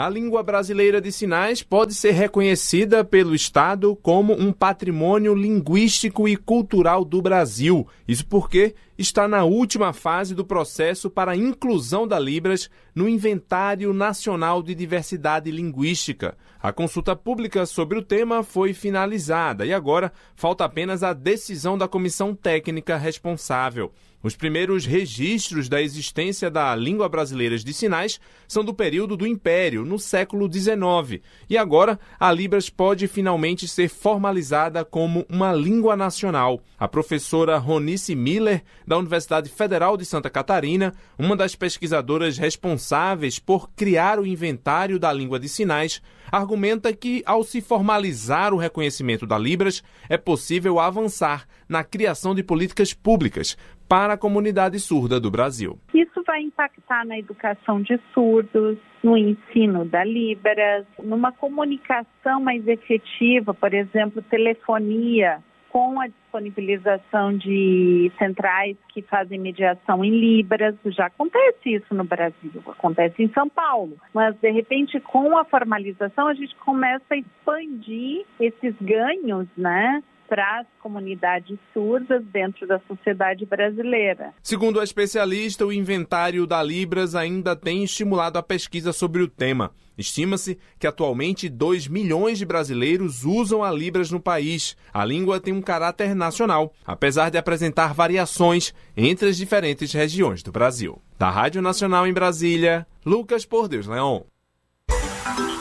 A 0.00 0.08
língua 0.08 0.44
brasileira 0.44 1.00
de 1.00 1.10
sinais 1.10 1.60
pode 1.60 1.92
ser 1.92 2.12
reconhecida 2.12 3.02
pelo 3.02 3.34
Estado 3.34 3.96
como 3.96 4.32
um 4.32 4.52
patrimônio 4.52 5.34
linguístico 5.34 6.28
e 6.28 6.36
cultural 6.36 7.04
do 7.04 7.20
Brasil. 7.20 7.84
Isso 8.06 8.24
porque 8.24 8.76
está 8.96 9.26
na 9.26 9.42
última 9.42 9.92
fase 9.92 10.36
do 10.36 10.44
processo 10.44 11.10
para 11.10 11.32
a 11.32 11.36
inclusão 11.36 12.06
da 12.06 12.16
Libras 12.16 12.70
no 12.94 13.08
Inventário 13.08 13.92
Nacional 13.92 14.62
de 14.62 14.72
Diversidade 14.72 15.50
Linguística. 15.50 16.38
A 16.60 16.72
consulta 16.72 17.14
pública 17.14 17.64
sobre 17.64 17.96
o 17.96 18.02
tema 18.02 18.42
foi 18.42 18.74
finalizada 18.74 19.64
e 19.64 19.72
agora 19.72 20.12
falta 20.34 20.64
apenas 20.64 21.04
a 21.04 21.12
decisão 21.12 21.78
da 21.78 21.86
comissão 21.86 22.34
técnica 22.34 22.96
responsável. 22.96 23.92
Os 24.20 24.34
primeiros 24.34 24.84
registros 24.84 25.68
da 25.68 25.80
existência 25.80 26.50
da 26.50 26.74
língua 26.74 27.08
brasileira 27.08 27.56
de 27.56 27.72
sinais 27.72 28.18
são 28.48 28.64
do 28.64 28.74
período 28.74 29.16
do 29.16 29.24
Império, 29.24 29.84
no 29.84 29.96
século 29.96 30.52
XIX, 30.52 31.22
e 31.48 31.56
agora 31.56 32.00
a 32.18 32.32
Libras 32.32 32.68
pode 32.68 33.06
finalmente 33.06 33.68
ser 33.68 33.88
formalizada 33.88 34.84
como 34.84 35.24
uma 35.28 35.52
língua 35.52 35.94
nacional. 35.94 36.60
A 36.76 36.88
professora 36.88 37.58
Ronice 37.58 38.16
Miller, 38.16 38.64
da 38.84 38.98
Universidade 38.98 39.48
Federal 39.48 39.96
de 39.96 40.04
Santa 40.04 40.28
Catarina, 40.28 40.92
uma 41.16 41.36
das 41.36 41.54
pesquisadoras 41.54 42.36
responsáveis 42.38 43.38
por 43.38 43.70
criar 43.70 44.18
o 44.18 44.26
inventário 44.26 44.98
da 44.98 45.12
língua 45.12 45.38
de 45.38 45.48
sinais, 45.48 46.02
argumenta 46.30 46.92
que, 46.92 47.22
ao 47.26 47.42
se 47.42 47.60
formalizar 47.60 48.52
o 48.52 48.56
reconhecimento 48.56 49.26
da 49.26 49.38
Libras, 49.38 49.82
é 50.08 50.16
possível 50.16 50.78
avançar 50.78 51.46
na 51.68 51.84
criação 51.84 52.34
de 52.34 52.42
políticas 52.42 52.92
públicas 52.94 53.56
para 53.88 54.14
a 54.14 54.18
comunidade 54.18 54.78
surda 54.78 55.18
do 55.18 55.30
Brasil. 55.30 55.78
Isso 55.94 56.22
vai 56.26 56.42
impactar 56.42 57.06
na 57.06 57.18
educação 57.18 57.80
de 57.80 57.98
surdos, 58.12 58.76
no 59.02 59.16
ensino 59.16 59.84
da 59.84 60.04
Libras, 60.04 60.84
numa 61.02 61.32
comunicação 61.32 62.40
mais 62.40 62.66
efetiva, 62.66 63.54
por 63.54 63.72
exemplo, 63.72 64.20
telefonia 64.22 65.42
com 65.70 66.00
a 66.00 66.06
disponibilização 66.06 67.36
de 67.36 68.10
centrais 68.18 68.76
que 68.88 69.02
fazem 69.02 69.38
mediação 69.38 70.04
em 70.04 70.10
libras. 70.10 70.74
Já 70.86 71.06
acontece 71.06 71.74
isso 71.74 71.94
no 71.94 72.04
Brasil, 72.04 72.62
acontece 72.66 73.22
em 73.22 73.28
São 73.32 73.48
Paulo. 73.48 73.96
Mas, 74.14 74.36
de 74.36 74.50
repente, 74.50 75.00
com 75.00 75.36
a 75.36 75.44
formalização, 75.44 76.28
a 76.28 76.34
gente 76.34 76.54
começa 76.56 77.04
a 77.10 77.16
expandir 77.16 78.24
esses 78.40 78.74
ganhos, 78.80 79.46
né? 79.56 80.02
Para 80.28 80.60
as 80.60 80.66
comunidades 80.80 81.58
surdas 81.72 82.22
dentro 82.26 82.66
da 82.66 82.78
sociedade 82.86 83.46
brasileira. 83.46 84.34
Segundo 84.42 84.78
a 84.78 84.84
especialista, 84.84 85.64
o 85.64 85.72
inventário 85.72 86.46
da 86.46 86.62
Libras 86.62 87.14
ainda 87.14 87.56
tem 87.56 87.82
estimulado 87.82 88.38
a 88.38 88.42
pesquisa 88.42 88.92
sobre 88.92 89.22
o 89.22 89.28
tema. 89.28 89.72
Estima-se 89.96 90.56
que 90.78 90.86
atualmente 90.86 91.48
2 91.48 91.88
milhões 91.88 92.38
de 92.38 92.46
brasileiros 92.46 93.24
usam 93.24 93.64
a 93.64 93.72
Libras 93.72 94.12
no 94.12 94.20
país. 94.20 94.76
A 94.92 95.04
língua 95.04 95.40
tem 95.40 95.52
um 95.52 95.60
caráter 95.60 96.14
nacional, 96.14 96.72
apesar 96.86 97.30
de 97.30 97.38
apresentar 97.38 97.92
variações 97.92 98.72
entre 98.96 99.28
as 99.28 99.36
diferentes 99.36 99.92
regiões 99.92 100.42
do 100.42 100.52
Brasil. 100.52 101.02
Da 101.18 101.30
Rádio 101.30 101.60
Nacional 101.60 102.06
em 102.06 102.12
Brasília, 102.12 102.86
Lucas 103.04 103.44
Por 103.44 103.66
Deus 103.66 103.88
Leão. 103.88 104.24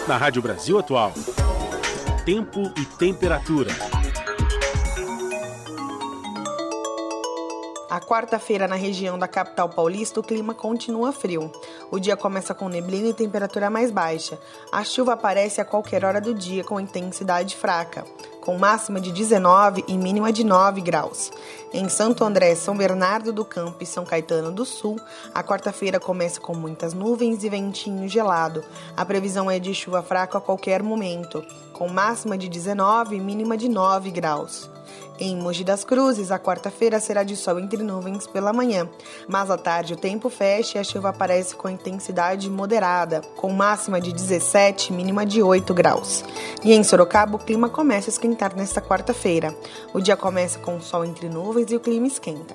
Na 0.07 0.17
Rádio 0.17 0.41
Brasil 0.41 0.77
Atual, 0.77 1.13
tempo 2.23 2.71
e 2.77 2.85
temperatura. 2.97 3.71
A 7.97 7.99
quarta-feira 7.99 8.67
na 8.67 8.75
região 8.75 9.17
da 9.17 9.27
capital 9.27 9.69
paulista 9.69 10.19
o 10.19 10.23
clima 10.23 10.53
continua 10.53 11.11
frio. 11.11 11.51
O 11.89 11.97
dia 11.97 12.15
começa 12.15 12.53
com 12.53 12.69
neblina 12.69 13.07
e 13.07 13.13
temperatura 13.13 13.71
mais 13.71 13.89
baixa. 13.89 14.37
A 14.71 14.83
chuva 14.83 15.13
aparece 15.13 15.59
a 15.59 15.65
qualquer 15.65 16.05
hora 16.05 16.21
do 16.21 16.31
dia 16.31 16.63
com 16.63 16.79
intensidade 16.79 17.55
fraca, 17.55 18.05
com 18.39 18.55
máxima 18.55 19.01
de 19.01 19.11
19 19.11 19.83
e 19.87 19.97
mínima 19.97 20.31
de 20.31 20.43
9 20.43 20.79
graus. 20.79 21.31
Em 21.73 21.89
Santo 21.89 22.23
André, 22.23 22.53
São 22.53 22.77
Bernardo 22.77 23.33
do 23.33 23.43
Campo 23.43 23.81
e 23.81 23.85
São 23.87 24.05
Caetano 24.05 24.51
do 24.51 24.63
Sul, 24.63 24.99
a 25.33 25.43
quarta-feira 25.43 25.99
começa 25.99 26.39
com 26.39 26.53
muitas 26.53 26.93
nuvens 26.93 27.43
e 27.43 27.49
ventinho 27.49 28.07
gelado. 28.07 28.63
A 28.95 29.03
previsão 29.03 29.49
é 29.49 29.57
de 29.57 29.73
chuva 29.73 30.03
fraca 30.03 30.37
a 30.37 30.41
qualquer 30.41 30.83
momento, 30.83 31.43
com 31.73 31.89
máxima 31.89 32.37
de 32.37 32.47
19 32.47 33.15
e 33.15 33.19
mínima 33.19 33.57
de 33.57 33.67
9 33.67 34.11
graus. 34.11 34.76
Em 35.19 35.35
Mogi 35.35 35.63
das 35.63 35.83
Cruzes, 35.83 36.29
a 36.29 36.37
quarta-feira 36.37 36.99
será 36.99 37.23
de 37.23 37.35
sol 37.35 37.59
entre 37.59 37.81
nuvens 37.81 38.27
pela 38.27 38.53
manhã, 38.53 38.87
mas 39.27 39.49
à 39.49 39.57
tarde 39.57 39.93
o 39.93 39.97
tempo 39.97 40.29
fecha 40.29 40.77
e 40.77 40.81
a 40.81 40.83
chuva 40.83 41.09
aparece 41.09 41.55
com 41.55 41.67
intensidade 41.67 42.47
moderada, 42.51 43.21
com 43.35 43.51
máxima 43.51 43.99
de 43.99 44.13
17 44.13 44.93
mínima 44.93 45.25
de 45.25 45.41
8 45.41 45.73
graus. 45.73 46.23
E 46.63 46.71
em 46.71 46.83
Sorocaba, 46.83 47.35
o 47.35 47.39
clima 47.39 47.67
começa 47.67 48.11
a 48.11 48.13
esquentar 48.13 48.55
nesta 48.55 48.79
quarta-feira. 48.79 49.55
O 49.91 49.99
dia 49.99 50.15
começa 50.15 50.59
com 50.59 50.79
sol 50.79 51.03
entre 51.03 51.27
nuvens 51.27 51.71
e 51.71 51.75
o 51.75 51.79
clima 51.79 52.05
esquenta. 52.05 52.53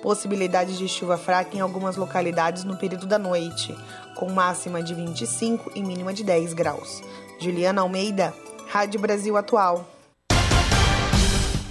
Possibilidade 0.00 0.78
de 0.78 0.86
chuva 0.86 1.16
fraca 1.16 1.56
em 1.56 1.60
algumas 1.60 1.96
localidades 1.96 2.62
no 2.62 2.76
período 2.76 3.06
da 3.06 3.18
noite, 3.18 3.76
com 4.14 4.30
máxima 4.30 4.80
de 4.80 4.94
25 4.94 5.72
e 5.74 5.82
mínima 5.82 6.14
de 6.14 6.22
10 6.22 6.52
graus. 6.52 7.02
Juliana 7.40 7.82
Almeida, 7.82 8.32
Rádio 8.68 9.00
Brasil 9.00 9.36
Atual. 9.36 9.93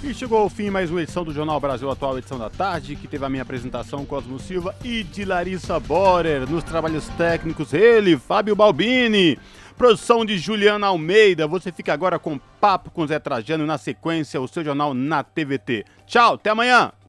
E 0.06 0.12
chegou 0.12 0.36
ao 0.36 0.50
fim 0.50 0.68
mais 0.68 0.90
uma 0.90 1.02
edição 1.02 1.24
do 1.24 1.32
Jornal 1.32 1.58
Brasil 1.58 1.90
Atual, 1.90 2.18
edição 2.18 2.38
da 2.38 2.50
tarde, 2.50 2.94
que 2.94 3.08
teve 3.08 3.24
a 3.24 3.28
minha 3.30 3.40
apresentação 3.40 4.04
Cosmo 4.04 4.38
Silva 4.38 4.76
e 4.84 5.02
de 5.02 5.24
Larissa 5.24 5.80
Borer. 5.80 6.46
Nos 6.46 6.62
trabalhos 6.62 7.08
técnicos, 7.16 7.72
ele, 7.72 8.18
Fábio 8.18 8.54
Balbini. 8.54 9.38
Produção 9.78 10.22
de 10.22 10.36
Juliana 10.36 10.88
Almeida. 10.88 11.46
Você 11.46 11.72
fica 11.72 11.94
agora 11.94 12.18
com 12.18 12.38
Papo 12.60 12.90
com 12.90 13.06
Zé 13.06 13.18
Trajano. 13.18 13.64
Na 13.64 13.78
sequência, 13.78 14.38
o 14.42 14.46
seu 14.46 14.62
jornal 14.62 14.92
na 14.92 15.24
TVT. 15.24 15.86
Tchau, 16.06 16.34
até 16.34 16.50
amanhã. 16.50 16.92